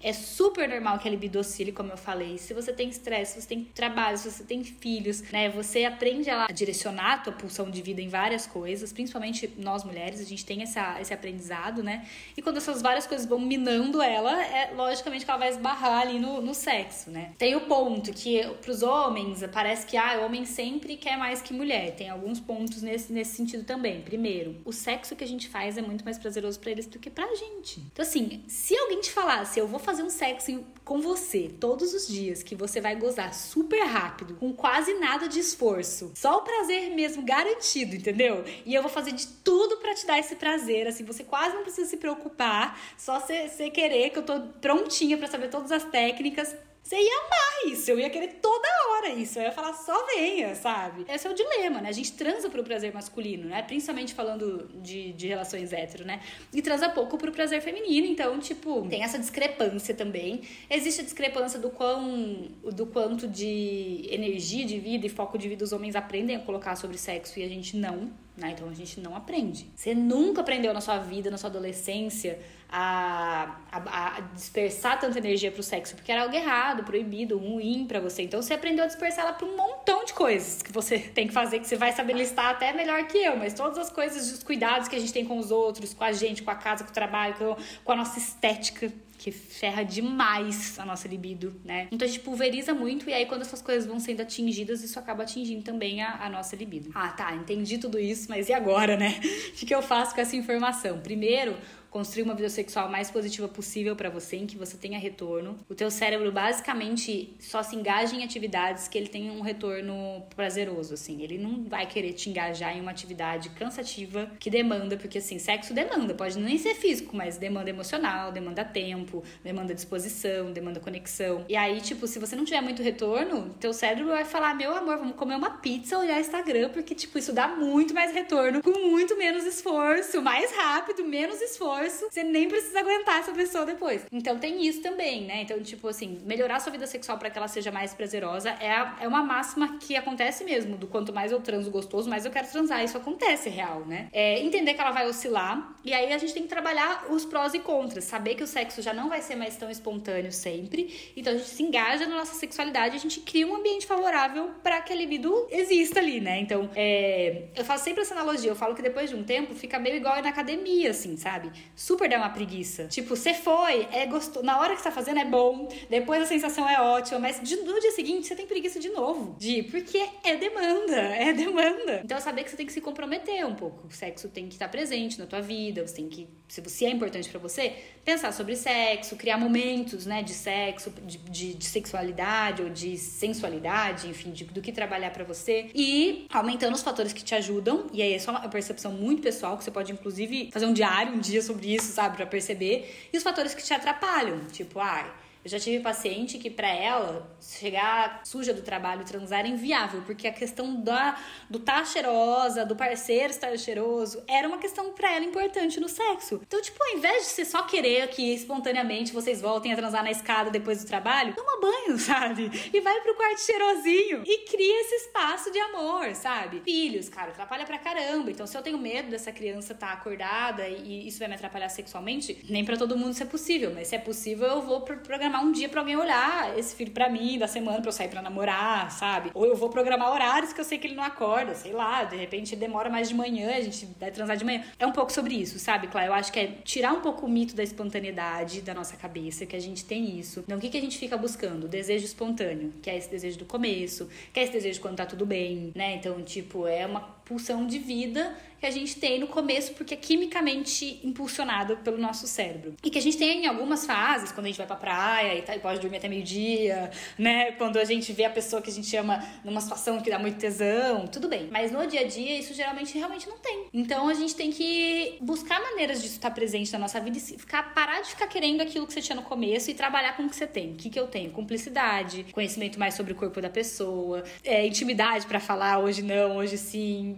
É 0.02 0.12
super 0.12 0.68
normal 0.68 0.98
que 0.98 1.08
a 1.08 1.10
libido 1.10 1.38
oscile, 1.38 1.72
como 1.72 1.92
eu 1.92 1.96
falei. 1.96 2.38
Se 2.38 2.54
você 2.54 2.72
tem 2.72 2.88
estresse, 2.88 3.34
se 3.34 3.42
você 3.42 3.48
tem 3.48 3.64
trabalho, 3.64 4.16
se 4.18 4.30
você 4.30 4.44
tem 4.44 4.62
filhos, 4.62 5.22
né? 5.32 5.48
Você 5.50 5.84
aprende 5.84 6.30
a 6.30 6.46
direcionar 6.46 7.14
a 7.14 7.18
tua 7.18 7.32
pulsão 7.32 7.70
de 7.70 7.82
vida 7.82 8.00
em 8.00 8.08
várias 8.08 8.46
coisas, 8.46 8.92
principalmente 8.92 9.52
nós 9.58 9.84
mulheres, 9.84 10.20
a 10.20 10.24
gente 10.24 10.44
tem 10.44 10.62
essa, 10.62 11.00
esse 11.00 11.12
aprendizado, 11.12 11.82
né? 11.82 12.06
E 12.36 12.42
quando 12.42 12.58
essas 12.58 12.80
várias 12.80 13.06
coisas 13.06 13.26
vão 13.26 13.40
minando 13.40 14.00
ela, 14.00 14.44
é 14.44 14.72
logicamente 14.74 15.24
que 15.24 15.30
ela 15.30 15.40
vai 15.40 15.48
esbarrar 15.48 16.02
ali 16.02 16.18
no, 16.18 16.40
no 16.40 16.54
sexo, 16.54 17.10
né? 17.10 17.32
Tem 17.38 17.56
o 17.56 17.62
ponto 17.62 18.12
que 18.12 18.44
pros 18.62 18.82
homens 18.82 19.42
parece 19.52 19.86
que 19.86 19.96
ah, 19.96 20.18
o 20.20 20.26
homem 20.26 20.44
sempre 20.44 20.96
quer 20.96 21.16
mais 21.16 21.42
que 21.42 21.52
mulher. 21.52 21.94
Tem 21.94 22.08
alguns 22.08 22.40
pontos 22.40 22.82
nesse, 22.82 23.12
nesse 23.12 23.36
sentido 23.36 23.64
também. 23.64 24.00
Primeiro, 24.02 24.56
o 24.64 24.72
sexo 24.72 25.16
que 25.16 25.24
a 25.24 25.28
gente 25.28 25.48
faz 25.48 25.76
é 25.76 25.82
muito 25.82 26.04
mais 26.04 26.18
prazeroso 26.18 26.58
para 26.60 26.70
eles 26.70 26.86
do 26.86 26.98
que 26.98 27.10
pra 27.10 27.26
gente. 27.34 27.80
Então, 27.92 28.04
assim, 28.04 28.42
se 28.46 28.76
alguém 28.76 29.00
te 29.00 29.10
falasse, 29.10 29.58
eu 29.58 29.66
vou 29.66 29.78
fazer 29.88 30.02
um 30.02 30.10
sexo 30.10 30.62
com 30.84 31.00
você 31.00 31.50
todos 31.58 31.94
os 31.94 32.06
dias, 32.06 32.42
que 32.42 32.54
você 32.54 32.78
vai 32.78 32.94
gozar 32.94 33.32
super 33.32 33.82
rápido, 33.84 34.34
com 34.34 34.52
quase 34.52 34.92
nada 34.94 35.26
de 35.26 35.40
esforço. 35.40 36.12
Só 36.14 36.38
o 36.38 36.42
prazer 36.42 36.90
mesmo 36.90 37.22
garantido, 37.22 37.96
entendeu? 37.96 38.44
E 38.66 38.74
eu 38.74 38.82
vou 38.82 38.90
fazer 38.90 39.12
de 39.12 39.26
tudo 39.26 39.78
para 39.78 39.94
te 39.94 40.06
dar 40.06 40.18
esse 40.18 40.36
prazer, 40.36 40.86
assim, 40.86 41.04
você 41.04 41.24
quase 41.24 41.54
não 41.54 41.62
precisa 41.62 41.88
se 41.88 41.96
preocupar, 41.96 42.78
só 42.98 43.18
você 43.18 43.70
querer 43.70 44.10
que 44.10 44.18
eu 44.18 44.22
tô 44.22 44.40
prontinha 44.60 45.16
para 45.16 45.26
saber 45.26 45.48
todas 45.48 45.72
as 45.72 45.84
técnicas 45.84 46.54
você 46.88 46.96
ia 46.96 47.18
amar 47.18 47.72
isso, 47.74 47.90
eu 47.90 48.00
ia 48.00 48.08
querer 48.08 48.38
toda 48.40 48.66
hora 48.88 49.10
isso. 49.10 49.38
Eu 49.38 49.42
ia 49.42 49.52
falar, 49.52 49.74
só 49.74 50.06
venha, 50.06 50.54
sabe? 50.54 51.04
Esse 51.06 51.26
é 51.26 51.30
o 51.30 51.34
dilema, 51.34 51.82
né? 51.82 51.90
A 51.90 51.92
gente 51.92 52.12
transa 52.12 52.48
pro 52.48 52.64
prazer 52.64 52.94
masculino, 52.94 53.46
né? 53.46 53.60
Principalmente 53.60 54.14
falando 54.14 54.70
de, 54.76 55.12
de 55.12 55.26
relações 55.26 55.70
hétero, 55.74 56.06
né? 56.06 56.22
E 56.50 56.62
transa 56.62 56.88
pouco 56.88 57.18
pro 57.18 57.30
prazer 57.30 57.60
feminino. 57.60 58.06
Então, 58.06 58.38
tipo, 58.38 58.88
tem 58.88 59.02
essa 59.04 59.18
discrepância 59.18 59.94
também. 59.94 60.40
Existe 60.70 61.02
a 61.02 61.04
discrepância 61.04 61.58
do 61.58 61.68
quão 61.68 62.48
do 62.72 62.86
quanto 62.86 63.28
de 63.28 64.08
energia 64.08 64.64
de 64.64 64.80
vida 64.80 65.04
e 65.04 65.10
foco 65.10 65.36
de 65.36 65.46
vida 65.46 65.62
os 65.62 65.72
homens 65.72 65.94
aprendem 65.94 66.36
a 66.36 66.40
colocar 66.40 66.74
sobre 66.74 66.96
sexo 66.96 67.38
e 67.38 67.42
a 67.42 67.48
gente 67.48 67.76
não. 67.76 68.10
Né? 68.38 68.52
Então 68.52 68.68
a 68.68 68.74
gente 68.74 69.00
não 69.00 69.16
aprende. 69.16 69.68
Você 69.74 69.94
nunca 69.94 70.42
aprendeu 70.42 70.72
na 70.72 70.80
sua 70.80 70.98
vida, 70.98 71.28
na 71.28 71.36
sua 71.36 71.50
adolescência, 71.50 72.38
a, 72.70 73.56
a, 73.72 74.16
a 74.16 74.20
dispersar 74.20 75.00
tanta 75.00 75.18
energia 75.18 75.50
pro 75.50 75.60
sexo, 75.60 75.96
porque 75.96 76.12
era 76.12 76.22
algo 76.22 76.34
errado, 76.34 76.84
proibido, 76.84 77.36
ruim 77.36 77.84
para 77.88 77.98
você. 77.98 78.22
Então 78.22 78.40
você 78.40 78.54
aprendeu 78.54 78.84
a 78.84 78.86
dispersar 78.86 79.24
ela 79.24 79.32
pra 79.32 79.44
um 79.44 79.56
montão 79.56 80.04
de 80.04 80.12
coisas 80.12 80.62
que 80.62 80.70
você 80.70 81.00
tem 81.14 81.26
que 81.26 81.32
fazer, 81.32 81.58
que 81.58 81.66
você 81.66 81.74
vai 81.74 81.90
saber 81.92 82.12
listar 82.12 82.50
até 82.50 82.72
melhor 82.72 83.08
que 83.08 83.18
eu, 83.18 83.36
mas 83.36 83.54
todas 83.54 83.76
as 83.76 83.90
coisas, 83.90 84.30
os 84.30 84.44
cuidados 84.44 84.86
que 84.86 84.94
a 84.94 85.00
gente 85.00 85.12
tem 85.12 85.24
com 85.24 85.36
os 85.36 85.50
outros, 85.50 85.92
com 85.92 86.04
a 86.04 86.12
gente, 86.12 86.44
com 86.44 86.50
a 86.52 86.54
casa, 86.54 86.84
com 86.84 86.90
o 86.90 86.94
trabalho, 86.94 87.34
com, 87.34 87.56
com 87.84 87.92
a 87.92 87.96
nossa 87.96 88.20
estética, 88.20 88.92
que 89.18 89.32
ferra 89.32 89.82
demais 89.82 90.78
a 90.78 90.86
nossa 90.86 91.08
libido, 91.08 91.60
né? 91.64 91.88
Então 91.90 92.06
a 92.06 92.08
gente 92.10 92.20
pulveriza 92.20 92.72
muito 92.72 93.10
e 93.10 93.12
aí 93.12 93.26
quando 93.26 93.42
essas 93.42 93.60
coisas 93.60 93.84
vão 93.84 93.98
sendo 93.98 94.22
atingidas, 94.22 94.82
isso 94.84 94.96
acaba 94.98 95.24
atingindo 95.24 95.62
também 95.64 96.00
a, 96.00 96.24
a 96.24 96.30
nossa 96.30 96.54
libido. 96.54 96.90
Ah, 96.94 97.08
tá, 97.08 97.34
entendi 97.34 97.78
tudo 97.78 97.98
isso, 97.98 98.26
mas 98.30 98.48
e 98.48 98.52
agora, 98.52 98.96
né? 98.96 99.20
O 99.60 99.66
que 99.68 99.74
eu 99.74 99.82
faço 99.82 100.14
com 100.14 100.20
essa 100.20 100.36
informação? 100.36 101.00
Primeiro, 101.00 101.56
construir 101.90 102.22
uma 102.22 102.34
vida 102.34 102.48
sexual 102.48 102.88
mais 102.88 103.10
positiva 103.10 103.48
possível 103.48 103.96
para 103.96 104.10
você, 104.10 104.36
em 104.36 104.46
que 104.46 104.56
você 104.56 104.76
tenha 104.76 104.98
retorno. 104.98 105.56
O 105.68 105.74
teu 105.74 105.90
cérebro 105.90 106.30
basicamente 106.30 107.34
só 107.40 107.62
se 107.62 107.74
engaja 107.76 108.14
em 108.14 108.24
atividades 108.24 108.88
que 108.88 108.98
ele 108.98 109.08
tem 109.08 109.30
um 109.30 109.40
retorno 109.40 110.22
prazeroso, 110.34 110.94
assim. 110.94 111.22
Ele 111.22 111.38
não 111.38 111.64
vai 111.64 111.86
querer 111.86 112.12
te 112.12 112.30
engajar 112.30 112.76
em 112.76 112.80
uma 112.80 112.90
atividade 112.90 113.50
cansativa 113.50 114.30
que 114.38 114.50
demanda, 114.50 114.96
porque 114.96 115.18
assim, 115.18 115.38
sexo 115.38 115.72
demanda, 115.72 116.14
pode 116.14 116.38
nem 116.38 116.58
ser 116.58 116.74
físico, 116.74 117.16
mas 117.16 117.36
demanda 117.36 117.70
emocional, 117.70 118.32
demanda 118.32 118.64
tempo, 118.64 119.22
demanda 119.42 119.74
disposição, 119.74 120.52
demanda 120.52 120.80
conexão. 120.80 121.44
E 121.48 121.56
aí, 121.56 121.80
tipo, 121.80 122.06
se 122.06 122.18
você 122.18 122.36
não 122.36 122.44
tiver 122.44 122.60
muito 122.60 122.82
retorno, 122.82 123.50
teu 123.60 123.72
cérebro 123.72 124.08
vai 124.08 124.24
falar: 124.24 124.54
"Meu 124.54 124.74
amor, 124.74 124.98
vamos 124.98 125.16
comer 125.16 125.36
uma 125.36 125.50
pizza, 125.50 125.98
olhar 125.98 126.20
Instagram", 126.20 126.70
porque 126.70 126.94
tipo, 126.94 127.18
isso 127.18 127.32
dá 127.32 127.48
muito 127.48 127.94
mais 127.94 128.12
retorno 128.12 128.62
com 128.62 128.70
muito 128.70 129.16
menos 129.16 129.44
esforço, 129.44 130.20
mais 130.20 130.50
rápido, 130.52 131.04
menos 131.04 131.40
esforço. 131.40 131.77
Você 131.86 132.22
nem 132.22 132.48
precisa 132.48 132.80
aguentar 132.80 133.20
essa 133.20 133.32
pessoa 133.32 133.64
depois. 133.64 134.04
Então 134.12 134.38
tem 134.38 134.66
isso 134.66 134.82
também, 134.82 135.24
né? 135.24 135.42
Então, 135.42 135.60
tipo 135.62 135.88
assim, 135.88 136.20
melhorar 136.24 136.60
sua 136.60 136.72
vida 136.72 136.86
sexual 136.86 137.18
para 137.18 137.30
que 137.30 137.38
ela 137.38 137.48
seja 137.48 137.70
mais 137.70 137.94
prazerosa 137.94 138.50
é, 138.60 138.70
a, 138.70 138.96
é 139.00 139.08
uma 139.08 139.22
máxima 139.22 139.78
que 139.78 139.96
acontece 139.96 140.44
mesmo. 140.44 140.76
Do 140.76 140.86
quanto 140.86 141.12
mais 141.12 141.32
eu 141.32 141.40
transo 141.40 141.70
gostoso, 141.70 142.08
mais 142.08 142.24
eu 142.24 142.30
quero 142.30 142.48
transar. 142.48 142.82
Isso 142.82 142.96
acontece 142.96 143.48
real, 143.48 143.84
né? 143.86 144.08
É 144.12 144.40
entender 144.40 144.74
que 144.74 144.80
ela 144.80 144.92
vai 144.92 145.06
oscilar. 145.06 145.76
E 145.84 145.92
aí 145.92 146.12
a 146.12 146.18
gente 146.18 146.34
tem 146.34 146.42
que 146.42 146.48
trabalhar 146.48 147.06
os 147.10 147.24
prós 147.24 147.54
e 147.54 147.58
contras. 147.58 148.04
Saber 148.04 148.34
que 148.34 148.42
o 148.42 148.46
sexo 148.46 148.82
já 148.82 148.92
não 148.92 149.08
vai 149.08 149.22
ser 149.22 149.36
mais 149.36 149.56
tão 149.56 149.70
espontâneo 149.70 150.32
sempre. 150.32 151.12
Então 151.16 151.32
a 151.32 151.36
gente 151.36 151.48
se 151.48 151.62
engaja 151.62 152.06
na 152.06 152.16
nossa 152.16 152.34
sexualidade, 152.34 152.96
a 152.96 153.00
gente 153.00 153.20
cria 153.20 153.46
um 153.46 153.56
ambiente 153.56 153.86
favorável 153.86 154.50
para 154.62 154.80
que 154.80 154.92
a 154.92 154.96
libido 154.96 155.46
exista 155.50 156.00
ali, 156.00 156.20
né? 156.20 156.40
Então, 156.40 156.70
é, 156.74 157.44
eu 157.54 157.64
faço 157.64 157.84
sempre 157.84 158.02
essa 158.02 158.14
analogia. 158.14 158.50
Eu 158.50 158.56
falo 158.56 158.74
que 158.74 158.82
depois 158.82 159.10
de 159.10 159.16
um 159.16 159.24
tempo 159.24 159.54
fica 159.54 159.78
meio 159.78 159.96
igual 159.96 160.20
na 160.22 160.28
academia, 160.28 160.90
assim, 160.90 161.16
sabe? 161.16 161.50
Super 161.78 162.08
dá 162.08 162.16
uma 162.16 162.30
preguiça. 162.30 162.86
Tipo, 162.88 163.14
você 163.14 163.32
foi, 163.32 163.86
é 163.92 164.04
gostoso. 164.04 164.44
Na 164.44 164.58
hora 164.58 164.74
que 164.74 164.78
você 164.78 164.88
tá 164.88 164.90
fazendo 164.90 165.20
é 165.20 165.24
bom, 165.24 165.68
depois 165.88 166.20
a 166.20 166.26
sensação 166.26 166.68
é 166.68 166.80
ótima, 166.80 167.20
mas 167.20 167.40
de, 167.40 167.54
no 167.54 167.78
dia 167.78 167.92
seguinte 167.92 168.26
você 168.26 168.34
tem 168.34 168.48
preguiça 168.48 168.80
de 168.80 168.88
novo. 168.88 169.36
De, 169.38 169.62
porque 169.62 170.04
é 170.24 170.36
demanda, 170.36 170.96
é 171.14 171.32
demanda. 171.32 172.00
Então, 172.04 172.20
saber 172.20 172.42
que 172.42 172.50
você 172.50 172.56
tem 172.56 172.66
que 172.66 172.72
se 172.72 172.80
comprometer 172.80 173.46
um 173.46 173.54
pouco. 173.54 173.86
O 173.86 173.92
sexo 173.92 174.28
tem 174.28 174.48
que 174.48 174.54
estar 174.54 174.66
presente 174.68 175.20
na 175.20 175.26
tua 175.26 175.40
vida, 175.40 175.86
você 175.86 175.94
tem 175.94 176.08
que, 176.08 176.28
se 176.48 176.60
você 176.60 176.86
é 176.86 176.90
importante 176.90 177.28
para 177.28 177.38
você, 177.38 177.72
pensar 178.04 178.32
sobre 178.32 178.56
sexo, 178.56 179.14
criar 179.14 179.38
momentos, 179.38 180.04
né, 180.04 180.20
de 180.20 180.32
sexo, 180.32 180.92
de, 181.06 181.16
de, 181.18 181.54
de 181.54 181.64
sexualidade 181.64 182.60
ou 182.60 182.70
de 182.70 182.96
sensualidade, 182.96 184.08
enfim, 184.08 184.32
de, 184.32 184.42
do 184.42 184.60
que 184.60 184.72
trabalhar 184.72 185.12
para 185.12 185.22
você. 185.22 185.70
E 185.72 186.26
aumentando 186.32 186.74
os 186.74 186.82
fatores 186.82 187.12
que 187.12 187.22
te 187.22 187.36
ajudam, 187.36 187.86
e 187.92 188.02
aí 188.02 188.14
é 188.14 188.18
só 188.18 188.32
uma 188.32 188.48
percepção 188.48 188.90
muito 188.90 189.22
pessoal, 189.22 189.56
que 189.56 189.62
você 189.62 189.70
pode, 189.70 189.92
inclusive, 189.92 190.50
fazer 190.52 190.66
um 190.66 190.72
diário 190.72 191.14
um 191.14 191.20
dia 191.20 191.40
sobre 191.40 191.67
isso, 191.74 191.92
sabe, 191.92 192.16
para 192.16 192.26
perceber. 192.26 193.08
E 193.12 193.16
os 193.16 193.22
fatores 193.22 193.54
que 193.54 193.62
te 193.62 193.72
atrapalham, 193.74 194.44
tipo, 194.46 194.78
ai. 194.80 195.04
Ah, 195.04 195.27
eu 195.44 195.50
já 195.50 195.58
tive 195.58 195.82
paciente 195.82 196.38
que 196.38 196.50
para 196.50 196.68
ela 196.68 197.30
chegar 197.40 198.20
suja 198.24 198.52
do 198.52 198.62
trabalho 198.62 199.02
e 199.02 199.04
transar 199.04 199.40
era 199.40 199.48
inviável, 199.48 200.02
porque 200.02 200.26
a 200.26 200.32
questão 200.32 200.80
da 200.80 201.16
do 201.48 201.58
tá 201.58 201.84
cheirosa, 201.84 202.64
do 202.64 202.74
parceiro 202.74 203.30
estar 203.30 203.56
cheiroso, 203.56 204.22
era 204.28 204.48
uma 204.48 204.58
questão 204.58 204.92
para 204.92 205.14
ela 205.14 205.24
importante 205.24 205.78
no 205.80 205.88
sexo. 205.88 206.40
Então, 206.46 206.60
tipo, 206.60 206.76
ao 206.82 206.96
invés 206.96 207.24
de 207.24 207.30
você 207.30 207.44
só 207.44 207.62
querer 207.62 208.08
que 208.08 208.34
espontaneamente 208.34 209.12
vocês 209.12 209.40
voltem 209.40 209.72
a 209.72 209.76
transar 209.76 210.02
na 210.02 210.10
escada 210.10 210.50
depois 210.50 210.82
do 210.82 210.88
trabalho, 210.88 211.34
toma 211.34 211.60
banho, 211.60 211.98
sabe? 211.98 212.50
E 212.72 212.80
vai 212.80 213.00
pro 213.00 213.14
quarto 213.14 213.40
cheirosinho 213.40 214.22
e 214.26 214.38
cria 214.46 214.80
esse 214.82 215.06
espaço 215.06 215.50
de 215.52 215.58
amor, 215.58 216.14
sabe? 216.14 216.60
Filhos, 216.60 217.08
cara, 217.08 217.30
atrapalha 217.30 217.64
pra 217.64 217.78
caramba. 217.78 218.30
Então, 218.30 218.46
se 218.46 218.56
eu 218.56 218.62
tenho 218.62 218.78
medo 218.78 219.10
dessa 219.10 219.32
criança 219.32 219.72
estar 219.72 219.88
tá 219.88 219.92
acordada 219.92 220.68
e 220.68 221.06
isso 221.06 221.18
vai 221.18 221.28
me 221.28 221.34
atrapalhar 221.34 221.68
sexualmente, 221.68 222.44
nem 222.48 222.64
para 222.64 222.76
todo 222.76 222.96
mundo 222.96 223.12
isso 223.12 223.22
é 223.22 223.26
possível, 223.26 223.72
mas 223.74 223.88
se 223.88 223.96
é 223.96 223.98
possível, 223.98 224.48
eu 224.48 224.62
vou 224.62 224.80
programar 224.80 225.27
programar 225.28 225.44
um 225.44 225.52
dia 225.52 225.68
para 225.68 225.80
alguém 225.80 225.96
olhar 225.96 226.58
esse 226.58 226.74
filho 226.74 226.90
para 226.90 227.08
mim, 227.08 227.38
da 227.38 227.46
semana 227.46 227.80
para 227.80 227.88
eu 227.88 227.92
sair 227.92 228.08
para 228.08 228.22
namorar, 228.22 228.90
sabe? 228.90 229.30
Ou 229.34 229.44
eu 229.44 229.54
vou 229.54 229.68
programar 229.68 230.10
horários 230.10 230.52
que 230.52 230.60
eu 230.60 230.64
sei 230.64 230.78
que 230.78 230.86
ele 230.86 230.94
não 230.94 231.04
acorda, 231.04 231.54
sei 231.54 231.72
lá, 231.72 232.04
de 232.04 232.16
repente 232.16 232.56
demora 232.56 232.88
mais 232.88 233.08
de 233.08 233.14
manhã, 233.14 233.54
a 233.54 233.60
gente 233.60 233.86
vai 234.00 234.10
transar 234.10 234.36
de 234.36 234.44
manhã. 234.44 234.64
É 234.78 234.86
um 234.86 234.92
pouco 234.92 235.12
sobre 235.12 235.34
isso, 235.34 235.58
sabe, 235.58 235.86
Clara? 235.88 236.06
Eu 236.06 236.14
acho 236.14 236.32
que 236.32 236.40
é 236.40 236.46
tirar 236.64 236.92
um 236.92 237.00
pouco 237.00 237.26
o 237.26 237.28
mito 237.28 237.54
da 237.54 237.62
espontaneidade 237.62 238.62
da 238.62 238.72
nossa 238.72 238.96
cabeça, 238.96 239.44
que 239.44 239.54
a 239.54 239.60
gente 239.60 239.84
tem 239.84 240.18
isso. 240.18 240.40
Então, 240.40 240.56
o 240.56 240.60
que, 240.60 240.70
que 240.70 240.78
a 240.78 240.80
gente 240.80 240.96
fica 240.96 241.16
buscando? 241.16 241.64
O 241.64 241.68
desejo 241.68 242.06
espontâneo, 242.06 242.72
que 242.82 242.88
é 242.88 242.96
esse 242.96 243.10
desejo 243.10 243.38
do 243.38 243.44
começo, 243.44 244.08
que 244.32 244.40
é 244.40 244.44
esse 244.44 244.52
desejo 244.52 244.80
quando 244.80 244.96
tá 244.96 245.04
tudo 245.06 245.26
bem, 245.26 245.72
né? 245.74 245.96
Então, 245.96 246.22
tipo, 246.22 246.66
é 246.66 246.86
uma 246.86 247.00
pulsão 247.28 247.66
de 247.66 247.78
vida 247.78 248.34
que 248.58 248.66
a 248.66 248.70
gente 248.70 248.96
tem 248.96 249.20
no 249.20 249.28
começo, 249.28 249.72
porque 249.74 249.94
é 249.94 249.96
quimicamente 249.96 251.00
impulsionado 251.04 251.76
pelo 251.78 251.96
nosso 251.96 252.26
cérebro. 252.26 252.74
E 252.82 252.90
que 252.90 252.98
a 252.98 253.02
gente 253.02 253.16
tem 253.16 253.44
em 253.44 253.46
algumas 253.46 253.86
fases, 253.86 254.32
quando 254.32 254.46
a 254.46 254.48
gente 254.48 254.58
vai 254.58 254.66
pra 254.66 254.76
praia 254.76 255.38
e, 255.38 255.42
tá, 255.42 255.54
e 255.54 255.60
pode 255.60 255.80
dormir 255.80 255.98
até 255.98 256.08
meio-dia, 256.08 256.90
né? 257.16 257.52
Quando 257.52 257.78
a 257.78 257.84
gente 257.84 258.12
vê 258.12 258.24
a 258.24 258.30
pessoa 258.30 258.60
que 258.60 258.70
a 258.70 258.72
gente 258.72 258.94
ama 258.96 259.24
numa 259.44 259.60
situação 259.60 260.00
que 260.00 260.10
dá 260.10 260.18
muito 260.18 260.38
tesão, 260.38 261.06
tudo 261.06 261.28
bem. 261.28 261.48
Mas 261.50 261.70
no 261.70 261.86
dia 261.86 262.00
a 262.00 262.04
dia, 262.04 262.38
isso 262.38 262.52
geralmente 262.52 262.96
realmente 262.96 263.28
não 263.28 263.38
tem. 263.38 263.66
Então 263.72 264.08
a 264.08 264.14
gente 264.14 264.34
tem 264.34 264.50
que 264.50 265.16
buscar 265.20 265.60
maneiras 265.60 266.02
disso 266.02 266.14
estar 266.14 266.30
presente 266.30 266.72
na 266.72 266.78
nossa 266.78 267.00
vida 267.00 267.16
e 267.16 267.20
ficar, 267.20 267.74
parar 267.74 268.00
de 268.00 268.08
ficar 268.08 268.26
querendo 268.26 268.60
aquilo 268.60 268.86
que 268.86 268.92
você 268.92 269.00
tinha 269.00 269.16
no 269.16 269.22
começo 269.22 269.70
e 269.70 269.74
trabalhar 269.74 270.16
com 270.16 270.24
o 270.24 270.28
que 270.28 270.34
você 270.34 270.46
tem. 270.46 270.72
O 270.72 270.74
que, 270.74 270.90
que 270.90 270.98
eu 270.98 271.06
tenho? 271.06 271.30
Cumplicidade, 271.30 272.26
conhecimento 272.32 272.78
mais 272.78 272.94
sobre 272.94 273.12
o 273.12 273.14
corpo 273.14 273.40
da 273.40 273.50
pessoa, 273.50 274.24
é, 274.42 274.66
intimidade 274.66 275.26
para 275.26 275.38
falar 275.38 275.78
hoje 275.78 276.02
não, 276.02 276.38
hoje 276.38 276.58
sim, 276.58 277.17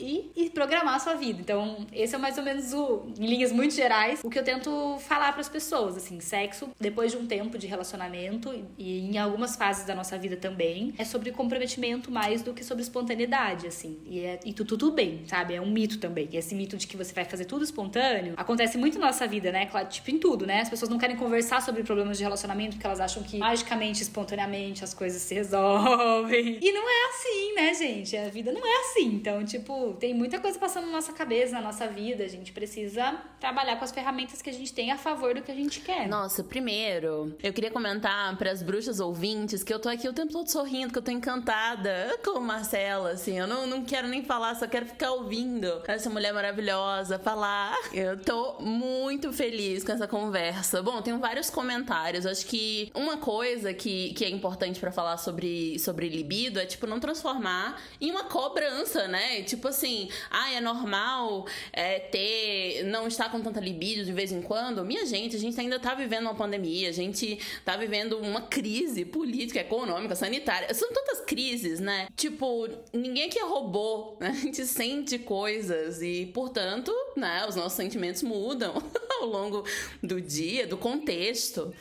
e, 0.00 0.30
e, 0.36 0.50
programar 0.50 0.94
a 0.94 0.98
sua 0.98 1.14
vida. 1.14 1.40
Então, 1.40 1.86
esse 1.92 2.14
é 2.14 2.18
mais 2.18 2.38
ou 2.38 2.44
menos 2.44 2.72
o, 2.72 3.02
em 3.18 3.26
linhas 3.26 3.52
muito 3.52 3.74
gerais, 3.74 4.20
o 4.24 4.30
que 4.30 4.38
eu 4.38 4.44
tento 4.44 4.98
falar 5.00 5.32
para 5.32 5.40
as 5.40 5.48
pessoas. 5.48 5.96
Assim, 5.96 6.18
sexo, 6.20 6.70
depois 6.80 7.12
de 7.12 7.18
um 7.18 7.26
tempo 7.26 7.58
de 7.58 7.66
relacionamento 7.66 8.52
e, 8.78 9.00
em 9.00 9.18
algumas 9.18 9.56
fases 9.56 9.84
da 9.84 9.94
nossa 9.94 10.16
vida 10.18 10.36
também, 10.36 10.94
é 10.98 11.04
sobre 11.04 11.30
comprometimento 11.30 12.10
mais 12.10 12.42
do 12.42 12.54
que 12.54 12.64
sobre 12.64 12.82
espontaneidade, 12.82 13.66
assim. 13.66 13.98
E, 14.06 14.20
é, 14.20 14.40
e 14.44 14.52
tudo, 14.52 14.76
tudo 14.76 14.92
bem, 14.92 15.22
sabe? 15.26 15.54
É 15.54 15.60
um 15.60 15.70
mito 15.70 15.98
também. 15.98 16.28
E 16.32 16.36
esse 16.36 16.54
mito 16.54 16.76
de 16.76 16.86
que 16.86 16.96
você 16.96 17.12
vai 17.12 17.24
fazer 17.24 17.44
tudo 17.44 17.64
espontâneo 17.64 18.34
acontece 18.36 18.78
muito 18.78 18.98
na 18.98 19.06
nossa 19.06 19.26
vida, 19.26 19.52
né? 19.52 19.68
Tipo, 19.88 20.10
em 20.10 20.18
tudo, 20.18 20.46
né? 20.46 20.60
As 20.60 20.68
pessoas 20.68 20.88
não 20.88 20.98
querem 20.98 21.16
conversar 21.16 21.60
sobre 21.62 21.82
problemas 21.82 22.16
de 22.16 22.24
relacionamento 22.24 22.76
porque 22.76 22.86
elas 22.86 23.00
acham 23.00 23.22
que 23.22 23.38
magicamente, 23.38 24.02
espontaneamente, 24.02 24.84
as 24.84 24.94
coisas 24.94 25.20
se 25.22 25.34
resolvem. 25.34 26.58
E 26.60 26.72
não 26.72 26.88
é 26.88 27.08
assim, 27.08 27.54
né, 27.54 27.74
gente? 27.74 28.16
A 28.16 28.28
vida 28.28 28.52
não 28.52 28.64
é 28.64 28.80
assim. 28.80 29.06
Então, 29.06 29.44
tipo, 29.44 29.89
tem 29.94 30.14
muita 30.14 30.38
coisa 30.38 30.58
passando 30.58 30.86
na 30.86 30.92
nossa 30.92 31.12
cabeça, 31.12 31.52
na 31.52 31.60
nossa 31.60 31.86
vida. 31.86 32.24
A 32.24 32.28
gente 32.28 32.52
precisa 32.52 33.20
trabalhar 33.38 33.76
com 33.76 33.84
as 33.84 33.92
ferramentas 33.92 34.42
que 34.42 34.50
a 34.50 34.52
gente 34.52 34.72
tem 34.72 34.90
a 34.90 34.98
favor 34.98 35.34
do 35.34 35.42
que 35.42 35.50
a 35.50 35.54
gente 35.54 35.80
quer. 35.80 36.08
Nossa, 36.08 36.42
primeiro, 36.42 37.36
eu 37.42 37.52
queria 37.52 37.70
comentar 37.70 38.36
para 38.36 38.50
as 38.50 38.62
bruxas 38.62 39.00
ouvintes 39.00 39.62
que 39.62 39.72
eu 39.72 39.78
tô 39.78 39.88
aqui 39.88 40.08
o 40.08 40.12
tempo 40.12 40.32
todo 40.32 40.48
sorrindo, 40.48 40.92
que 40.92 40.98
eu 40.98 41.02
tô 41.02 41.10
encantada 41.10 42.18
com 42.24 42.40
Marcela, 42.40 43.10
assim. 43.10 43.38
Eu 43.38 43.46
não, 43.46 43.66
não 43.66 43.84
quero 43.84 44.08
nem 44.08 44.24
falar, 44.24 44.54
só 44.54 44.66
quero 44.66 44.86
ficar 44.86 45.12
ouvindo 45.12 45.82
essa 45.86 46.08
mulher 46.08 46.32
maravilhosa 46.32 47.18
falar. 47.18 47.76
Eu 47.92 48.18
tô 48.18 48.60
muito 48.60 49.32
feliz 49.32 49.84
com 49.84 49.92
essa 49.92 50.06
conversa. 50.06 50.82
Bom, 50.82 51.02
tenho 51.02 51.18
vários 51.18 51.50
comentários. 51.50 52.26
Acho 52.26 52.46
que 52.46 52.90
uma 52.94 53.16
coisa 53.16 53.72
que, 53.74 54.12
que 54.14 54.24
é 54.24 54.30
importante 54.30 54.80
para 54.80 54.90
falar 54.90 55.16
sobre, 55.16 55.78
sobre 55.78 56.08
libido 56.08 56.58
é, 56.58 56.66
tipo, 56.66 56.86
não 56.86 57.00
transformar 57.00 57.80
em 58.00 58.10
uma 58.10 58.24
cobrança, 58.24 59.06
né? 59.08 59.42
Tipo 59.42 59.68
assim, 59.68 59.79
assim, 59.80 60.08
ah, 60.30 60.52
é 60.52 60.60
normal 60.60 61.46
é, 61.72 61.98
ter, 61.98 62.84
não 62.84 63.06
estar 63.06 63.30
com 63.30 63.40
tanta 63.40 63.60
libido 63.60 64.04
de 64.04 64.12
vez 64.12 64.30
em 64.30 64.42
quando. 64.42 64.84
Minha 64.84 65.06
gente, 65.06 65.36
a 65.36 65.38
gente 65.38 65.58
ainda 65.58 65.78
tá 65.78 65.94
vivendo 65.94 66.22
uma 66.24 66.34
pandemia, 66.34 66.88
a 66.88 66.92
gente 66.92 67.38
tá 67.64 67.76
vivendo 67.76 68.18
uma 68.18 68.42
crise 68.42 69.04
política, 69.04 69.60
econômica, 69.60 70.14
sanitária. 70.14 70.72
São 70.74 70.92
tantas 70.92 71.20
crises, 71.20 71.80
né? 71.80 72.08
Tipo, 72.14 72.68
ninguém 72.92 73.24
aqui 73.24 73.38
é 73.38 73.44
robô, 73.44 74.16
né? 74.20 74.28
A 74.28 74.32
gente 74.32 74.66
sente 74.66 75.18
coisas 75.18 76.02
e, 76.02 76.30
portanto, 76.34 76.92
né, 77.16 77.46
os 77.48 77.56
nossos 77.56 77.74
sentimentos 77.74 78.22
mudam 78.22 78.74
ao 79.20 79.26
longo 79.26 79.64
do 80.02 80.20
dia, 80.20 80.66
do 80.66 80.76
contexto. 80.76 81.72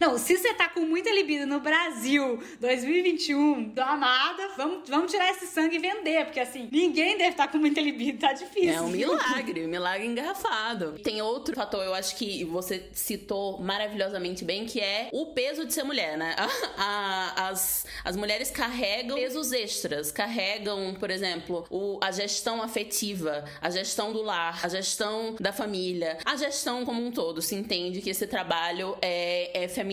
Não, 0.00 0.18
se 0.18 0.36
você 0.36 0.52
tá 0.54 0.68
com 0.68 0.80
muita 0.80 1.10
libido 1.10 1.46
no 1.46 1.60
Brasil 1.60 2.42
2021, 2.60 3.70
do 3.70 3.80
amada, 3.80 4.48
vamos, 4.56 4.88
vamos 4.88 5.10
tirar 5.10 5.30
esse 5.30 5.46
sangue 5.46 5.76
e 5.76 5.78
vender, 5.78 6.24
porque 6.24 6.40
assim, 6.40 6.68
ninguém 6.70 7.16
deve 7.16 7.30
estar 7.30 7.46
tá 7.46 7.52
com 7.52 7.58
muita 7.58 7.80
libido, 7.80 8.18
tá 8.18 8.32
difícil. 8.32 8.70
É 8.70 8.80
um 8.80 8.88
milagre, 8.88 9.64
um 9.64 9.68
milagre 9.68 10.06
engarrafado. 10.06 10.98
Tem 11.02 11.22
outro 11.22 11.54
fator, 11.54 11.84
eu 11.84 11.94
acho 11.94 12.16
que 12.16 12.44
você 12.44 12.88
citou 12.92 13.58
maravilhosamente 13.60 14.44
bem, 14.44 14.66
que 14.66 14.80
é 14.80 15.08
o 15.12 15.26
peso 15.26 15.64
de 15.64 15.72
ser 15.72 15.84
mulher, 15.84 16.16
né? 16.16 16.34
A, 16.76 17.48
as, 17.48 17.86
as 18.04 18.16
mulheres 18.16 18.50
carregam 18.50 19.16
pesos 19.16 19.52
extras, 19.52 20.10
carregam, 20.10 20.94
por 20.98 21.10
exemplo, 21.10 21.64
o, 21.70 21.98
a 22.02 22.10
gestão 22.10 22.62
afetiva, 22.62 23.44
a 23.60 23.70
gestão 23.70 24.12
do 24.12 24.22
lar, 24.22 24.60
a 24.64 24.68
gestão 24.68 25.36
da 25.38 25.52
família, 25.52 26.18
a 26.24 26.36
gestão 26.36 26.84
como 26.84 27.04
um 27.04 27.10
todo. 27.10 27.40
Se 27.40 27.54
entende 27.54 28.00
que 28.00 28.10
esse 28.10 28.26
trabalho 28.26 28.96
é, 29.00 29.64
é 29.64 29.68
feminino, 29.68 29.83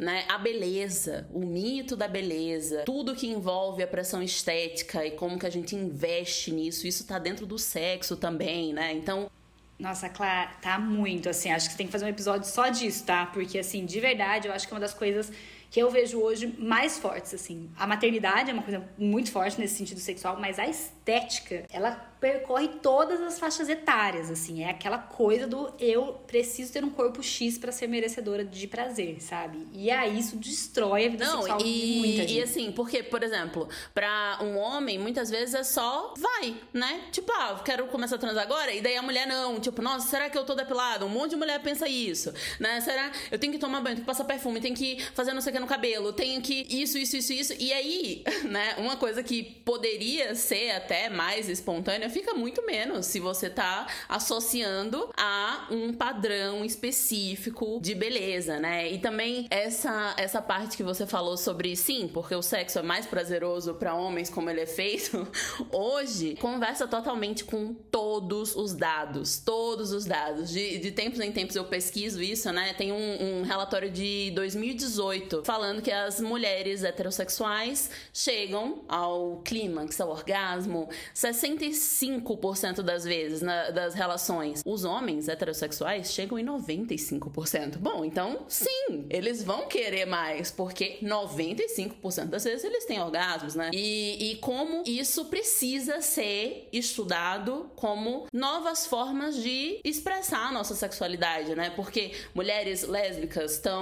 né? 0.00 0.24
A 0.28 0.38
beleza, 0.38 1.28
o 1.32 1.40
mito 1.40 1.96
da 1.96 2.06
beleza, 2.06 2.82
tudo 2.84 3.14
que 3.14 3.26
envolve 3.26 3.82
a 3.82 3.86
pressão 3.86 4.22
estética 4.22 5.04
e 5.04 5.12
como 5.12 5.38
que 5.38 5.46
a 5.46 5.50
gente 5.50 5.74
investe 5.74 6.52
nisso, 6.52 6.86
isso 6.86 7.06
tá 7.06 7.18
dentro 7.18 7.46
do 7.46 7.58
sexo 7.58 8.16
também, 8.16 8.72
né? 8.72 8.92
Então, 8.92 9.30
Nossa, 9.78 10.08
Clara, 10.10 10.50
tá 10.60 10.78
muito, 10.78 11.28
assim, 11.28 11.50
acho 11.50 11.70
que 11.70 11.76
tem 11.76 11.86
que 11.86 11.92
fazer 11.92 12.04
um 12.04 12.08
episódio 12.08 12.46
só 12.46 12.68
disso, 12.68 13.04
tá? 13.04 13.26
Porque, 13.26 13.58
assim, 13.58 13.86
de 13.86 13.98
verdade, 13.98 14.46
eu 14.46 14.52
acho 14.52 14.66
que 14.68 14.72
é 14.72 14.76
uma 14.76 14.80
das 14.80 14.92
coisas 14.92 15.32
que 15.70 15.80
eu 15.80 15.88
vejo 15.88 16.20
hoje 16.20 16.52
mais 16.58 16.98
fortes, 16.98 17.32
assim. 17.32 17.70
A 17.78 17.86
maternidade 17.86 18.50
é 18.50 18.52
uma 18.52 18.62
coisa 18.62 18.84
muito 18.98 19.30
forte 19.30 19.58
nesse 19.60 19.76
sentido 19.76 20.00
sexual, 20.00 20.36
mas 20.38 20.58
a 20.58 20.66
estética, 20.66 21.64
ela 21.72 21.92
percorre 22.20 22.68
todas 22.82 23.20
as 23.20 23.38
faixas 23.38 23.68
etárias, 23.68 24.30
assim. 24.30 24.62
É 24.62 24.70
aquela 24.70 24.98
coisa 24.98 25.46
do 25.46 25.72
eu 25.78 26.20
preciso 26.26 26.72
ter 26.72 26.84
um 26.84 26.90
corpo 26.90 27.22
X 27.22 27.56
para 27.56 27.72
ser 27.72 27.86
merecedora 27.86 28.44
de 28.44 28.66
prazer, 28.66 29.22
sabe? 29.22 29.66
E 29.72 29.90
aí 29.90 30.18
isso 30.18 30.36
destrói 30.36 31.06
a 31.06 31.08
vida 31.08 31.24
Não, 31.24 31.38
sexual 31.38 31.60
e, 31.60 31.64
de 31.64 31.98
muita 31.98 32.22
gente. 32.22 32.34
E 32.34 32.42
assim, 32.42 32.72
porque, 32.72 33.02
por 33.02 33.22
exemplo, 33.22 33.68
para 33.94 34.38
um 34.42 34.58
homem, 34.58 34.98
muitas 34.98 35.30
vezes 35.30 35.54
é 35.54 35.62
só 35.62 36.12
vai, 36.18 36.56
né? 36.74 37.04
Tipo, 37.12 37.32
ah, 37.32 37.62
quero 37.64 37.86
começar 37.86 38.16
a 38.16 38.18
transar 38.18 38.42
agora, 38.42 38.72
e 38.72 38.82
daí 38.82 38.96
a 38.96 39.02
mulher 39.02 39.26
não. 39.26 39.60
Tipo, 39.60 39.80
nossa, 39.80 40.08
será 40.08 40.28
que 40.28 40.36
eu 40.36 40.44
tô 40.44 40.54
depilada? 40.54 41.06
Um 41.06 41.08
monte 41.08 41.30
de 41.30 41.36
mulher 41.36 41.62
pensa 41.62 41.88
isso, 41.88 42.34
né? 42.58 42.80
Será? 42.80 43.12
Eu 43.30 43.38
tenho 43.38 43.52
que 43.52 43.58
tomar 43.58 43.80
banho, 43.80 43.96
tenho 43.96 44.04
que 44.04 44.06
passar 44.06 44.24
perfume, 44.24 44.60
tenho 44.60 44.74
que 44.74 45.00
fazer 45.14 45.32
não 45.32 45.40
sei 45.40 45.50
o 45.50 45.56
que 45.56 45.59
no 45.60 45.66
cabelo, 45.66 46.12
tenho 46.12 46.40
que 46.40 46.66
isso, 46.68 46.98
isso, 46.98 47.16
isso, 47.16 47.32
isso. 47.32 47.54
E 47.58 47.72
aí, 47.72 48.24
né, 48.48 48.74
uma 48.78 48.96
coisa 48.96 49.22
que 49.22 49.42
poderia 49.42 50.34
ser 50.34 50.70
até 50.72 51.08
mais 51.08 51.48
espontânea 51.48 52.08
fica 52.08 52.34
muito 52.34 52.64
menos 52.64 53.06
se 53.06 53.20
você 53.20 53.48
tá 53.48 53.86
associando 54.08 55.10
a 55.16 55.68
um 55.70 55.92
padrão 55.92 56.64
específico 56.64 57.78
de 57.80 57.94
beleza, 57.94 58.58
né? 58.58 58.90
E 58.90 58.98
também 58.98 59.46
essa 59.50 60.14
essa 60.16 60.40
parte 60.40 60.76
que 60.76 60.82
você 60.82 61.06
falou 61.06 61.36
sobre 61.36 61.76
sim, 61.76 62.08
porque 62.12 62.34
o 62.34 62.42
sexo 62.42 62.78
é 62.78 62.82
mais 62.82 63.06
prazeroso 63.06 63.74
para 63.74 63.94
homens 63.94 64.30
como 64.30 64.48
ele 64.50 64.60
é 64.60 64.66
feito, 64.66 65.26
hoje 65.72 66.36
conversa 66.40 66.86
totalmente 66.86 67.44
com 67.44 67.74
todos 67.74 68.56
os 68.56 68.74
dados, 68.74 69.38
todos 69.38 69.92
os 69.92 70.04
dados. 70.04 70.50
De, 70.50 70.78
de 70.78 70.90
tempos 70.90 71.20
em 71.20 71.32
tempos 71.32 71.56
eu 71.56 71.64
pesquiso 71.64 72.22
isso, 72.22 72.50
né? 72.52 72.74
Tem 72.74 72.92
um, 72.92 73.40
um 73.40 73.42
relatório 73.42 73.90
de 73.90 74.30
2018 74.34 75.42
falando 75.50 75.82
que 75.82 75.90
as 75.90 76.20
mulheres 76.20 76.84
heterossexuais 76.84 77.90
chegam 78.12 78.84
ao 78.88 79.40
clímax, 79.44 80.00
ao 80.00 80.10
orgasmo, 80.10 80.88
65 81.12 82.20
95% 82.20 82.82
das 82.82 83.04
vezes 83.04 83.42
na, 83.42 83.70
das 83.70 83.94
relações. 83.94 84.62
Os 84.64 84.84
homens 84.84 85.28
heterossexuais 85.28 86.12
chegam 86.12 86.38
em 86.38 86.44
95%. 86.44 87.78
Bom, 87.78 88.04
então 88.04 88.44
sim, 88.48 89.06
eles 89.08 89.42
vão 89.42 89.66
querer 89.66 90.06
mais, 90.06 90.50
porque 90.50 90.98
95% 91.02 92.26
das 92.26 92.44
vezes 92.44 92.64
eles 92.64 92.84
têm 92.84 93.00
orgasmos, 93.00 93.54
né? 93.54 93.70
E, 93.72 94.32
e 94.32 94.36
como 94.36 94.82
isso 94.86 95.26
precisa 95.26 96.00
ser 96.00 96.68
estudado 96.72 97.70
como 97.76 98.26
novas 98.32 98.86
formas 98.86 99.36
de 99.36 99.80
expressar 99.84 100.48
a 100.48 100.52
nossa 100.52 100.74
sexualidade, 100.74 101.54
né? 101.54 101.70
Porque 101.70 102.12
mulheres 102.34 102.86
lésbicas 102.86 103.52
estão 103.52 103.80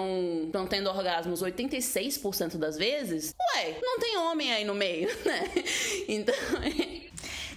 tendo 0.68 0.88
orgasmos 0.88 1.42
86% 1.66 2.56
das 2.56 2.76
vezes. 2.76 3.34
Ué, 3.54 3.78
não 3.82 3.98
tem 3.98 4.16
homem 4.18 4.52
aí 4.52 4.64
no 4.64 4.74
meio, 4.74 5.08
né? 5.24 5.42
Então. 6.06 6.34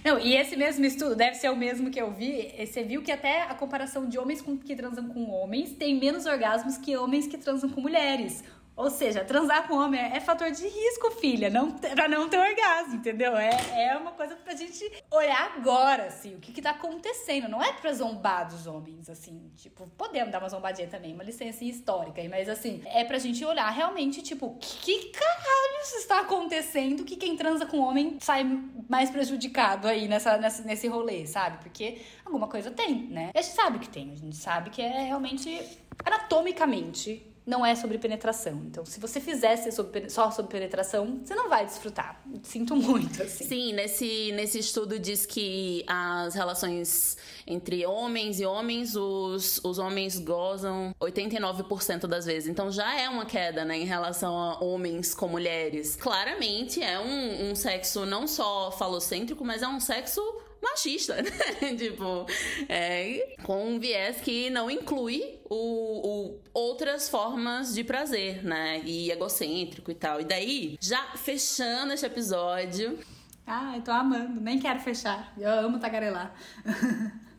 Não, 0.04 0.18
e 0.18 0.34
esse 0.34 0.56
mesmo 0.56 0.84
estudo 0.84 1.14
deve 1.14 1.36
ser 1.36 1.48
o 1.50 1.56
mesmo 1.56 1.90
que 1.90 2.00
eu 2.00 2.10
vi. 2.10 2.52
Você 2.58 2.82
viu 2.82 3.02
que 3.02 3.12
até 3.12 3.42
a 3.42 3.54
comparação 3.54 4.08
de 4.08 4.18
homens 4.18 4.42
com, 4.42 4.58
que 4.58 4.74
transam 4.74 5.08
com 5.08 5.30
homens 5.30 5.72
tem 5.72 5.98
menos 5.98 6.26
orgasmos 6.26 6.76
que 6.76 6.96
homens 6.96 7.26
que 7.26 7.38
transam 7.38 7.70
com 7.70 7.80
mulheres. 7.80 8.42
Ou 8.74 8.90
seja, 8.90 9.24
transar 9.24 9.68
com 9.68 9.74
homem 9.74 10.00
é 10.00 10.20
fator 10.20 10.50
de 10.50 10.66
risco, 10.66 11.10
filha, 11.12 11.50
não, 11.50 11.70
pra 11.72 12.08
não 12.08 12.28
ter 12.28 12.38
orgasmo, 12.38 12.96
entendeu? 12.96 13.36
É, 13.36 13.90
é 13.90 13.96
uma 13.96 14.12
coisa 14.12 14.34
pra 14.34 14.54
gente 14.54 14.90
olhar 15.10 15.52
agora, 15.56 16.06
assim, 16.06 16.34
o 16.34 16.38
que 16.40 16.52
que 16.52 16.62
tá 16.62 16.70
acontecendo. 16.70 17.48
Não 17.48 17.62
é 17.62 17.72
pra 17.72 17.92
zombar 17.92 18.48
dos 18.48 18.66
homens, 18.66 19.10
assim, 19.10 19.50
tipo, 19.56 19.86
podemos 19.96 20.32
dar 20.32 20.38
uma 20.38 20.48
zombadinha 20.48 20.88
também, 20.88 21.12
uma 21.12 21.24
licença 21.24 21.64
histórica, 21.64 22.22
mas 22.28 22.48
assim, 22.48 22.82
é 22.86 23.04
pra 23.04 23.18
gente 23.18 23.44
olhar 23.44 23.68
realmente, 23.70 24.22
tipo, 24.22 24.56
que 24.58 25.10
caralho 25.10 25.72
está 25.82 26.20
acontecendo 26.20 27.04
que 27.04 27.16
quem 27.16 27.36
transa 27.36 27.66
com 27.66 27.78
homem 27.78 28.16
sai 28.20 28.44
mais 28.88 29.10
prejudicado 29.10 29.86
aí 29.86 30.08
nessa, 30.08 30.36
nessa, 30.38 30.62
nesse 30.62 30.88
rolê, 30.88 31.26
sabe? 31.26 31.58
Porque 31.58 32.00
alguma 32.24 32.48
coisa 32.48 32.70
tem, 32.70 33.06
né? 33.06 33.30
A 33.34 33.42
gente 33.42 33.54
sabe 33.54 33.78
que 33.78 33.88
tem, 33.88 34.12
a 34.12 34.16
gente 34.16 34.36
sabe 34.36 34.70
que 34.70 34.80
é 34.80 35.02
realmente 35.02 35.60
anatomicamente 36.04 37.31
não 37.44 37.66
é 37.66 37.74
sobre 37.74 37.98
penetração. 37.98 38.62
Então, 38.66 38.84
se 38.84 39.00
você 39.00 39.20
fizesse 39.20 39.72
sobre, 39.72 40.08
só 40.08 40.30
sobre 40.30 40.52
penetração, 40.52 41.20
você 41.22 41.34
não 41.34 41.48
vai 41.48 41.66
desfrutar. 41.66 42.22
Sinto 42.42 42.76
muito, 42.76 43.20
assim. 43.22 43.44
Sim, 43.44 43.72
nesse, 43.72 44.32
nesse 44.32 44.58
estudo 44.58 44.98
diz 44.98 45.26
que 45.26 45.84
as 45.86 46.34
relações 46.34 47.16
entre 47.46 47.84
homens 47.84 48.40
e 48.40 48.46
homens, 48.46 48.94
os, 48.94 49.60
os 49.64 49.78
homens 49.78 50.18
gozam 50.18 50.94
89% 51.00 52.06
das 52.06 52.24
vezes. 52.24 52.48
Então, 52.48 52.70
já 52.70 52.98
é 52.98 53.08
uma 53.08 53.26
queda, 53.26 53.64
né, 53.64 53.76
em 53.76 53.84
relação 53.84 54.36
a 54.36 54.62
homens 54.62 55.14
com 55.14 55.26
mulheres. 55.26 55.96
Claramente, 55.96 56.82
é 56.82 56.98
um, 57.00 57.50
um 57.50 57.54
sexo 57.54 58.06
não 58.06 58.28
só 58.28 58.70
falocêntrico, 58.70 59.44
mas 59.44 59.62
é 59.62 59.68
um 59.68 59.80
sexo 59.80 60.20
machista, 60.62 61.16
né? 61.20 61.30
tipo, 61.76 62.26
é, 62.68 63.34
com 63.42 63.66
um 63.66 63.80
viés 63.80 64.20
que 64.20 64.48
não 64.48 64.70
inclui 64.70 65.40
o, 65.50 66.34
o, 66.34 66.40
outras 66.54 67.08
formas 67.08 67.74
de 67.74 67.82
prazer, 67.82 68.44
né? 68.44 68.80
E 68.84 69.10
egocêntrico 69.10 69.90
e 69.90 69.94
tal. 69.94 70.20
E 70.20 70.24
daí, 70.24 70.78
já 70.80 71.16
fechando 71.16 71.92
esse 71.92 72.06
episódio. 72.06 72.98
Ah, 73.46 73.76
eu 73.76 73.82
tô 73.82 73.90
amando, 73.90 74.40
nem 74.40 74.58
quero 74.58 74.78
fechar. 74.80 75.34
Eu 75.36 75.50
amo 75.50 75.78
tagarelar. 75.80 76.32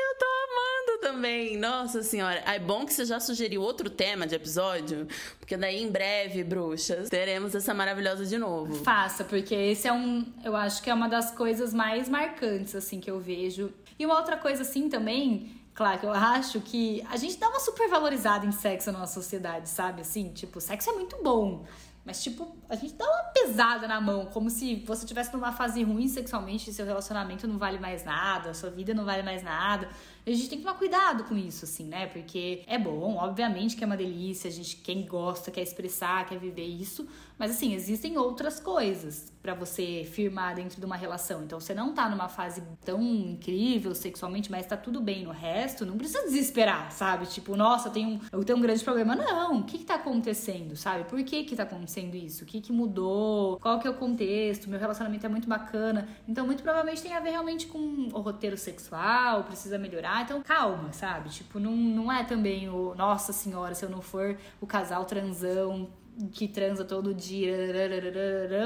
Eu 0.00 0.16
tô 0.16 0.26
amando 0.26 0.87
também. 1.12 1.56
Nossa 1.56 2.02
senhora. 2.02 2.42
É 2.46 2.58
bom 2.58 2.84
que 2.84 2.92
você 2.92 3.04
já 3.04 3.18
sugeriu 3.18 3.62
outro 3.62 3.88
tema 3.88 4.26
de 4.26 4.34
episódio, 4.34 5.08
porque 5.38 5.56
daí 5.56 5.82
em 5.82 5.90
breve, 5.90 6.44
bruxas, 6.44 7.08
teremos 7.08 7.54
essa 7.54 7.72
maravilhosa 7.72 8.26
de 8.26 8.36
novo. 8.36 8.74
Faça, 8.84 9.24
porque 9.24 9.54
esse 9.54 9.88
é 9.88 9.92
um, 9.92 10.26
eu 10.44 10.54
acho 10.54 10.82
que 10.82 10.90
é 10.90 10.94
uma 10.94 11.08
das 11.08 11.30
coisas 11.30 11.72
mais 11.72 12.08
marcantes 12.08 12.74
assim 12.74 13.00
que 13.00 13.10
eu 13.10 13.18
vejo. 13.18 13.72
E 13.98 14.04
uma 14.04 14.16
outra 14.16 14.36
coisa 14.36 14.62
assim 14.62 14.88
também, 14.88 15.50
claro 15.74 15.98
que 15.98 16.06
eu 16.06 16.12
acho 16.12 16.60
que 16.60 17.04
a 17.10 17.16
gente 17.16 17.38
dá 17.38 17.48
uma 17.48 17.60
super 17.60 17.88
valorizada 17.88 18.44
em 18.44 18.52
sexo 18.52 18.92
na 18.92 19.00
nossa 19.00 19.14
sociedade, 19.14 19.68
sabe? 19.68 20.02
Assim, 20.02 20.30
tipo, 20.32 20.60
sexo 20.60 20.90
é 20.90 20.92
muito 20.92 21.16
bom. 21.22 21.64
Mas, 22.08 22.22
tipo, 22.22 22.56
a 22.70 22.74
gente 22.74 22.94
dá 22.94 23.04
uma 23.04 23.24
pesada 23.34 23.86
na 23.86 24.00
mão, 24.00 24.24
como 24.32 24.48
se 24.48 24.76
você 24.86 25.04
estivesse 25.04 25.30
numa 25.30 25.52
fase 25.52 25.82
ruim 25.82 26.08
sexualmente, 26.08 26.72
seu 26.72 26.86
relacionamento 26.86 27.46
não 27.46 27.58
vale 27.58 27.78
mais 27.78 28.02
nada, 28.02 28.54
sua 28.54 28.70
vida 28.70 28.94
não 28.94 29.04
vale 29.04 29.22
mais 29.22 29.42
nada. 29.42 29.90
A 30.28 30.34
gente 30.34 30.50
tem 30.50 30.58
que 30.58 30.64
tomar 30.64 30.76
cuidado 30.76 31.24
com 31.24 31.36
isso, 31.36 31.64
assim, 31.64 31.84
né? 31.84 32.06
Porque 32.06 32.62
é 32.66 32.78
bom, 32.78 33.16
obviamente 33.16 33.74
que 33.74 33.82
é 33.82 33.86
uma 33.86 33.96
delícia, 33.96 34.48
a 34.48 34.52
gente, 34.52 34.76
quem 34.76 35.06
gosta, 35.06 35.50
quer 35.50 35.62
expressar, 35.62 36.26
quer 36.26 36.38
viver 36.38 36.66
isso, 36.66 37.08
mas 37.38 37.52
assim, 37.52 37.74
existem 37.74 38.18
outras 38.18 38.58
coisas 38.58 39.32
para 39.40 39.54
você 39.54 40.06
firmar 40.12 40.56
dentro 40.56 40.78
de 40.78 40.84
uma 40.84 40.96
relação. 40.96 41.42
Então, 41.44 41.58
você 41.58 41.72
não 41.72 41.94
tá 41.94 42.08
numa 42.08 42.28
fase 42.28 42.62
tão 42.84 43.00
incrível 43.00 43.94
sexualmente, 43.94 44.50
mas 44.50 44.66
tá 44.66 44.76
tudo 44.76 45.00
bem 45.00 45.24
no 45.24 45.30
resto, 45.30 45.86
não 45.86 45.96
precisa 45.96 46.22
desesperar, 46.24 46.92
sabe? 46.92 47.26
Tipo, 47.26 47.56
nossa, 47.56 47.88
eu 47.88 47.92
tenho 47.92 48.08
um, 48.08 48.20
eu 48.32 48.44
tenho 48.44 48.58
um 48.58 48.60
grande 48.60 48.82
problema. 48.84 49.14
Não, 49.14 49.60
o 49.60 49.64
que 49.64 49.78
que 49.78 49.84
tá 49.84 49.94
acontecendo, 49.94 50.76
sabe? 50.76 51.04
Por 51.04 51.22
que 51.22 51.44
que 51.44 51.56
tá 51.56 51.62
acontecendo 51.62 52.14
isso? 52.14 52.44
O 52.44 52.46
que 52.46 52.60
que 52.60 52.72
mudou? 52.72 53.58
Qual 53.60 53.78
que 53.78 53.86
é 53.86 53.90
o 53.90 53.94
contexto? 53.94 54.68
Meu 54.68 54.78
relacionamento 54.78 55.24
é 55.24 55.28
muito 55.28 55.48
bacana. 55.48 56.08
Então, 56.26 56.44
muito 56.44 56.62
provavelmente 56.62 57.00
tem 57.00 57.14
a 57.14 57.20
ver 57.20 57.30
realmente 57.30 57.66
com 57.68 57.78
o 58.12 58.20
roteiro 58.20 58.56
sexual, 58.56 59.44
precisa 59.44 59.78
melhorar 59.78 60.24
então 60.24 60.42
calma, 60.42 60.92
sabe? 60.92 61.30
Tipo, 61.30 61.58
não, 61.58 61.72
não 61.72 62.12
é 62.12 62.24
também 62.24 62.68
o 62.68 62.94
Nossa 62.94 63.32
Senhora, 63.32 63.74
se 63.74 63.84
eu 63.84 63.88
não 63.88 64.02
for 64.02 64.36
o 64.60 64.66
casal 64.66 65.04
transão 65.04 65.88
que 66.32 66.48
transa 66.48 66.84
todo 66.84 67.14
dia, 67.14 67.56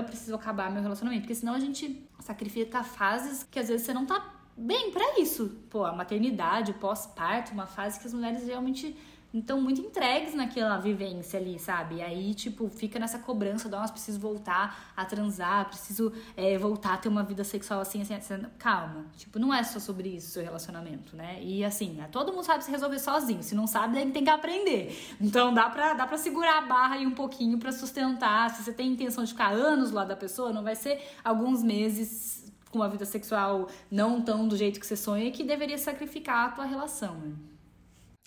preciso 0.07 0.35
acabar 0.35 0.71
meu 0.71 0.83
relacionamento. 0.83 1.23
Porque 1.23 1.35
senão 1.35 1.55
a 1.55 1.61
gente 1.61 2.07
sacrifica 2.21 2.83
fases 2.83 3.43
que 3.45 3.59
às 3.59 3.69
vezes 3.69 3.87
você 3.87 3.93
não 3.93 4.07
tá 4.07 4.35
bem 4.57 4.91
para 4.91 5.21
isso. 5.21 5.59
Pô, 5.69 5.85
a 5.85 5.93
maternidade, 5.93 6.71
o 6.71 6.75
pós-parto, 6.75 7.53
uma 7.53 7.67
fase 7.67 8.01
que 8.01 8.07
as 8.07 8.15
mulheres 8.15 8.47
realmente 8.47 8.97
então 9.33 9.61
muito 9.61 9.81
entregues 9.81 10.35
naquela 10.35 10.77
vivência 10.77 11.41
ali, 11.41 11.59
sabe? 11.59 12.03
Aí, 12.03 12.35
tipo, 12.35 12.69
fica 12.69 12.99
nessa 12.99 13.19
cobrança, 13.19 13.69
nossa, 13.69 13.93
preciso 13.93 14.21
voltar 14.21 14.93
a 14.95 15.05
transar, 15.05 15.67
preciso 15.69 16.13
é, 16.37 16.59
voltar 16.59 16.95
a 16.95 16.97
ter 16.99 17.09
uma 17.09 17.23
vida 17.23 17.43
sexual 17.43 17.81
assim, 17.81 18.03
assim, 18.03 18.15
assim. 18.15 18.45
Calma. 18.59 19.07
Tipo, 19.17 19.39
não 19.39 19.53
é 19.53 19.63
só 19.63 19.81
sobre 19.81 20.11
isso 20.11 20.29
o 20.29 20.31
seu 20.33 20.43
relacionamento, 20.43 21.17
né? 21.17 21.39
E 21.43 21.65
assim, 21.65 22.01
é, 22.03 22.07
todo 22.09 22.33
mundo 22.33 22.45
sabe 22.45 22.63
se 22.63 22.71
resolver 22.71 22.99
sozinho. 22.99 23.43
Se 23.43 23.55
não 23.55 23.67
sabe, 23.67 23.95
daí 23.95 24.11
tem 24.11 24.25
que 24.25 24.31
aprender. 24.31 24.97
Então 25.21 25.55
dá 25.55 25.71
pra, 25.71 25.95
dá 25.95 26.07
pra 26.07 26.19
segurar 26.19 26.59
a 26.59 26.63
barra 26.63 26.95
aí 26.97 27.07
um 27.07 27.15
pouquinho 27.15 27.59
para 27.59 27.73
sustentar. 27.73 28.51
Se 28.51 28.63
você 28.63 28.73
tem 28.73 28.93
intenção 28.93 29.25
de 29.25 29.31
ficar 29.31 29.53
anos 29.53 29.91
lá 29.93 30.05
da 30.05 30.17
pessoa, 30.17 30.53
não 30.53 30.63
vai 30.63 30.75
ser 30.75 31.01
alguns 31.25 31.63
meses 31.63 32.53
com 32.71 32.79
uma 32.79 32.89
vida 32.89 33.05
sexual 33.05 33.69
não 33.91 34.23
tão 34.23 34.49
do 34.49 34.57
jeito 34.57 34.81
que 34.81 34.87
você 34.87 34.97
sonha 34.97 35.31
que 35.31 35.45
deveria 35.45 35.77
sacrificar 35.77 36.49
a 36.49 36.53
tua 36.53 36.65
relação, 36.65 37.15
né? 37.17 37.52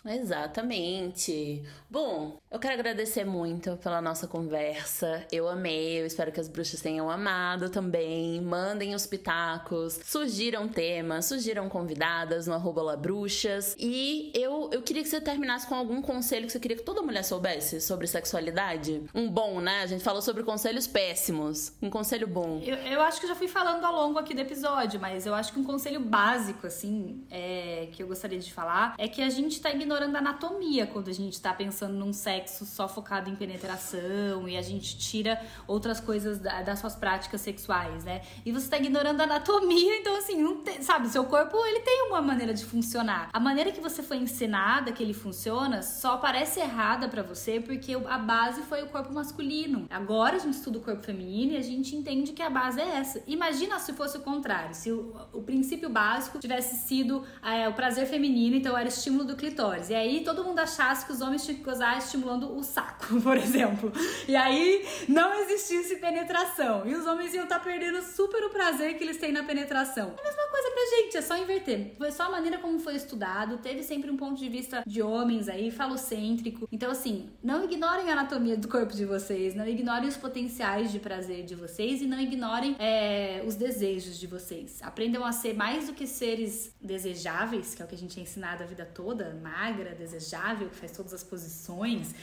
Exatamente. 0.05 1.63
Bom, 1.89 2.37
eu 2.51 2.59
quero 2.59 2.73
agradecer 2.73 3.25
muito 3.25 3.77
pela 3.77 4.01
nossa 4.01 4.27
conversa. 4.27 5.25
Eu 5.31 5.47
amei, 5.47 6.01
eu 6.01 6.05
espero 6.05 6.31
que 6.31 6.39
as 6.39 6.47
bruxas 6.47 6.81
tenham 6.81 7.09
amado 7.09 7.69
também. 7.69 8.39
Mandem 8.41 8.93
os 8.93 9.05
pitacos. 9.05 9.99
Surgiram 10.03 10.67
temas, 10.67 11.25
surgiram 11.25 11.67
convidadas 11.67 12.47
no 12.47 12.53
arroba. 12.53 12.75
E 13.77 14.31
eu, 14.35 14.69
eu 14.71 14.81
queria 14.81 15.01
que 15.01 15.09
você 15.09 15.19
terminasse 15.19 15.65
com 15.65 15.73
algum 15.73 16.01
conselho 16.01 16.45
que 16.45 16.51
você 16.51 16.59
queria 16.59 16.77
que 16.77 16.83
toda 16.83 17.01
mulher 17.01 17.23
soubesse 17.23 17.81
sobre 17.81 18.05
sexualidade. 18.05 19.03
Um 19.13 19.29
bom, 19.29 19.59
né? 19.59 19.81
A 19.81 19.87
gente 19.87 20.03
falou 20.03 20.21
sobre 20.21 20.43
conselhos 20.43 20.85
péssimos. 20.85 21.71
Um 21.81 21.89
conselho 21.89 22.27
bom. 22.27 22.61
Eu, 22.63 22.75
eu 22.75 23.01
acho 23.01 23.19
que 23.19 23.27
já 23.27 23.35
fui 23.35 23.47
falando 23.47 23.83
ao 23.83 23.93
longo 23.93 24.19
aqui 24.19 24.33
do 24.33 24.41
episódio, 24.41 24.99
mas 24.99 25.25
eu 25.25 25.33
acho 25.33 25.53
que 25.53 25.59
um 25.59 25.63
conselho 25.63 25.99
básico, 25.99 26.67
assim, 26.67 27.23
é, 27.31 27.87
que 27.93 28.03
eu 28.03 28.07
gostaria 28.07 28.39
de 28.39 28.53
falar, 28.53 28.93
é 28.97 29.07
que 29.07 29.21
a 29.21 29.29
gente 29.29 29.59
tá 29.61 29.71
ignorando 29.71 29.94
ignorando 29.95 30.15
a 30.17 30.19
anatomia 30.19 30.85
quando 30.85 31.09
a 31.09 31.13
gente 31.13 31.39
tá 31.39 31.53
pensando 31.53 31.93
num 31.93 32.11
sexo 32.11 32.65
só 32.65 32.87
focado 32.87 33.29
em 33.29 33.35
penetração 33.35 34.47
e 34.47 34.57
a 34.57 34.61
gente 34.61 34.97
tira 34.97 35.41
outras 35.67 36.01
coisas 36.01 36.37
da, 36.37 36.61
das 36.61 36.79
suas 36.79 36.95
práticas 36.95 37.39
sexuais, 37.39 38.03
né? 38.03 38.21
E 38.45 38.51
você 38.51 38.69
tá 38.69 38.77
ignorando 38.77 39.21
a 39.21 39.23
anatomia, 39.23 39.95
então 39.99 40.17
assim, 40.17 40.41
não 40.41 40.57
tem, 40.57 40.81
sabe, 40.81 41.07
seu 41.07 41.23
corpo 41.23 41.57
ele 41.65 41.79
tem 41.79 42.07
uma 42.09 42.21
maneira 42.21 42.53
de 42.53 42.65
funcionar. 42.65 43.29
A 43.31 43.39
maneira 43.39 43.71
que 43.71 43.79
você 43.79 44.03
foi 44.03 44.17
ensinada 44.17 44.91
que 44.91 45.01
ele 45.01 45.13
funciona 45.13 45.81
só 45.81 46.17
parece 46.17 46.59
errada 46.59 47.07
para 47.07 47.23
você 47.23 47.61
porque 47.61 47.93
a 47.93 48.17
base 48.17 48.61
foi 48.63 48.83
o 48.83 48.87
corpo 48.87 49.13
masculino. 49.13 49.87
Agora 49.89 50.35
a 50.35 50.39
gente 50.39 50.55
estuda 50.55 50.79
o 50.79 50.81
corpo 50.81 51.03
feminino 51.03 51.53
e 51.53 51.57
a 51.57 51.61
gente 51.61 51.95
entende 51.95 52.33
que 52.33 52.41
a 52.41 52.49
base 52.49 52.81
é 52.81 52.97
essa. 52.97 53.23
Imagina 53.27 53.79
se 53.79 53.93
fosse 53.93 54.17
o 54.17 54.21
contrário, 54.21 54.75
se 54.75 54.91
o, 54.91 55.15
o 55.31 55.41
princípio 55.41 55.89
básico 55.89 56.37
tivesse 56.37 56.75
sido 56.85 57.25
é, 57.41 57.69
o 57.69 57.73
prazer 57.73 58.05
feminino, 58.07 58.57
então 58.57 58.77
era 58.77 58.89
estímulo 58.89 59.23
do 59.23 59.35
clitóris. 59.35 59.84
E 59.89 59.95
aí 59.95 60.23
todo 60.23 60.43
mundo 60.43 60.59
achasse 60.59 61.05
que 61.05 61.11
os 61.11 61.21
homens 61.21 61.43
tinham 61.43 61.57
que 61.57 61.63
gozar 61.63 61.97
estimulando 61.97 62.55
o 62.55 62.63
saco, 62.63 63.19
por 63.21 63.37
exemplo. 63.37 63.91
E 64.27 64.35
aí 64.35 64.85
não 65.07 65.33
existisse 65.41 65.97
penetração. 65.97 66.85
E 66.85 66.95
os 66.95 67.05
homens 67.05 67.33
iam 67.33 67.43
estar 67.43 67.59
tá 67.59 67.63
perdendo 67.63 68.01
super 68.01 68.43
o 68.43 68.49
prazer 68.49 68.97
que 68.97 69.03
eles 69.03 69.17
têm 69.17 69.31
na 69.31 69.43
penetração. 69.43 70.13
A 70.19 70.23
mesma 70.23 70.47
coisa 70.49 70.71
pra 70.71 70.97
gente, 70.97 71.17
é 71.17 71.21
só 71.21 71.37
inverter. 71.37 71.93
Foi 71.97 72.11
só 72.11 72.23
a 72.23 72.29
maneira 72.29 72.57
como 72.57 72.79
foi 72.79 72.95
estudado, 72.95 73.57
teve 73.57 73.83
sempre 73.83 74.09
um 74.09 74.17
ponto 74.17 74.39
de 74.39 74.49
vista 74.49 74.83
de 74.85 75.01
homens 75.01 75.47
aí, 75.47 75.71
falocêntrico. 75.71 76.67
Então, 76.71 76.91
assim, 76.91 77.29
não 77.43 77.63
ignorem 77.63 78.09
a 78.09 78.13
anatomia 78.13 78.57
do 78.57 78.67
corpo 78.67 78.93
de 78.93 79.05
vocês, 79.05 79.53
não 79.55 79.67
ignorem 79.67 80.07
os 80.07 80.17
potenciais 80.17 80.91
de 80.91 80.99
prazer 80.99 81.43
de 81.43 81.55
vocês 81.55 82.01
e 82.01 82.07
não 82.07 82.19
ignorem 82.19 82.75
é, 82.79 83.43
os 83.45 83.55
desejos 83.55 84.17
de 84.19 84.27
vocês. 84.27 84.79
Aprendam 84.81 85.25
a 85.25 85.31
ser 85.31 85.53
mais 85.53 85.87
do 85.87 85.93
que 85.93 86.07
seres 86.07 86.73
desejáveis, 86.81 87.75
que 87.75 87.81
é 87.81 87.85
o 87.85 87.87
que 87.87 87.95
a 87.95 87.97
gente 87.97 88.19
é 88.19 88.23
ensinado 88.23 88.63
a 88.63 88.65
vida 88.65 88.85
toda, 88.85 89.37
magra 89.41 89.64
magra, 89.65 89.95
desejável, 89.95 90.69
que 90.69 90.75
faz 90.75 90.91
todas 90.91 91.11
as 91.13 91.23
posições, 91.23 92.13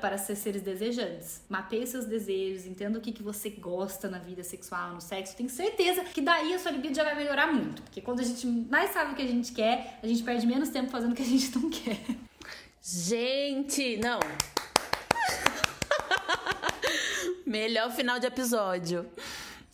para 0.00 0.18
ser 0.18 0.36
seres 0.36 0.62
desejantes. 0.62 1.42
Mapeie 1.48 1.84
seus 1.86 2.04
desejos, 2.04 2.66
entenda 2.66 2.98
o 2.98 3.02
que, 3.02 3.12
que 3.12 3.22
você 3.22 3.48
gosta 3.50 4.08
na 4.08 4.18
vida 4.18 4.44
sexual, 4.44 4.94
no 4.94 5.00
sexo. 5.00 5.36
Tenho 5.36 5.50
certeza 5.50 6.04
que 6.04 6.20
daí 6.20 6.54
a 6.54 6.58
sua 6.58 6.70
libido 6.70 6.94
já 6.94 7.04
vai 7.04 7.16
melhorar 7.16 7.52
muito. 7.52 7.82
Porque 7.82 8.00
quando 8.00 8.20
a 8.20 8.24
gente 8.24 8.46
mais 8.46 8.90
sabe 8.90 9.12
o 9.12 9.16
que 9.16 9.22
a 9.22 9.26
gente 9.26 9.52
quer, 9.52 9.98
a 10.02 10.06
gente 10.06 10.22
perde 10.22 10.46
menos 10.46 10.68
tempo 10.68 10.90
fazendo 10.90 11.12
o 11.12 11.14
que 11.14 11.22
a 11.22 11.26
gente 11.26 11.58
não 11.58 11.70
quer. 11.70 11.98
Gente, 12.82 13.96
não. 13.96 14.20
Melhor 17.44 17.90
final 17.90 18.20
de 18.20 18.26
episódio. 18.26 19.06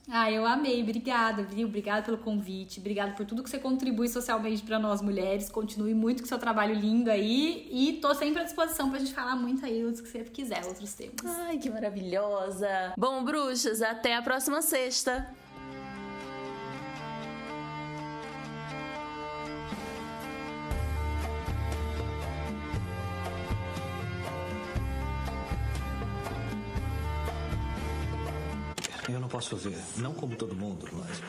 Ah, 0.08 0.30
eu 0.30 0.44
amei. 0.44 0.82
Obrigada, 0.82 1.42
viu? 1.42 1.68
Obrigada 1.68 2.02
pelo 2.02 2.18
convite. 2.18 2.80
Obrigada 2.80 3.12
por 3.12 3.24
tudo 3.24 3.42
que 3.42 3.50
você 3.50 3.58
contribui 3.58 4.08
socialmente 4.08 4.62
para 4.62 4.78
nós 4.78 5.00
mulheres. 5.00 5.48
Continue 5.48 5.94
muito 5.94 6.22
com 6.22 6.28
seu 6.28 6.38
trabalho 6.38 6.74
lindo 6.74 7.10
aí. 7.10 7.68
E 7.70 7.94
tô 7.94 8.14
sempre 8.14 8.42
à 8.42 8.44
disposição 8.44 8.90
pra 8.90 8.98
gente 8.98 9.14
falar 9.14 9.36
muito 9.36 9.64
aí 9.64 9.84
os 9.84 10.00
que 10.00 10.08
você 10.08 10.24
quiser, 10.24 10.64
outros 10.66 10.92
temas. 10.94 11.24
Ai, 11.24 11.58
que 11.58 11.70
maravilhosa. 11.70 12.92
Bom, 12.96 13.24
bruxas, 13.24 13.80
até 13.80 14.16
a 14.16 14.22
próxima 14.22 14.60
sexta. 14.60 15.32
Posso 29.42 29.56
ver, 29.56 29.82
não 29.96 30.14
como 30.14 30.36
todo 30.36 30.54
mundo, 30.54 30.88
mas. 30.92 31.20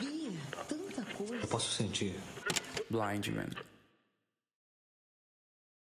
tanta 0.68 1.04
coisa. 1.16 1.34
Eu 1.34 1.48
posso 1.48 1.72
sentir. 1.72 2.14
Blind 2.88 3.28
Man. 3.28 3.73